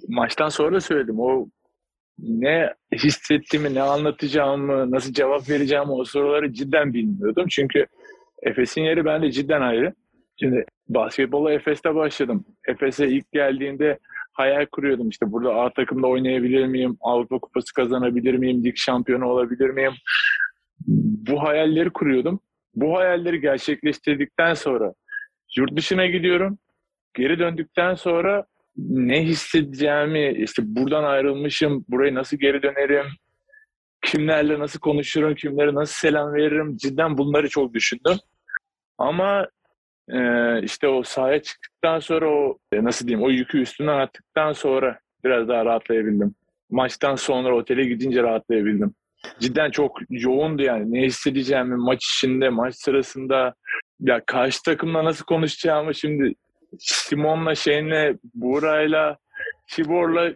maçtan 0.08 0.50
sonra 0.50 0.82
söyledim. 0.82 1.20
O 1.20 1.48
ne 2.20 2.74
hissettiğimi, 2.94 3.74
ne 3.76 3.82
anlatacağımı, 3.82 4.92
nasıl 4.92 5.13
cevap 5.13 5.50
vereceğimi 5.50 5.92
o 5.92 6.06
soruları 6.06 6.54
cidden 6.54 6.94
bilmiyordum. 6.94 7.46
Çünkü 7.50 7.86
Efes'in 8.44 8.82
yeri 8.82 9.06
bende 9.06 9.32
cidden 9.32 9.62
ayrı. 9.62 9.94
Şimdi 10.39 10.65
basketbola 10.89 11.54
Efes'te 11.54 11.96
başladım. 11.96 12.46
Efes'e 12.68 13.08
ilk 13.08 13.32
geldiğinde 13.32 14.00
hayal 14.34 14.65
kuruyordum. 14.65 15.10
İşte 15.10 15.32
burada 15.32 15.56
A 15.56 15.74
takımda 15.74 16.08
oynayabilir 16.08 16.65
miyim? 16.65 16.98
Avrupa 17.02 17.39
Kupası 17.39 17.74
kazanabilir 17.74 18.34
miyim? 18.34 18.63
Lig 18.63 18.78
şampiyonu 18.78 19.26
olabilir 19.26 19.70
miyim? 19.70 19.94
Bu 20.88 21.44
hayalleri 21.44 21.89
kuruyordum. 21.89 22.39
Bu 22.76 22.98
hayalleri 22.98 23.42
gerçekleştirdikten 23.42 24.54
sonra 24.54 24.94
yurt 25.58 25.78
dışına 25.78 26.06
gidiyorum. 26.06 26.58
Geri 27.13 27.39
döndükten 27.39 27.96
sonra 27.96 28.46
ne 28.78 29.26
hissedeceğimi, 29.26 30.34
işte 30.44 30.63
buradan 30.65 31.04
ayrılmışım, 31.04 31.86
buraya 31.89 32.13
nasıl 32.13 32.38
geri 32.38 32.63
dönerim, 32.63 33.06
kimlerle 34.02 34.60
nasıl 34.60 34.80
konuşurum, 34.80 35.36
kimlere 35.36 35.74
nasıl 35.74 35.94
selam 35.94 36.34
veririm, 36.34 36.78
cidden 36.78 37.18
bunları 37.18 37.50
çok 37.50 37.74
düşündüm. 37.74 38.18
Ama 38.98 39.48
e, 40.10 40.20
işte 40.63 40.88
o 40.88 41.04
sahaya 41.04 41.42
çıktıktan 41.42 42.00
sonra 42.00 42.30
o 42.30 42.58
e, 42.72 42.84
nasıl 42.84 43.08
diyeyim 43.08 43.26
o 43.26 43.30
yükü 43.30 43.62
üstünden 43.62 43.98
attıktan 43.98 44.54
sonra 44.54 45.00
biraz 45.24 45.48
daha 45.48 45.65
rahatlayabildim. 45.65 46.36
Maçtan 46.70 47.15
sonra 47.15 47.56
otele 47.56 47.86
gidince 47.86 48.24
rahatlayabildim. 48.24 48.94
Cidden 49.40 49.72
çok 49.72 50.00
yoğundu 50.10 50.62
yani. 50.62 50.94
Ne 50.94 51.06
hissedeceğimi 51.06 51.76
maç 51.76 52.06
içinde, 52.06 52.50
maç 52.50 52.76
sırasında 52.76 53.54
ya 54.00 54.22
karşı 54.26 54.64
takımla 54.64 55.06
nasıl 55.06 55.26
konuşacağımı 55.26 55.96
şimdi 55.96 56.34
Simon'la 56.80 57.56
Shane'le, 57.56 58.18
Buğra'yla, 58.34 59.18
Tibor'la 59.68 60.34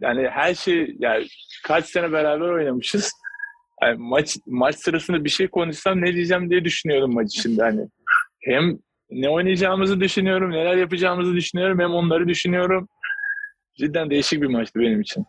yani 0.00 0.28
her 0.28 0.54
şey 0.54 0.96
yani 0.98 1.26
kaç 1.64 1.84
sene 1.86 2.12
beraber 2.12 2.48
oynamışız. 2.48 3.12
Yani 3.82 3.96
maç 3.98 4.36
maç 4.46 4.76
sırasında 4.76 5.24
bir 5.24 5.30
şey 5.30 5.48
konuşsam 5.48 6.02
ne 6.02 6.14
diyeceğim 6.14 6.50
diye 6.50 6.64
düşünüyorum 6.64 7.14
maç 7.14 7.36
içinde 7.36 7.62
hani. 7.62 7.88
Hem 8.40 8.78
ne 9.10 9.28
oynayacağımızı 9.28 10.00
düşünüyorum, 10.00 10.50
neler 10.50 10.76
yapacağımızı 10.76 11.34
düşünüyorum 11.34 11.80
hem 11.80 11.90
onları 11.90 12.28
düşünüyorum. 12.28 12.88
Cidden 13.78 14.10
değişik 14.10 14.42
bir 14.42 14.46
maçtı 14.46 14.80
benim 14.80 15.00
için. 15.00 15.26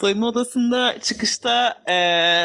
Soyunma 0.00 0.26
odasında 0.26 1.00
çıkışta 1.00 1.82
e, 1.88 1.94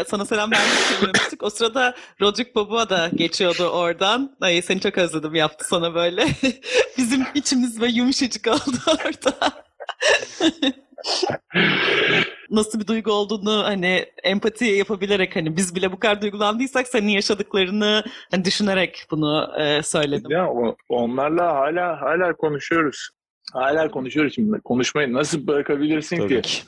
sana 0.08 0.26
selam 0.26 0.52
vermek 0.52 0.68
söylemiştik. 0.68 1.44
O 1.44 1.50
sırada 1.50 1.96
Rodrik 2.22 2.56
Boboa 2.56 2.90
da 2.90 3.10
geçiyordu 3.16 3.68
oradan. 3.68 4.38
Ay 4.42 4.62
seni 4.62 4.82
çok 4.82 4.98
özledim 4.98 5.36
yaptı 5.36 5.68
sana 5.68 5.96
böyle. 5.96 6.26
Bizim 6.98 7.26
içimiz 7.34 7.82
ve 7.82 7.88
yumuşacık 7.88 8.48
oldu 8.48 8.78
orada. 8.88 9.36
nasıl 12.50 12.80
bir 12.80 12.88
duygu 12.88 13.12
olduğunu 13.12 13.64
hani 13.64 14.06
empati 14.24 14.66
yapabilerek 14.66 15.36
hani 15.36 15.58
biz 15.58 15.76
bile 15.76 15.92
bu 15.92 16.00
kadar 16.00 16.22
duygulandıysak 16.22 16.88
senin 16.88 17.08
yaşadıklarını 17.08 18.04
hani 18.32 18.46
düşünerek 18.46 19.06
bunu 19.12 19.52
e, 19.60 19.84
söyledim. 19.84 20.32
Ya 20.32 20.48
onlarla 20.90 21.56
hala 21.56 22.02
hala 22.02 22.34
konuşuyoruz. 22.34 23.10
Hala 23.54 23.92
konuşuyoruz 23.92 24.36
şimdi. 24.36 24.62
Konuşmayı 24.62 25.14
nasıl 25.14 25.48
bırakabilirsin 25.48 26.18
Tabii 26.18 26.42
ki? 26.42 26.42
ki. 26.42 26.64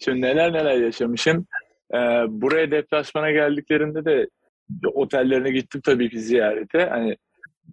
Şimdi 0.04 0.20
neler 0.20 0.52
neler 0.52 0.76
yaşamışım. 0.76 1.46
Ee, 1.94 1.96
buraya 2.28 2.70
deplasmana 2.70 3.30
geldiklerinde 3.30 4.04
de 4.04 4.28
otellerine 4.94 5.50
gittim 5.50 5.80
tabii 5.84 6.10
ki 6.10 6.20
ziyarete. 6.20 6.88
Hani 6.90 7.16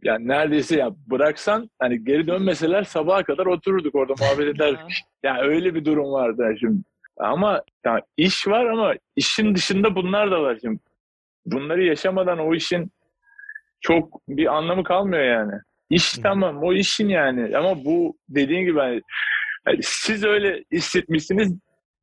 yani 0.03 0.27
neredeyse 0.27 0.75
ya 0.75 0.91
bıraksan 1.07 1.69
hani 1.79 2.03
geri 2.03 2.27
dönmeseler 2.27 2.83
sabaha 2.83 3.23
kadar 3.23 3.45
otururduk 3.45 3.95
orada 3.95 4.13
muhabbet 4.19 4.47
ederdik. 4.55 4.95
Yani 5.23 5.41
öyle 5.41 5.75
bir 5.75 5.85
durum 5.85 6.11
vardı 6.11 6.55
şimdi. 6.59 6.81
Ama 7.17 7.63
ya 7.85 8.01
iş 8.17 8.47
var 8.47 8.65
ama 8.65 8.93
işin 9.15 9.55
dışında 9.55 9.95
bunlar 9.95 10.31
da 10.31 10.41
var 10.41 10.57
şimdi. 10.61 10.79
Bunları 11.45 11.83
yaşamadan 11.83 12.39
o 12.39 12.55
işin 12.55 12.91
çok 13.81 14.21
bir 14.29 14.55
anlamı 14.57 14.83
kalmıyor 14.83 15.23
yani. 15.23 15.53
İş 15.89 16.13
tamam 16.23 16.63
o 16.63 16.73
işin 16.73 17.09
yani 17.09 17.57
ama 17.57 17.85
bu 17.85 18.17
dediğin 18.29 18.65
gibi 18.65 18.79
hani, 18.79 19.01
hani 19.65 19.79
siz 19.83 20.23
öyle 20.23 20.63
hissetmişsiniz 20.71 21.53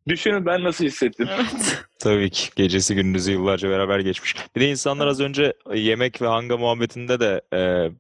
düşünün 0.09 0.47
ben 0.47 0.65
nasıl 0.65 0.85
hissettim. 0.85 1.29
Evet. 1.31 1.85
Tabii 1.99 2.31
ki. 2.31 2.49
Gecesi 2.57 2.95
gündüzü 2.95 3.33
yıllarca 3.33 3.71
beraber 3.71 3.99
geçmiş. 3.99 4.37
Bir 4.57 4.61
de 4.61 4.71
insanlar 4.71 5.07
az 5.07 5.21
önce 5.21 5.53
yemek 5.75 6.23
ve 6.23 6.27
hanga 6.27 6.57
muhabbetinde 6.57 7.21
de 7.21 7.41
e, 7.53 7.59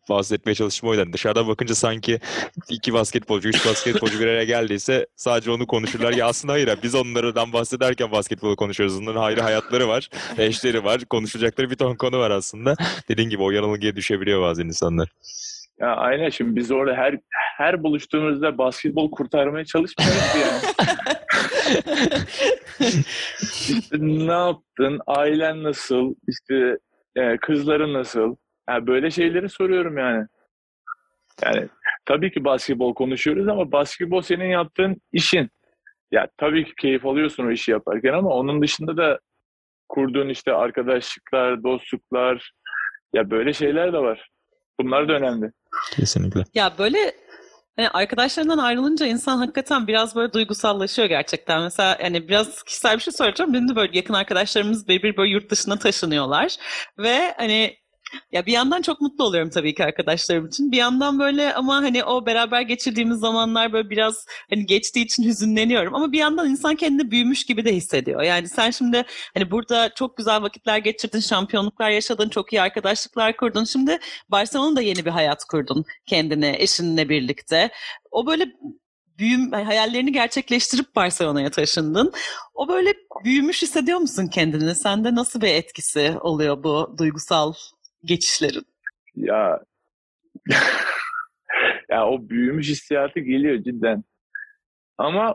bahsetmeye 0.09 0.55
çalıştım 0.55 0.89
o 0.89 0.93
yüzden. 0.93 1.13
Dışarıdan 1.13 1.49
bakınca 1.49 1.75
sanki 1.75 2.21
iki 2.69 2.93
basketbolcu, 2.93 3.49
üç 3.49 3.67
basketbolcu 3.67 4.21
bir 4.21 4.27
araya 4.27 4.45
geldiyse 4.45 5.07
sadece 5.17 5.51
onu 5.51 5.67
konuşurlar. 5.67 6.13
Ya 6.13 6.27
aslında 6.27 6.53
hayır. 6.53 6.79
Biz 6.83 6.95
onlardan 6.95 7.53
bahsederken 7.53 8.13
basketbolu 8.13 8.57
konuşuyoruz. 8.57 8.99
Onların 8.99 9.23
ayrı 9.23 9.41
hayatları 9.41 9.89
var, 9.89 10.09
eşleri 10.39 10.85
var. 10.85 11.05
Konuşacakları 11.05 11.71
bir 11.71 11.77
ton 11.77 11.95
konu 11.95 12.19
var 12.19 12.31
aslında. 12.31 12.75
Dediğin 13.09 13.29
gibi 13.29 13.43
o 13.43 13.51
yanılgıya 13.51 13.97
düşebiliyor 13.97 14.43
bazı 14.43 14.63
insanlar. 14.63 15.09
Ya 15.81 15.97
aynen 15.97 16.29
şimdi 16.29 16.57
biz 16.57 16.71
orada 16.71 16.95
her 16.97 17.19
her 17.57 17.83
buluştuğumuzda 17.83 18.59
basketbol 18.59 19.11
kurtarmaya 19.11 19.65
çalışmıyoruz 19.65 20.35
yani. 20.43 20.61
işte 23.69 23.97
ne 24.01 24.33
yaptın? 24.33 25.01
Ailen 25.07 25.63
nasıl? 25.63 26.15
İşte 26.29 26.79
e, 27.17 27.37
kızların 27.37 27.95
nasıl? 27.95 28.37
Yani 28.69 28.87
böyle 28.87 29.11
şeyleri 29.11 29.49
soruyorum 29.49 29.99
yani. 29.99 30.27
Yani 31.45 31.69
tabii 32.07 32.33
ki 32.33 32.45
basketbol 32.45 32.95
konuşuyoruz 32.95 33.49
ama 33.49 33.73
basketbol 33.73 34.23
senin 34.23 34.49
yaptığın 34.51 34.97
işin. 35.13 35.51
Ya 36.13 36.29
tabii 36.37 36.65
ki 36.65 36.73
keyif 36.81 37.07
alıyorsun 37.07 37.47
o 37.47 37.51
işi 37.51 37.71
yaparken 37.71 38.13
ama 38.13 38.31
onun 38.31 38.63
dışında 38.63 38.97
da 38.97 39.21
kurduğun 39.89 40.29
işte 40.29 40.53
arkadaşlıklar, 40.53 41.63
dostluklar 41.63 42.53
ya 43.15 43.31
böyle 43.31 43.53
şeyler 43.53 43.93
de 43.93 43.99
var. 43.99 44.29
Bunlar 44.81 45.09
da 45.09 45.13
önemli. 45.13 45.53
Kesinlikle. 45.93 46.45
Ya 46.55 46.79
böyle 46.79 47.15
hani 47.77 47.89
arkadaşlarından 47.89 48.59
ayrılınca 48.59 49.07
insan 49.07 49.39
hakikaten 49.39 49.87
biraz 49.87 50.17
böyle 50.17 50.33
duygusallaşıyor 50.33 51.09
gerçekten. 51.09 51.63
Mesela 51.63 51.99
yani 52.03 52.29
biraz 52.29 52.63
kişisel 52.63 52.97
bir 52.97 53.03
şey 53.03 53.13
soracağım. 53.13 53.53
Benim 53.53 53.69
de 53.69 53.77
böyle 53.77 53.97
yakın 53.97 54.15
arkadaşlarımız 54.15 54.89
birbiri 54.89 55.17
böyle 55.17 55.33
yurt 55.33 55.51
dışına 55.51 55.79
taşınıyorlar. 55.79 56.57
Ve 56.99 57.35
hani 57.37 57.77
ya 58.33 58.47
bir 58.47 58.53
yandan 58.53 58.83
çok 58.83 59.01
mutlu 59.01 59.25
oluyorum 59.25 59.51
tabii 59.51 59.75
ki 59.75 59.85
arkadaşlarım 59.85 60.47
için. 60.47 60.73
Bir 60.73 60.77
yandan 60.77 61.19
böyle 61.19 61.55
ama 61.55 61.77
hani 61.77 62.05
o 62.05 62.27
beraber 62.27 62.61
geçirdiğimiz 62.61 63.19
zamanlar 63.19 63.73
böyle 63.73 63.91
biraz 63.91 64.27
hani 64.51 64.67
geçtiği 64.67 65.05
için 65.05 65.25
hüzünleniyorum. 65.25 65.95
Ama 65.95 66.13
bir 66.13 66.19
yandan 66.19 66.51
insan 66.51 66.75
kendini 66.75 67.11
büyümüş 67.11 67.45
gibi 67.47 67.65
de 67.65 67.77
hissediyor. 67.77 68.23
Yani 68.23 68.49
sen 68.49 68.71
şimdi 68.71 69.05
hani 69.35 69.51
burada 69.51 69.95
çok 69.95 70.17
güzel 70.17 70.43
vakitler 70.43 70.79
geçirdin, 70.79 71.21
şampiyonluklar 71.21 71.91
yaşadın, 71.91 72.29
çok 72.29 72.53
iyi 72.53 72.63
arkadaşlıklar 72.63 73.37
kurdun. 73.37 73.65
Şimdi 73.65 73.99
Barcelona'da 74.29 74.81
yeni 74.81 75.05
bir 75.05 75.11
hayat 75.11 75.45
kurdun 75.45 75.85
kendine, 76.07 76.57
eşinle 76.59 77.09
birlikte. 77.09 77.71
O 78.11 78.27
böyle 78.27 78.47
büyüm 79.19 79.53
hayallerini 79.53 80.13
gerçekleştirip 80.13 80.97
Barcelona'ya 80.97 81.51
taşındın. 81.51 82.13
O 82.55 82.69
böyle 82.69 82.95
büyümüş 83.25 83.63
hissediyor 83.63 83.99
musun 83.99 84.27
kendini? 84.27 84.75
Sende 84.75 85.15
nasıl 85.15 85.41
bir 85.41 85.49
etkisi 85.49 86.15
oluyor 86.21 86.65
bu 86.65 86.95
duygusal 86.99 87.53
geçişlerin? 88.05 88.67
Ya 89.17 89.61
ya 91.91 92.07
o 92.07 92.29
büyümüş 92.29 92.69
hissiyatı 92.69 93.21
geliyor 93.21 93.63
cidden. 93.63 94.05
Ama 94.99 95.35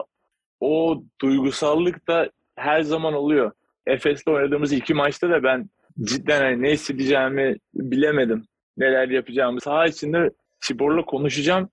o 0.59 1.03
duygusallık 1.21 2.07
da 2.07 2.29
her 2.55 2.81
zaman 2.81 3.13
oluyor. 3.13 3.51
Efes'le 3.87 4.27
oynadığımız 4.27 4.73
iki 4.73 4.93
maçta 4.93 5.29
da 5.29 5.43
ben 5.43 5.69
cidden 6.03 6.41
hani 6.41 6.61
ne 6.61 6.71
hissedeceğimi 6.71 7.55
bilemedim. 7.73 8.45
Neler 8.77 9.09
yapacağımı. 9.09 9.61
Saha 9.61 9.87
içinde 9.87 10.29
Tibor'la 10.61 11.05
konuşacağım. 11.05 11.69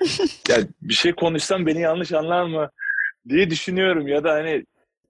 ya 0.48 0.56
bir 0.82 0.94
şey 0.94 1.12
konuşsam 1.12 1.66
beni 1.66 1.80
yanlış 1.80 2.12
anlar 2.12 2.44
mı 2.44 2.70
diye 3.28 3.50
düşünüyorum 3.50 4.08
ya 4.08 4.24
da 4.24 4.32
hani 4.32 4.64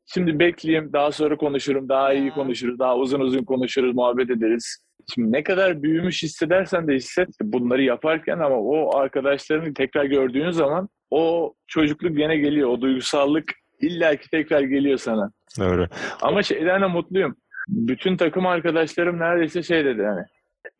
şimdi 0.06 0.38
bekleyeyim 0.38 0.92
daha 0.92 1.12
sonra 1.12 1.36
konuşurum 1.36 1.88
daha 1.88 2.12
iyi 2.12 2.30
konuşuruz 2.30 2.78
daha 2.78 2.96
uzun 2.96 3.20
uzun 3.20 3.44
konuşuruz 3.44 3.94
muhabbet 3.94 4.30
ederiz. 4.30 4.87
Şimdi 5.14 5.32
ne 5.32 5.42
kadar 5.42 5.82
büyümüş 5.82 6.22
hissedersen 6.22 6.88
de 6.88 6.94
hisset 6.94 7.28
bunları 7.42 7.82
yaparken 7.82 8.38
ama 8.38 8.56
o 8.56 8.96
arkadaşlarını 8.96 9.74
tekrar 9.74 10.04
gördüğün 10.04 10.50
zaman 10.50 10.88
o 11.10 11.54
çocukluk 11.66 12.16
gene 12.16 12.36
geliyor. 12.36 12.68
O 12.68 12.80
duygusallık 12.80 13.44
illaki 13.80 14.30
tekrar 14.30 14.60
geliyor 14.60 14.98
sana. 14.98 15.32
Doğru. 15.58 15.86
Ama 16.22 16.42
şeyden 16.42 16.82
de 16.82 16.86
mutluyum. 16.86 17.36
Bütün 17.68 18.16
takım 18.16 18.46
arkadaşlarım 18.46 19.18
neredeyse 19.18 19.62
şey 19.62 19.84
dedi 19.84 20.00
yani. 20.00 20.22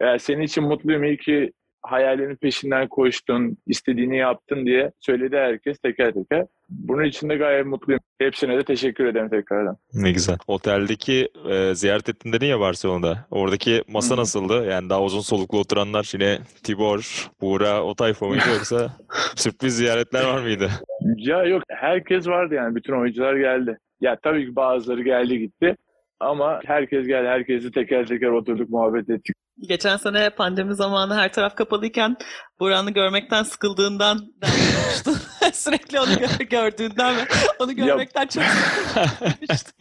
Ya 0.03 0.19
senin 0.19 0.43
için 0.43 0.65
mutluyum 0.65 1.05
iyi 1.05 1.17
ki 1.17 1.53
hayalinin 1.83 2.37
peşinden 2.37 2.89
koştun, 2.89 3.57
istediğini 3.67 4.17
yaptın 4.17 4.67
diye 4.67 4.93
söyledi 5.01 5.37
herkes 5.37 5.79
teker 5.79 6.13
teker. 6.13 6.47
Bunun 6.69 7.05
için 7.05 7.29
de 7.29 7.37
gayet 7.37 7.67
mutluyum. 7.67 8.01
Hepsine 8.19 8.57
de 8.59 8.65
teşekkür 8.65 9.07
ederim 9.07 9.29
tekrardan. 9.29 9.77
Ne 9.95 10.13
güzel. 10.13 10.37
Oteldeki 10.47 11.29
e, 11.51 11.75
ziyaret 11.75 12.09
ettin 12.09 12.33
dedin 12.33 12.47
ya 12.47 12.61
Barcelona'da. 12.61 13.27
Oradaki 13.31 13.83
masa 13.89 14.15
Hı. 14.17 14.21
nasıldı? 14.21 14.67
Yani 14.67 14.91
daha 14.91 15.03
uzun 15.03 15.21
soluklu 15.21 15.59
oturanlar 15.59 16.11
yine 16.15 16.39
Tibor, 16.63 17.29
Buğra 17.41 17.83
o 17.83 17.95
tayfa 17.95 18.27
mıydı 18.27 18.45
yoksa 18.55 18.91
sürpriz 19.37 19.77
ziyaretler 19.77 20.25
var 20.25 20.43
mıydı? 20.43 20.71
Ya 21.17 21.45
yok 21.45 21.63
herkes 21.69 22.27
vardı 22.29 22.55
yani 22.55 22.75
bütün 22.75 22.93
oyuncular 23.01 23.37
geldi. 23.37 23.79
Ya 24.01 24.17
tabii 24.23 24.47
ki 24.47 24.57
bazıları 24.57 25.03
geldi 25.03 25.39
gitti. 25.39 25.77
Ama 26.21 26.61
herkes 26.67 27.07
geldi. 27.07 27.29
Herkesi 27.29 27.71
teker 27.71 28.07
teker 28.07 28.29
oturduk 28.29 28.71
muhabbet 28.71 29.11
ettik. 29.11 29.37
Geçen 29.69 29.97
sene 29.97 30.31
pandemi 30.31 30.75
zamanı 30.75 31.15
her 31.17 31.33
taraf 31.33 31.57
kapalıyken 31.57 32.17
Buran'ı 32.61 32.91
görmekten 32.91 33.43
sıkıldığından 33.43 34.19
denmişti. 34.43 35.11
Sürekli 35.53 36.01
onu 36.01 36.19
gör- 36.19 36.47
gördüğünden 36.51 37.17
ve 37.17 37.21
onu 37.59 37.77
görmekten 37.77 38.27
çok 38.27 38.43
sıkılmıştı. 38.45 39.73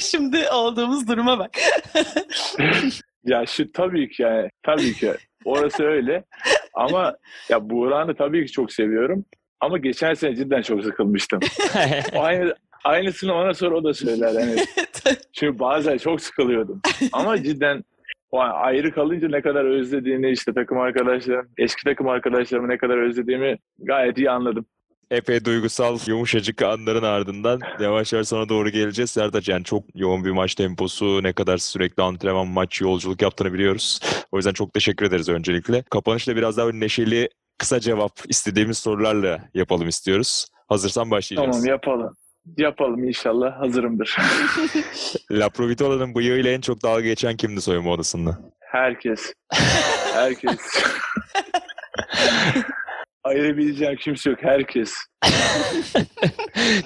Şimdi 0.00 0.48
olduğumuz 0.48 1.08
duruma 1.08 1.38
bak. 1.38 1.50
Ya 3.24 3.46
şu 3.46 3.72
tabii 3.72 4.08
ki 4.08 4.22
yani 4.22 4.48
tabii 4.62 4.92
ki 4.92 5.12
orası 5.44 5.84
öyle. 5.84 6.24
Ama 6.74 7.16
ya 7.48 7.70
Buğra'nı 7.70 8.14
tabii 8.16 8.46
ki 8.46 8.52
çok 8.52 8.72
seviyorum. 8.72 9.24
Ama 9.60 9.78
geçen 9.78 10.14
sene 10.14 10.36
cidden 10.36 10.62
çok 10.62 10.84
sıkılmıştım. 10.84 11.40
Aynı 12.18 12.54
aynısını 12.84 13.34
ona 13.34 13.54
sor 13.54 13.72
o 13.72 13.84
da 13.84 13.94
söyler. 13.94 14.32
Yani 14.40 14.56
çünkü 15.32 15.58
bazen 15.58 15.98
çok 15.98 16.20
sıkılıyordum. 16.20 16.80
Ama 17.12 17.42
cidden 17.42 17.84
o 18.30 18.40
ayrı 18.40 18.92
kalınca 18.94 19.28
ne 19.28 19.42
kadar 19.42 19.64
özlediğini 19.64 20.30
işte 20.30 20.52
takım 20.52 20.78
arkadaşlarım, 20.78 21.48
eski 21.58 21.84
takım 21.84 22.08
arkadaşlarımı 22.08 22.68
ne 22.68 22.78
kadar 22.78 22.98
özlediğimi 22.98 23.58
gayet 23.78 24.18
iyi 24.18 24.30
anladım. 24.30 24.66
Epey 25.10 25.44
duygusal, 25.44 25.98
yumuşacık 26.06 26.62
anların 26.62 27.02
ardından 27.02 27.60
yavaş 27.80 28.12
yavaş 28.12 28.28
sana 28.28 28.48
doğru 28.48 28.68
geleceğiz. 28.68 29.10
Sertaç 29.10 29.48
yani 29.48 29.64
çok 29.64 29.84
yoğun 29.94 30.24
bir 30.24 30.30
maç 30.30 30.54
temposu, 30.54 31.22
ne 31.22 31.32
kadar 31.32 31.58
sürekli 31.58 32.02
antrenman, 32.02 32.46
maç, 32.46 32.80
yolculuk 32.80 33.22
yaptığını 33.22 33.52
biliyoruz. 33.52 34.00
O 34.32 34.36
yüzden 34.36 34.52
çok 34.52 34.74
teşekkür 34.74 35.06
ederiz 35.06 35.28
öncelikle. 35.28 35.82
Kapanışta 35.90 36.36
biraz 36.36 36.56
daha 36.56 36.66
böyle 36.66 36.80
neşeli, 36.80 37.28
kısa 37.58 37.80
cevap 37.80 38.12
istediğimiz 38.28 38.78
sorularla 38.78 39.38
yapalım 39.54 39.88
istiyoruz. 39.88 40.46
Hazırsan 40.68 41.10
başlayacağız. 41.10 41.50
Tamam 41.50 41.66
yapalım. 41.66 42.16
Yapalım 42.56 43.04
inşallah 43.04 43.60
hazırımdır. 43.60 44.16
La 45.30 45.48
Provitola'nın 45.48 46.14
bıyığıyla 46.14 46.50
en 46.50 46.60
çok 46.60 46.82
dalga 46.82 47.00
geçen 47.00 47.36
kimdi 47.36 47.60
soyunma 47.60 47.90
odasında? 47.90 48.38
Herkes. 48.60 49.32
Herkes. 50.14 50.58
Ayırabileceğim 53.24 53.96
kimse 53.96 54.30
yok. 54.30 54.38
Herkes. 54.42 54.94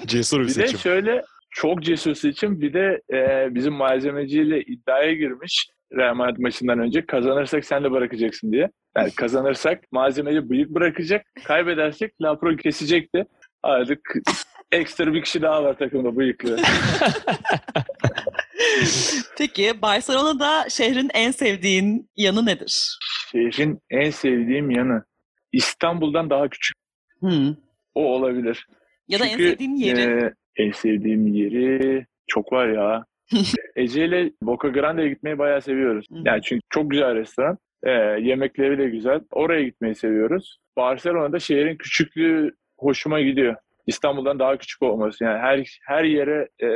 Cesur 0.05 0.39
bir 0.39 0.43
Bir 0.47 0.49
de 0.49 0.53
seçim. 0.53 0.79
şöyle 0.79 1.21
çok 1.51 1.83
cesur 1.83 2.15
seçim. 2.15 2.61
Bir 2.61 2.73
de 2.73 3.01
e, 3.13 3.47
bizim 3.55 3.73
malzemeciyle 3.73 4.61
iddiaya 4.61 5.13
girmiş 5.13 5.67
Real 5.97 6.15
Madrid 6.15 6.37
maçından 6.39 6.79
önce. 6.79 7.05
Kazanırsak 7.05 7.65
sen 7.65 7.83
de 7.83 7.91
bırakacaksın 7.91 8.51
diye. 8.51 8.69
Yani 8.97 9.11
kazanırsak 9.11 9.79
malzemeci 9.91 10.49
bıyık 10.49 10.69
bırakacak. 10.69 11.25
Kaybedersek 11.43 12.21
Lapro 12.21 12.55
kesecekti. 12.55 13.25
Artık 13.63 13.99
Ekstra 14.71 15.13
bir 15.13 15.21
kişi 15.21 15.41
daha 15.41 15.63
var 15.63 15.77
takımda 15.77 16.15
bıyıklı. 16.15 16.59
Peki 19.37 19.81
Barcelona'da 19.81 20.69
şehrin 20.69 21.09
en 21.13 21.31
sevdiğin 21.31 22.09
yanı 22.15 22.45
nedir? 22.45 22.97
Şehrin 23.31 23.79
en 23.89 24.09
sevdiğim 24.09 24.71
yanı 24.71 25.03
İstanbul'dan 25.51 26.29
daha 26.29 26.49
küçük. 26.49 26.77
Hmm. 27.19 27.55
O 27.95 28.03
olabilir. 28.03 28.67
Ya 29.07 29.19
da 29.19 29.27
Çünkü, 29.27 29.43
en 29.43 29.49
sevdiğin 29.49 29.75
yeri. 29.75 30.01
e, 30.01 30.33
en 30.55 30.71
sevdiğim 30.71 31.27
yeri 31.27 32.05
çok 32.27 32.53
var 32.53 32.67
ya. 32.67 33.05
Ece 33.75 34.05
ile 34.05 34.31
Boca 34.43 34.69
Grande'ye 34.69 35.09
gitmeyi 35.09 35.37
bayağı 35.37 35.61
seviyoruz. 35.61 36.05
Yani 36.11 36.41
çünkü 36.41 36.61
çok 36.69 36.91
güzel 36.91 37.15
restoran. 37.15 37.57
E, 37.83 37.91
yemekleri 38.21 38.77
de 38.77 38.89
güzel. 38.89 39.21
Oraya 39.31 39.63
gitmeyi 39.63 39.95
seviyoruz. 39.95 40.57
Barcelona'da 40.77 41.39
şehrin 41.39 41.75
küçüklüğü 41.75 42.55
hoşuma 42.79 43.21
gidiyor. 43.21 43.55
İstanbul'dan 43.91 44.39
daha 44.39 44.57
küçük 44.57 44.83
olması. 44.83 45.23
Yani 45.23 45.39
her 45.39 45.79
her 45.87 46.03
yere 46.03 46.47
e, 46.63 46.67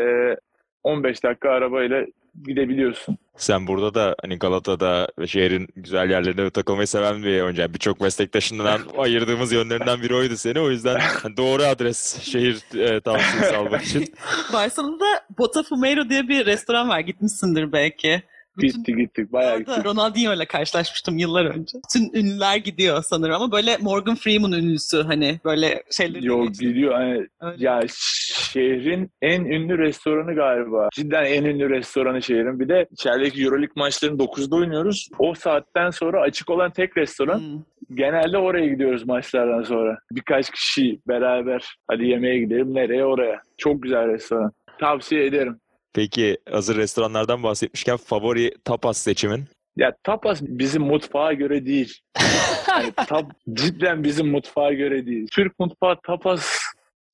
15 0.83 1.23
dakika 1.23 1.49
arabayla 1.49 2.05
gidebiliyorsun. 2.43 3.17
Sen 3.37 3.67
burada 3.67 3.93
da 3.93 4.15
hani 4.21 4.39
Galata'da 4.39 5.07
ve 5.19 5.27
şehrin 5.27 5.67
güzel 5.75 6.09
yerlerinde 6.09 6.49
takılmayı 6.49 6.87
seven 6.87 7.23
bir. 7.23 7.57
Yani 7.57 7.73
Birçok 7.73 8.01
meslektaşından 8.01 8.81
ayırdığımız 8.97 9.51
yönlerinden 9.51 10.01
biri 10.01 10.15
oydu 10.15 10.37
seni. 10.37 10.59
O 10.59 10.69
yüzden 10.69 10.99
hani 10.99 11.37
doğru 11.37 11.63
adres 11.63 12.21
şehir 12.21 12.79
e, 12.79 13.01
tavsiyesi 13.01 13.55
almak 13.55 13.83
için. 13.83 14.13
Barcelona'da 14.53 15.21
Botafumeiro 15.37 16.09
diye 16.09 16.27
bir 16.27 16.45
restoran 16.45 16.89
var. 16.89 16.99
Gitmişsindir 16.99 17.71
belki. 17.71 18.23
Bütün 18.57 18.97
Gittik 18.97 19.33
bayağı 19.33 19.59
gittik. 19.59 19.85
Ronaldinho 19.85 20.33
ile 20.33 20.45
karşılaşmıştım 20.45 21.17
yıllar 21.17 21.45
önce. 21.45 21.77
Bütün 21.89 22.13
ünlüler 22.19 22.57
gidiyor 22.57 23.03
sanırım 23.03 23.35
ama 23.35 23.51
böyle 23.51 23.77
Morgan 23.81 24.15
Freeman 24.15 24.51
ünlüsü 24.51 25.03
hani 25.03 25.39
böyle 25.45 25.83
şeyleri 25.91 26.25
Yok 26.25 26.47
geçti. 26.47 26.67
gidiyor. 26.67 26.93
Hani, 26.93 27.27
Öyle. 27.41 27.65
ya 27.65 27.81
şehrin 27.89 29.11
en 29.21 29.45
ünlü 29.45 29.77
restoranı 29.77 30.35
galiba. 30.35 30.89
Cidden 30.93 31.25
en 31.25 31.43
ünlü 31.43 31.69
restoranı 31.69 32.21
şehrin. 32.21 32.59
Bir 32.59 32.69
de 32.69 32.87
içerideki 32.91 33.43
Euroleague 33.43 33.73
maçlarını 33.75 34.17
9'da 34.23 34.55
oynuyoruz. 34.55 35.09
O 35.19 35.33
saatten 35.33 35.89
sonra 35.89 36.21
açık 36.21 36.49
olan 36.49 36.71
tek 36.71 36.97
restoran. 36.97 37.39
Hmm. 37.39 37.61
Genelde 37.95 38.37
oraya 38.37 38.67
gidiyoruz 38.67 39.05
maçlardan 39.05 39.63
sonra. 39.63 39.99
Birkaç 40.11 40.49
kişi 40.51 40.99
beraber 41.07 41.75
hadi 41.87 42.05
yemeğe 42.05 42.39
gidelim. 42.39 42.73
Nereye? 42.73 43.05
Oraya. 43.05 43.41
Çok 43.57 43.83
güzel 43.83 44.07
restoran. 44.07 44.51
Tavsiye 44.79 45.25
ederim. 45.25 45.59
Peki 45.95 46.37
hazır 46.49 46.77
restoranlardan 46.77 47.43
bahsetmişken 47.43 47.97
favori 47.97 48.51
tapas 48.65 48.97
seçimin? 48.97 49.43
Ya 49.75 49.95
tapas 50.03 50.41
bizim 50.41 50.81
mutfağa 50.81 51.33
göre 51.33 51.65
değil. 51.65 51.99
Yani 52.69 52.91
tap, 53.07 53.31
cidden 53.53 54.03
bizim 54.03 54.27
mutfağa 54.27 54.73
göre 54.73 55.05
değil. 55.05 55.27
Türk 55.31 55.59
mutfağı 55.59 55.95
tapas 56.07 56.59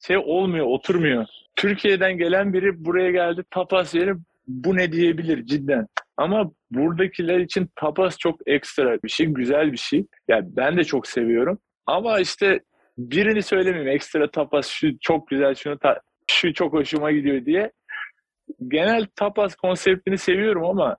şey 0.08 0.18
olmuyor, 0.18 0.66
oturmuyor. 0.66 1.26
Türkiye'den 1.56 2.18
gelen 2.18 2.54
biri 2.54 2.86
buraya 2.86 3.12
geldi 3.12 3.44
tapas 3.52 3.96
yerim 3.96 4.24
bu 4.48 4.76
ne 4.78 4.92
diyebilir 4.92 5.46
cidden. 5.46 5.88
Ama 6.18 6.52
buradakiler 6.72 7.40
için 7.40 7.70
tapas 7.76 8.18
çok 8.18 8.40
ekstra 8.48 9.04
bir 9.04 9.10
şey, 9.10 9.26
güzel 9.26 9.72
bir 9.72 9.78
şey. 9.78 10.06
Yani 10.28 10.46
ben 10.52 10.78
de 10.78 10.84
çok 10.84 11.08
seviyorum. 11.08 11.60
Ama 11.86 12.20
işte 12.20 12.60
birini 12.98 13.44
söylemeyeyim 13.44 13.92
ekstra 13.92 14.32
tapas 14.32 14.68
şu 14.68 15.00
çok 15.00 15.28
güzel 15.28 15.56
şunu 15.56 15.80
ta- 15.80 16.02
şu 16.32 16.54
çok 16.54 16.74
hoşuma 16.74 17.12
gidiyor 17.12 17.46
diye. 17.46 17.72
Genel 18.68 19.06
tapas 19.16 19.56
konseptini 19.56 20.18
seviyorum 20.18 20.66
ama 20.66 20.98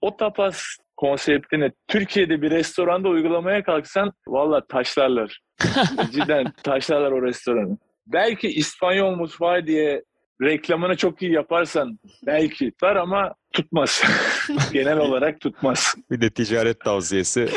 o 0.00 0.16
tapas 0.16 0.62
konseptini 0.96 1.70
Türkiye'de 1.88 2.42
bir 2.42 2.50
restoranda 2.50 3.08
uygulamaya 3.08 3.62
kalksan 3.62 4.12
valla 4.26 4.66
taşlarlar. 4.66 5.40
Cidden 6.12 6.52
taşlarlar 6.62 7.12
o 7.12 7.22
restoranı. 7.22 7.78
Belki 8.06 8.48
İspanyol 8.48 9.14
mutfağı 9.14 9.66
diye 9.66 10.02
reklamını 10.42 10.96
çok 10.96 11.22
iyi 11.22 11.32
yaparsan 11.32 11.98
belki 12.26 12.70
tutar 12.70 12.96
ama 12.96 13.34
tutmaz. 13.52 14.02
Genel 14.72 14.98
olarak 14.98 15.40
tutmaz. 15.40 15.94
Bir 16.10 16.20
de 16.20 16.30
ticaret 16.30 16.80
tavsiyesi. 16.80 17.48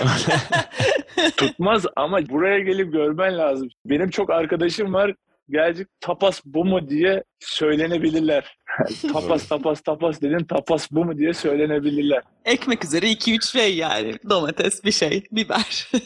Tutmaz 1.37 1.85
ama 1.95 2.29
buraya 2.29 2.59
gelip 2.59 2.93
görmen 2.93 3.37
lazım. 3.37 3.69
Benim 3.85 4.09
çok 4.09 4.29
arkadaşım 4.29 4.93
var. 4.93 5.13
Gelecek 5.49 5.87
tapas 5.99 6.41
bu 6.45 6.65
mu 6.65 6.89
diye 6.89 7.23
söylenebilirler. 7.39 8.57
tapas 9.13 9.47
tapas 9.47 9.81
tapas 9.81 10.21
dedin 10.21 10.45
tapas 10.45 10.91
bu 10.91 11.05
mu 11.05 11.17
diye 11.17 11.33
söylenebilirler. 11.33 12.21
Ekmek 12.45 12.85
üzeri 12.85 13.05
2-3 13.05 13.51
şey 13.51 13.75
yani. 13.75 14.13
Domates 14.29 14.83
bir 14.83 14.91
şey, 14.91 15.23
biber. 15.31 15.91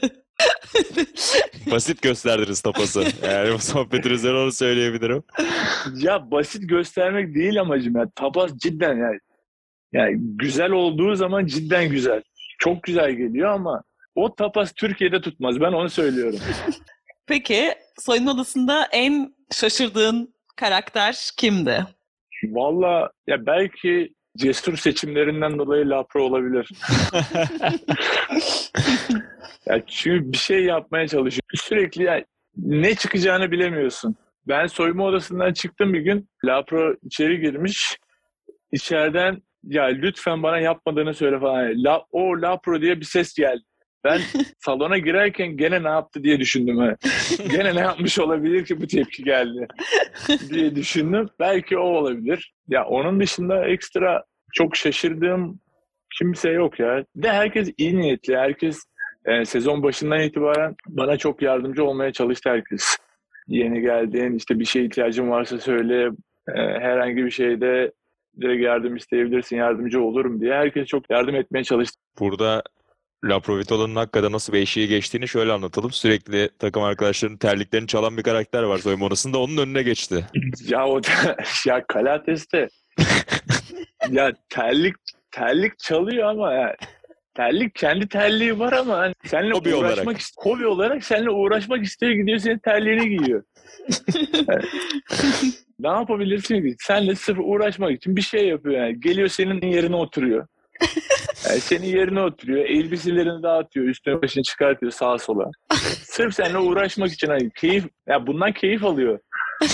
Basit 1.72 2.02
gösterdiniz 2.02 2.62
tapası. 2.62 3.04
Yani 3.24 3.54
bu 3.54 3.60
sohbetin 3.60 4.10
üzerine 4.10 4.38
onu 4.38 4.52
söyleyebilirim. 4.52 5.24
Ya 5.96 6.32
basit 6.32 6.70
göstermek 6.70 7.36
değil 7.36 7.62
amacım 7.62 7.96
ya. 7.96 8.10
Tapas 8.16 8.58
cidden 8.58 8.98
yani. 8.98 9.20
Yani 9.94 10.16
güzel 10.20 10.72
olduğu 10.72 11.16
zaman 11.16 11.46
cidden 11.46 11.90
güzel. 11.90 12.22
Çok 12.60 12.84
güzel 12.84 13.12
geliyor 13.12 13.50
ama 13.50 13.84
o 14.16 14.36
tapas 14.36 14.74
Türkiye'de 14.74 15.22
tutmaz. 15.22 15.60
Ben 15.62 15.72
onu 15.72 15.90
söylüyorum. 15.90 16.40
Peki 17.28 17.74
soyunma 18.00 18.32
odasında 18.32 18.88
en 18.92 19.36
şaşırdığın 19.52 20.34
karakter 20.56 21.30
kimdi? 21.38 21.86
Valla 22.44 23.12
ya 23.28 23.46
belki 23.46 24.14
cesur 24.38 24.78
seçimlerinden 24.78 25.60
dolayı 25.60 25.90
Lapro 25.90 26.24
olabilir. 26.24 26.70
Ya 29.66 29.86
çünkü 29.88 30.32
bir 30.32 30.38
şey 30.38 30.64
yapmaya 30.64 31.08
çalışıyor. 31.08 31.42
Sürekli 31.56 32.04
ya 32.04 32.26
ne 32.58 32.96
çıkacağını 32.96 33.52
bilemiyorsun. 33.52 34.16
Ben 34.48 34.68
soyunma 34.68 35.06
odasından 35.06 35.54
çıktım 35.54 35.94
bir 35.94 36.00
gün. 36.00 36.30
Lapro 36.46 36.96
içeri 37.04 37.40
girmiş. 37.42 37.98
İçeriden 38.72 39.42
ya 39.64 39.84
lütfen 39.84 40.44
bana 40.44 40.60
yapmadığını 40.60 41.14
söyle 41.14 41.40
falan. 41.40 41.84
La, 41.84 42.06
o 42.12 42.42
Lapro 42.42 42.82
diye 42.82 43.00
bir 43.00 43.06
ses 43.06 43.34
geldi. 43.34 43.64
Ben 44.04 44.22
salona 44.60 44.98
girerken 44.98 45.58
gene 45.58 45.84
ne 45.84 45.88
yaptı 45.88 46.24
diye 46.24 46.40
düşündüm. 46.40 46.78
ha. 46.78 46.96
Gene 47.52 47.76
ne 47.76 47.80
yapmış 47.80 48.20
olabilir 48.20 48.66
ki 48.66 48.82
bu 48.82 48.88
tepki 48.88 49.24
geldi 49.24 49.68
diye 50.50 50.76
düşündüm. 50.76 51.30
Belki 51.40 51.78
o 51.78 51.82
olabilir. 51.82 52.54
Ya 52.68 52.86
onun 52.86 53.20
dışında 53.20 53.68
ekstra 53.68 54.24
çok 54.54 54.76
şaşırdığım 54.76 55.60
kimse 56.18 56.50
yok 56.50 56.80
ya. 56.80 57.06
De 57.16 57.32
herkes 57.32 57.72
iyi 57.78 57.98
niyetli. 57.98 58.38
Herkes 58.38 58.80
e, 59.26 59.46
sezon 59.46 59.84
başından 59.84 60.22
itibaren 60.22 60.76
bana 60.88 61.18
çok 61.18 61.42
yardımcı 61.42 61.84
olmaya 61.84 62.14
çalıştı 62.14 62.50
herkes. 62.50 62.98
Yeni 63.48 63.82
geldin, 63.82 64.36
işte 64.36 64.60
bir 64.60 64.66
şey 64.66 64.86
ihtiyacın 64.86 65.30
varsa 65.30 65.58
söyle, 65.58 66.10
e, 66.56 66.60
herhangi 66.60 67.26
bir 67.26 67.32
şeyde 67.32 67.92
direkt 68.42 68.64
yardım 68.64 68.96
isteyebilirsin, 68.96 69.58
yardımcı 69.58 70.02
olurum 70.02 70.42
diye. 70.42 70.54
Herkes 70.54 70.88
çok 70.88 71.10
yardım 71.10 71.36
etmeye 71.36 71.64
çalıştı. 71.64 72.02
Burada 72.20 72.64
La 73.26 73.40
Provitola'nın 73.40 73.96
hakikaten 73.96 74.32
nasıl 74.32 74.54
bir 74.54 74.60
eşiği 74.60 74.88
geçtiğini 74.88 75.28
şöyle 75.28 75.52
anlatalım. 75.52 75.92
Sürekli 75.92 76.50
takım 76.60 76.84
arkadaşlarının 76.84 77.38
terliklerini 77.38 77.88
çalan 77.88 78.18
bir 78.18 78.24
karakter 78.24 78.64
var 78.64 78.78
soyunma 78.78 79.06
odasında. 79.06 79.38
Onun 79.38 79.58
önüne 79.58 79.84
geçti. 79.84 80.26
Ya 80.68 80.88
o 80.88 81.04
da, 81.04 81.38
ya 81.68 81.86
Kalates'te 81.88 82.68
ya 84.12 84.34
terlik 84.50 84.96
terlik 85.32 85.80
çalıyor 85.80 86.28
ama 86.30 86.54
ya 86.54 86.76
terlik 87.34 87.76
kendi 87.76 88.08
terliği 88.08 88.60
var 88.60 88.74
ama 88.74 88.98
hani 88.98 89.14
seninle 89.26 89.54
Hobi 89.54 89.76
uğraşmak 89.76 90.06
olarak. 90.08 90.22
ist- 90.22 90.34
hobi 90.38 90.66
olarak 90.68 91.04
seninle 91.04 91.30
uğraşmak 91.30 91.86
istiyor 91.86 92.12
gidiyor 92.12 92.38
senin 92.38 92.58
terliğini 92.60 93.10
giyiyor. 93.18 93.44
Yani 94.48 94.62
ne 95.80 95.88
yapabilirsin 95.88 96.62
ki? 96.62 96.76
Senle 96.80 97.16
sırf 97.16 97.38
uğraşmak 97.42 97.92
için 97.92 98.16
bir 98.16 98.22
şey 98.22 98.48
yapıyor 98.48 98.84
yani. 98.86 99.00
Geliyor 99.00 99.28
senin 99.28 99.62
yerine 99.72 99.96
oturuyor. 99.96 100.48
Yani 101.50 101.62
senin 101.62 101.88
yerine 101.88 102.22
oturuyor. 102.22 102.66
Elbiselerini 102.66 103.44
dağıtıyor. 103.44 103.86
Üstüne 103.86 104.22
başını 104.22 104.44
çıkartıyor 104.44 104.92
sağa 104.92 105.18
sola. 105.18 105.52
Sırf 106.04 106.34
seninle 106.34 106.58
uğraşmak 106.58 107.12
için 107.12 107.28
hani 107.28 107.50
keyif, 107.52 107.86
ya 108.08 108.28
bundan 108.28 108.52
keyif 108.52 108.84
alıyor. 108.86 109.20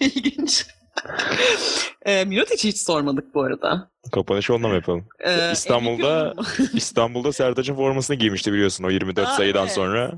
İlginç. 0.00 0.66
e, 2.06 2.24
Mirotic'i 2.24 2.68
hiç 2.68 2.78
sormadık 2.78 3.34
bu 3.34 3.42
arada. 3.42 3.90
Kapanışı 4.12 4.54
onunla 4.54 4.68
mı 4.68 4.74
yapalım? 4.74 5.06
E, 5.20 5.52
İstanbul'da-? 5.52 6.34
İstanbul'da 6.74 7.32
Sertaç'ın 7.32 7.74
formasını 7.74 8.16
giymişti 8.16 8.52
biliyorsun 8.52 8.84
o 8.84 8.90
24 8.90 9.28
Aa, 9.28 9.30
sayıdan 9.30 9.62
evet. 9.64 9.72
sonra. 9.72 10.12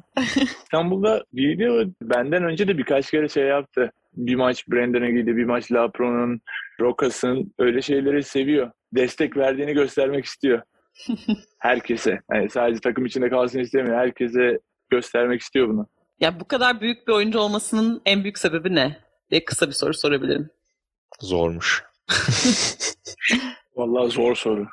İstanbul'da 0.63 1.25
giydi 1.33 1.89
benden 2.03 2.45
önce 2.45 2.69
de 2.69 2.79
birkaç 2.79 3.11
kere 3.11 3.29
şey 3.29 3.45
yaptı. 3.45 3.93
Bir 4.17 4.35
maç 4.35 4.69
Brandon'a 4.69 5.11
giydi, 5.11 5.37
bir 5.37 5.45
maç 5.45 5.73
Lapro'nun, 5.73 6.41
Rokas'ın 6.81 7.55
öyle 7.59 7.83
şeyleri 7.83 8.23
seviyor. 8.23 8.71
Destek 8.93 9.37
verdiğini 9.37 9.73
göstermek 9.73 10.25
istiyor. 10.25 10.63
Herkese. 11.59 12.21
Yani 12.33 12.51
sadece 12.51 12.81
takım 12.81 13.07
içinde 13.07 13.29
kalsın 13.31 13.59
istemiyor. 13.59 13.97
Herkese 13.97 14.59
göstermek 14.91 15.41
istiyor 15.41 15.69
bunu. 15.69 15.87
ya 16.21 16.41
bu 16.41 16.49
kadar 16.49 16.81
büyük 16.81 17.09
bir 17.09 17.13
oyuncu 17.13 17.39
olmasının 17.39 18.03
en 18.07 18.23
büyük 18.23 18.39
sebebi 18.39 18.75
ne? 18.75 19.07
diye 19.31 19.45
kısa 19.45 19.67
bir 19.69 19.73
soru 19.73 19.95
sorabilirim. 19.95 20.51
Zormuş. 21.21 21.85
Vallahi 23.77 24.11
zor 24.11 24.35
soru. 24.35 24.67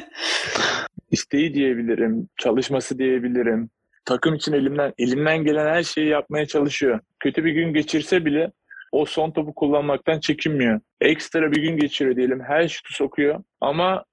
İsteği 1.10 1.54
diyebilirim, 1.54 2.28
çalışması 2.36 2.98
diyebilirim, 2.98 3.70
takım 4.04 4.34
için 4.34 4.52
elimden 4.52 4.92
elimden 4.98 5.44
gelen 5.44 5.66
her 5.66 5.82
şeyi 5.82 6.08
yapmaya 6.08 6.46
çalışıyor. 6.46 7.00
Kötü 7.20 7.44
bir 7.44 7.52
gün 7.52 7.74
geçirse 7.74 8.24
bile 8.24 8.52
o 8.92 9.04
son 9.04 9.30
topu 9.30 9.54
kullanmaktan 9.54 10.20
çekinmiyor. 10.20 10.80
Ekstra 11.00 11.52
bir 11.52 11.62
gün 11.62 11.76
geçiriyor 11.76 12.16
diyelim. 12.16 12.40
Her 12.40 12.68
şutu 12.68 12.92
sokuyor 12.92 13.42
ama 13.60 14.04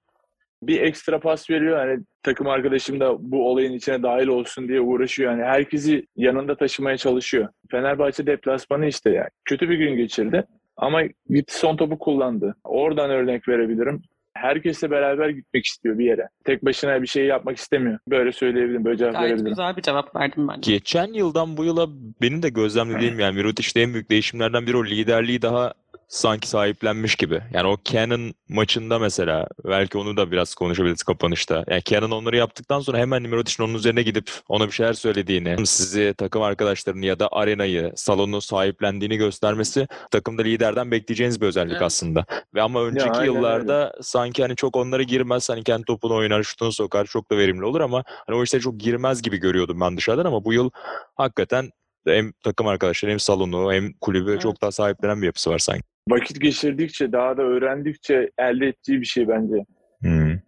bir 0.63 0.81
ekstra 0.81 1.19
pas 1.19 1.49
veriyor. 1.49 1.77
Hani 1.77 1.99
takım 2.23 2.47
arkadaşım 2.47 2.99
da 2.99 3.31
bu 3.31 3.49
olayın 3.49 3.73
içine 3.73 4.03
dahil 4.03 4.27
olsun 4.27 4.67
diye 4.67 4.81
uğraşıyor. 4.81 5.31
Yani 5.31 5.43
herkesi 5.43 6.07
yanında 6.15 6.57
taşımaya 6.57 6.97
çalışıyor. 6.97 7.47
Fenerbahçe 7.71 8.27
deplasmanı 8.27 8.85
işte 8.85 9.09
yani. 9.09 9.29
Kötü 9.45 9.69
bir 9.69 9.77
gün 9.77 9.97
geçirdi 9.97 10.45
ama 10.77 11.03
gitti 11.29 11.57
son 11.57 11.77
topu 11.77 11.99
kullandı. 11.99 12.55
Oradan 12.63 13.09
örnek 13.09 13.47
verebilirim 13.47 14.01
herkesle 14.43 14.91
beraber 14.91 15.29
gitmek 15.29 15.65
istiyor 15.65 15.97
bir 15.97 16.05
yere. 16.05 16.27
Tek 16.45 16.65
başına 16.65 17.01
bir 17.01 17.07
şey 17.07 17.25
yapmak 17.25 17.57
istemiyor. 17.57 17.99
Böyle 18.09 18.31
söyleyebilirim, 18.31 18.85
böyle 18.85 18.97
cevap 18.97 19.13
Gayet 19.13 19.29
verebilirim. 19.29 19.49
güzel 19.49 19.77
bir 19.77 19.81
cevap 19.81 20.15
verdim 20.15 20.47
ben. 20.47 20.61
Geçen 20.61 21.13
yıldan 21.13 21.57
bu 21.57 21.65
yıla 21.65 21.87
benim 22.21 22.43
de 22.43 22.49
gözlemlediğim 22.49 23.19
yani 23.19 23.35
Mirotic'te 23.35 23.81
en 23.81 23.93
büyük 23.93 24.09
değişimlerden 24.09 24.67
biri 24.67 24.77
o 24.77 24.85
liderliği 24.85 25.41
daha 25.41 25.73
sanki 26.13 26.47
sahiplenmiş 26.47 27.15
gibi. 27.15 27.41
Yani 27.53 27.67
o 27.67 27.77
Canon 27.85 28.33
maçında 28.49 28.99
mesela 28.99 29.47
belki 29.65 29.97
onu 29.97 30.17
da 30.17 30.31
biraz 30.31 30.55
konuşabiliriz 30.55 31.03
kapanışta. 31.03 31.63
Yani 31.67 31.83
Canon 31.85 32.11
onları 32.11 32.37
yaptıktan 32.37 32.79
sonra 32.79 32.97
hemen 32.97 33.21
Mirotic'in 33.21 33.63
onun 33.63 33.73
üzerine 33.73 34.01
gidip 34.01 34.31
ona 34.47 34.67
bir 34.67 34.71
şeyler 34.71 34.93
söylediğini, 34.93 35.67
sizi 35.67 36.13
takım 36.17 36.41
arkadaşlarını 36.41 37.05
ya 37.05 37.19
da 37.19 37.29
arenayı, 37.31 37.93
salonu 37.95 38.41
sahiplendiğini 38.41 39.17
göstermesi 39.17 39.87
takımda 40.11 40.41
liderden 40.41 40.91
bekleyeceğiniz 40.91 41.41
bir 41.41 41.47
özellik 41.47 41.71
Evet. 41.71 41.81
aslında. 41.81 42.25
Ve 42.55 42.61
ama 42.61 42.83
önceki 42.83 43.09
aynen 43.09 43.25
yıllarda 43.25 43.93
sanki 44.01 44.41
hani 44.41 44.55
çok 44.55 44.75
onlara 44.75 45.03
girmez, 45.03 45.49
hani 45.49 45.63
kendi 45.63 45.85
topunu 45.85 46.15
oynar, 46.15 46.43
şutunu 46.43 46.71
sokar, 46.71 47.05
çok 47.05 47.31
da 47.31 47.37
verimli 47.37 47.65
olur 47.65 47.81
ama 47.81 48.03
hani 48.07 48.37
o 48.37 48.43
işlere 48.43 48.61
çok 48.61 48.79
girmez 48.79 49.21
gibi 49.21 49.37
görüyordum 49.37 49.79
ben 49.81 49.97
dışarıdan 49.97 50.25
ama 50.25 50.45
bu 50.45 50.53
yıl 50.53 50.69
hakikaten 51.15 51.69
hem 52.07 52.31
takım 52.43 52.67
arkadaşları 52.67 53.11
hem 53.11 53.19
salonu 53.19 53.73
hem 53.73 53.93
kulübü 53.93 54.31
Evet. 54.31 54.41
çok 54.41 54.61
daha 54.61 54.71
sahiplenen 54.71 55.21
bir 55.21 55.25
yapısı 55.25 55.49
var 55.49 55.59
sanki. 55.59 55.92
Vakit 56.09 56.41
geçirdikçe, 56.41 57.11
daha 57.11 57.37
da 57.37 57.41
öğrendikçe 57.41 58.29
elde 58.37 58.67
ettiği 58.67 59.01
bir 59.01 59.05
şey 59.05 59.27
bence. 59.27 59.65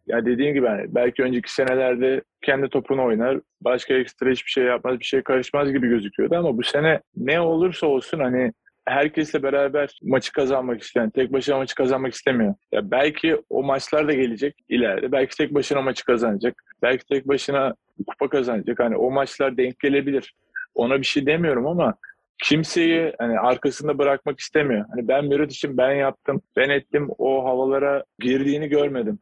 Ya 0.08 0.26
dediğim 0.26 0.54
gibi 0.54 0.68
hani 0.68 0.96
belki 0.96 1.24
önceki 1.24 1.54
senelerde 1.54 2.22
kendi 2.42 2.70
topunu 2.70 3.06
oynar, 3.06 3.40
başka 3.62 3.94
ekstra 3.94 4.30
hiçbir 4.30 4.52
şey 4.52 4.64
yapmaz, 4.64 5.00
bir 5.00 5.06
şey 5.06 5.22
karışmaz 5.22 5.72
gibi 5.72 5.88
gözüküyordu 5.88 6.36
ama 6.36 6.58
bu 6.58 6.64
sene 6.64 7.02
ne 7.16 7.40
olursa 7.42 7.88
olsun 7.88 8.20
hani 8.20 8.54
herkesle 8.88 9.44
beraber 9.44 10.00
maçı 10.04 10.32
kazanmak 10.32 10.82
isteyen, 10.82 11.10
tek 11.10 11.34
başına 11.34 11.58
maçı 11.58 11.76
kazanmak 11.76 12.14
istemiyor. 12.14 12.56
Ya 12.72 12.92
belki 12.92 13.42
o 13.50 13.64
maçlar 13.64 14.08
da 14.08 14.14
gelecek 14.14 14.56
ileride. 14.70 15.12
Belki 15.12 15.38
tek 15.38 15.54
başına 15.54 15.82
maçı 15.82 16.06
kazanacak. 16.06 16.64
Belki 16.82 17.06
tek 17.06 17.28
başına 17.28 17.76
kupa 18.08 18.30
kazanacak. 18.30 18.80
Hani 18.80 18.98
o 18.98 19.12
maçlar 19.12 19.58
denk 19.58 19.80
gelebilir. 19.80 20.34
Ona 20.76 21.02
bir 21.02 21.06
şey 21.06 21.26
demiyorum 21.26 21.68
ama 21.68 21.96
kimseyi 22.44 23.14
hani 23.20 23.40
arkasında 23.40 23.98
bırakmak 23.98 24.40
istemiyor. 24.40 24.86
Hani 24.90 25.08
ben 25.08 25.26
Mirat 25.26 25.52
için 25.52 25.78
ben 25.78 25.92
yaptım, 25.92 26.42
ben 26.56 26.70
ettim 26.70 27.10
o 27.18 27.46
havalara 27.46 28.04
girdiğini 28.20 28.68
görmedim. 28.68 29.20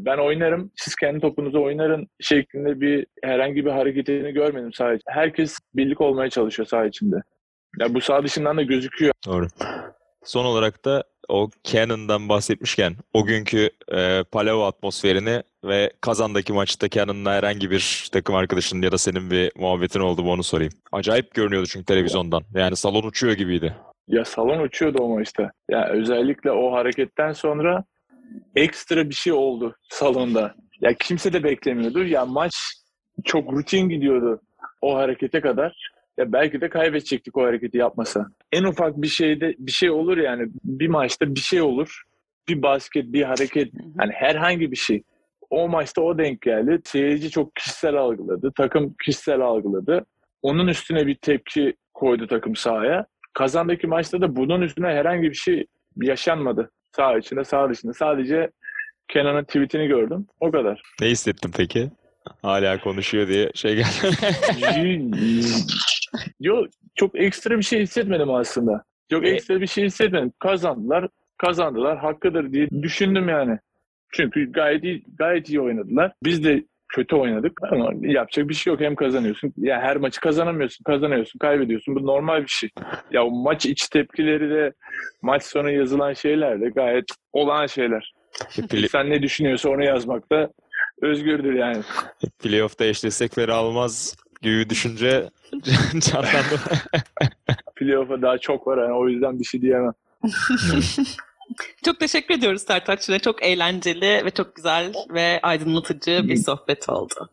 Ben 0.00 0.18
oynarım, 0.18 0.72
siz 0.76 0.94
kendi 0.94 1.20
topunuzu 1.20 1.62
oynarın 1.62 2.08
şeklinde 2.20 2.80
bir 2.80 3.06
herhangi 3.22 3.64
bir 3.64 3.70
hareketini 3.70 4.32
görmedim 4.32 4.72
sadece. 4.72 5.02
Herkes 5.08 5.58
birlik 5.74 6.00
olmaya 6.00 6.30
çalışıyor 6.30 6.66
saha 6.66 6.86
içinde. 6.86 7.16
Ya 7.78 7.94
bu 7.94 8.00
saha 8.00 8.24
dışından 8.24 8.56
da 8.56 8.62
gözüküyor. 8.62 9.12
Doğru. 9.26 9.46
Son 10.24 10.44
olarak 10.44 10.84
da 10.84 11.04
o 11.28 11.50
Cannon'dan 11.64 12.28
bahsetmişken 12.28 12.96
o 13.12 13.24
günkü 13.24 13.70
e, 13.92 14.24
Palau 14.32 14.62
atmosferini 14.62 15.42
ve 15.64 15.92
Kazan'daki 16.00 16.52
maçta 16.52 16.88
Cannon'la 16.88 17.32
herhangi 17.32 17.70
bir 17.70 18.08
takım 18.12 18.34
arkadaşının 18.34 18.82
ya 18.82 18.92
da 18.92 18.98
senin 18.98 19.30
bir 19.30 19.52
muhabbetin 19.56 20.00
oldu 20.00 20.22
mu 20.22 20.32
onu 20.32 20.42
sorayım. 20.42 20.72
Acayip 20.92 21.34
görünüyordu 21.34 21.66
çünkü 21.66 21.86
televizyondan. 21.86 22.42
Yani 22.54 22.76
salon 22.76 23.02
uçuyor 23.02 23.32
gibiydi. 23.32 23.74
Ya 24.08 24.24
salon 24.24 24.58
uçuyordu 24.58 25.02
o 25.02 25.08
maçta. 25.08 25.50
Ya 25.70 25.88
özellikle 25.88 26.50
o 26.52 26.72
hareketten 26.72 27.32
sonra 27.32 27.84
ekstra 28.56 29.08
bir 29.08 29.14
şey 29.14 29.32
oldu 29.32 29.76
salonda. 29.90 30.54
Ya 30.80 30.94
kimse 30.94 31.32
de 31.32 31.44
beklemiyordu. 31.44 32.04
Ya 32.04 32.26
maç 32.26 32.54
çok 33.24 33.52
rutin 33.52 33.88
gidiyordu 33.88 34.40
o 34.82 34.96
harekete 34.96 35.40
kadar. 35.40 35.90
Ya 36.18 36.32
belki 36.32 36.60
de 36.60 36.68
kaybedecektik 36.68 37.36
o 37.36 37.42
hareketi 37.42 37.78
yapmasa. 37.78 38.26
En 38.52 38.64
ufak 38.64 39.02
bir 39.02 39.08
şeyde 39.08 39.54
bir 39.58 39.72
şey 39.72 39.90
olur 39.90 40.16
yani 40.16 40.48
bir 40.64 40.88
maçta 40.88 41.34
bir 41.34 41.40
şey 41.40 41.62
olur. 41.62 42.02
Bir 42.48 42.62
basket, 42.62 43.04
bir 43.12 43.22
hareket, 43.22 43.72
hani 43.98 44.12
herhangi 44.12 44.70
bir 44.70 44.76
şey. 44.76 45.02
O 45.50 45.68
maçta 45.68 46.02
o 46.02 46.18
denk 46.18 46.40
geldi. 46.40 46.80
Seyirci 46.84 47.30
çok 47.30 47.56
kişisel 47.56 47.96
algıladı. 47.96 48.52
Takım 48.56 48.94
kişisel 49.04 49.40
algıladı. 49.40 50.06
Onun 50.42 50.66
üstüne 50.68 51.06
bir 51.06 51.14
tepki 51.14 51.74
koydu 51.94 52.26
takım 52.26 52.56
sahaya. 52.56 53.06
Kazandaki 53.34 53.86
maçta 53.86 54.20
da 54.20 54.36
bunun 54.36 54.62
üstüne 54.62 54.86
herhangi 54.86 55.30
bir 55.30 55.34
şey 55.34 55.66
yaşanmadı. 56.02 56.70
Sağ 56.96 57.18
içinde, 57.18 57.44
sağ 57.44 57.70
dışında. 57.70 57.92
Sadece 57.92 58.50
Kenan'ın 59.08 59.44
tweetini 59.44 59.86
gördüm. 59.86 60.26
O 60.40 60.50
kadar. 60.50 60.82
Ne 61.00 61.08
hissettin 61.08 61.50
peki? 61.56 61.90
Hala 62.42 62.80
konuşuyor 62.80 63.28
diye 63.28 63.50
şey 63.54 63.76
geldi. 63.76 64.16
Yok 66.40 66.66
çok 66.94 67.20
ekstra 67.20 67.58
bir 67.58 67.62
şey 67.62 67.80
hissetmedim 67.80 68.30
aslında. 68.30 68.84
Çok 69.10 69.26
E- 69.26 69.30
ekstra 69.30 69.60
bir 69.60 69.66
şey 69.66 69.84
hissetmedim. 69.84 70.32
Kazandılar, 70.38 71.08
kazandılar, 71.38 71.98
hakkıdır 71.98 72.52
diye 72.52 72.68
düşündüm 72.82 73.28
yani. 73.28 73.58
Çünkü 74.12 74.52
gayet 74.52 74.84
iyi, 74.84 75.04
gayet 75.18 75.48
iyi 75.48 75.60
oynadılar. 75.60 76.12
Biz 76.24 76.44
de 76.44 76.64
kötü 76.88 77.16
oynadık 77.16 77.60
ama 77.62 77.90
yapacak 78.00 78.48
bir 78.48 78.54
şey 78.54 78.72
yok. 78.72 78.80
Hem 78.80 78.94
kazanıyorsun. 78.94 79.52
Ya 79.56 79.80
her 79.80 79.96
maçı 79.96 80.20
kazanamıyorsun, 80.20 80.82
kazanıyorsun, 80.84 81.38
kaybediyorsun. 81.38 81.94
Bu 81.94 82.06
normal 82.06 82.42
bir 82.42 82.48
şey. 82.48 82.70
Ya 83.12 83.24
maç 83.24 83.66
iç 83.66 83.88
tepkileri 83.88 84.50
de 84.50 84.72
maç 85.22 85.42
sonu 85.42 85.70
yazılan 85.70 86.12
şeyler 86.12 86.60
de 86.60 86.68
gayet 86.68 87.04
olağan 87.32 87.66
şeyler. 87.66 88.14
Play- 88.56 88.88
Sen 88.88 89.10
ne 89.10 89.22
düşünüyorsa 89.22 89.68
onu 89.70 89.84
yazmak 89.84 90.30
da 90.32 90.50
özgürdür 91.02 91.54
yani. 91.54 91.82
Playoff'ta 92.42 92.84
eşleşsek 92.84 93.34
fena 93.34 93.64
olmaz 93.64 94.16
gibi 94.44 94.70
düşünce 94.70 95.30
canlandı. 95.98 96.60
Playoff'a 97.76 98.22
daha 98.22 98.38
çok 98.38 98.66
var 98.66 98.78
yani 98.78 98.92
o 98.92 99.08
yüzden 99.08 99.38
bir 99.40 99.44
şey 99.44 99.62
diyemem. 99.62 99.92
Çok 101.84 102.00
teşekkür 102.00 102.34
ediyoruz 102.34 102.62
Sertaç'la. 102.62 103.18
Çok 103.18 103.42
eğlenceli 103.42 104.24
ve 104.24 104.30
çok 104.30 104.56
güzel 104.56 104.92
ve 105.10 105.40
aydınlatıcı 105.42 106.20
bir 106.28 106.36
sohbet 106.36 106.88
oldu. 106.88 107.28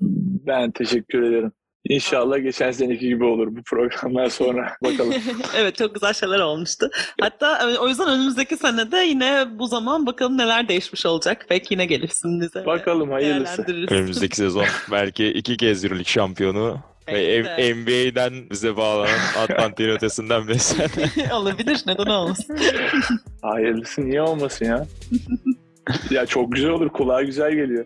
Ben 0.47 0.71
teşekkür 0.71 1.23
ederim. 1.23 1.51
İnşallah 1.85 2.37
geçen 2.37 2.71
seneki 2.71 3.07
gibi 3.07 3.23
olur 3.23 3.55
bu 3.55 3.63
programlar 3.63 4.29
sonra. 4.29 4.75
Bakalım. 4.83 5.13
evet 5.57 5.75
çok 5.75 5.93
güzel 5.93 6.13
şeyler 6.13 6.39
olmuştu. 6.39 6.89
Hatta 7.21 7.77
o 7.81 7.87
yüzden 7.87 8.07
önümüzdeki 8.07 8.57
senede 8.57 8.97
yine 8.97 9.45
bu 9.59 9.67
zaman 9.67 10.05
bakalım 10.05 10.37
neler 10.37 10.67
değişmiş 10.67 11.05
olacak. 11.05 11.45
Belki 11.49 11.73
yine 11.73 11.85
gelirsin 11.85 12.41
bize. 12.41 12.65
Bakalım 12.65 13.11
hayırlısı. 13.11 13.65
Önümüzdeki 13.89 14.35
sezon 14.35 14.65
belki 14.91 15.27
iki 15.27 15.57
kez 15.57 15.83
Euroleague 15.83 16.11
şampiyonu 16.11 16.79
ve 17.07 17.43
de. 17.43 17.73
NBA'den 17.73 18.33
bize 18.51 18.77
bağlanan 18.77 19.19
Atlantik'in 19.37 19.89
ötesinden 19.89 20.47
beslenen. 20.47 21.29
Olabilir 21.31 21.81
neden 21.87 22.05
olmasın. 22.05 22.57
Hayırlısı 23.41 24.05
niye 24.09 24.21
olmasın 24.21 24.65
ya? 24.65 24.85
ya 26.09 26.25
çok 26.25 26.51
güzel 26.51 26.69
olur. 26.69 26.89
Kulağa 26.89 27.21
güzel 27.23 27.51
geliyor. 27.51 27.85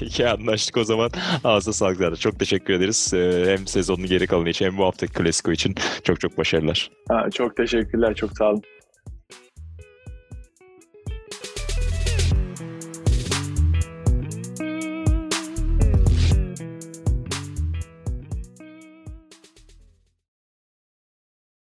Peki 0.00 0.28
anlaştık 0.28 0.76
o 0.76 0.84
zaman. 0.84 1.10
Ağzına 1.44 1.74
sağlık 1.74 1.96
zaten. 1.96 2.14
Çok 2.14 2.38
teşekkür 2.38 2.74
ederiz. 2.74 3.12
Ee, 3.14 3.44
Hem 3.46 3.66
sezonun 3.66 4.06
geri 4.06 4.26
kalanı 4.26 4.48
için 4.48 4.64
hem 4.64 4.78
bu 4.78 4.84
haftaki 4.84 5.12
Klasiko 5.12 5.52
için 5.52 5.74
çok 6.04 6.20
çok 6.20 6.38
başarılar. 6.38 6.90
Ha, 7.08 7.26
çok 7.34 7.56
teşekkürler. 7.56 8.14
Çok 8.14 8.36
sağ 8.36 8.50
olun. 8.50 8.62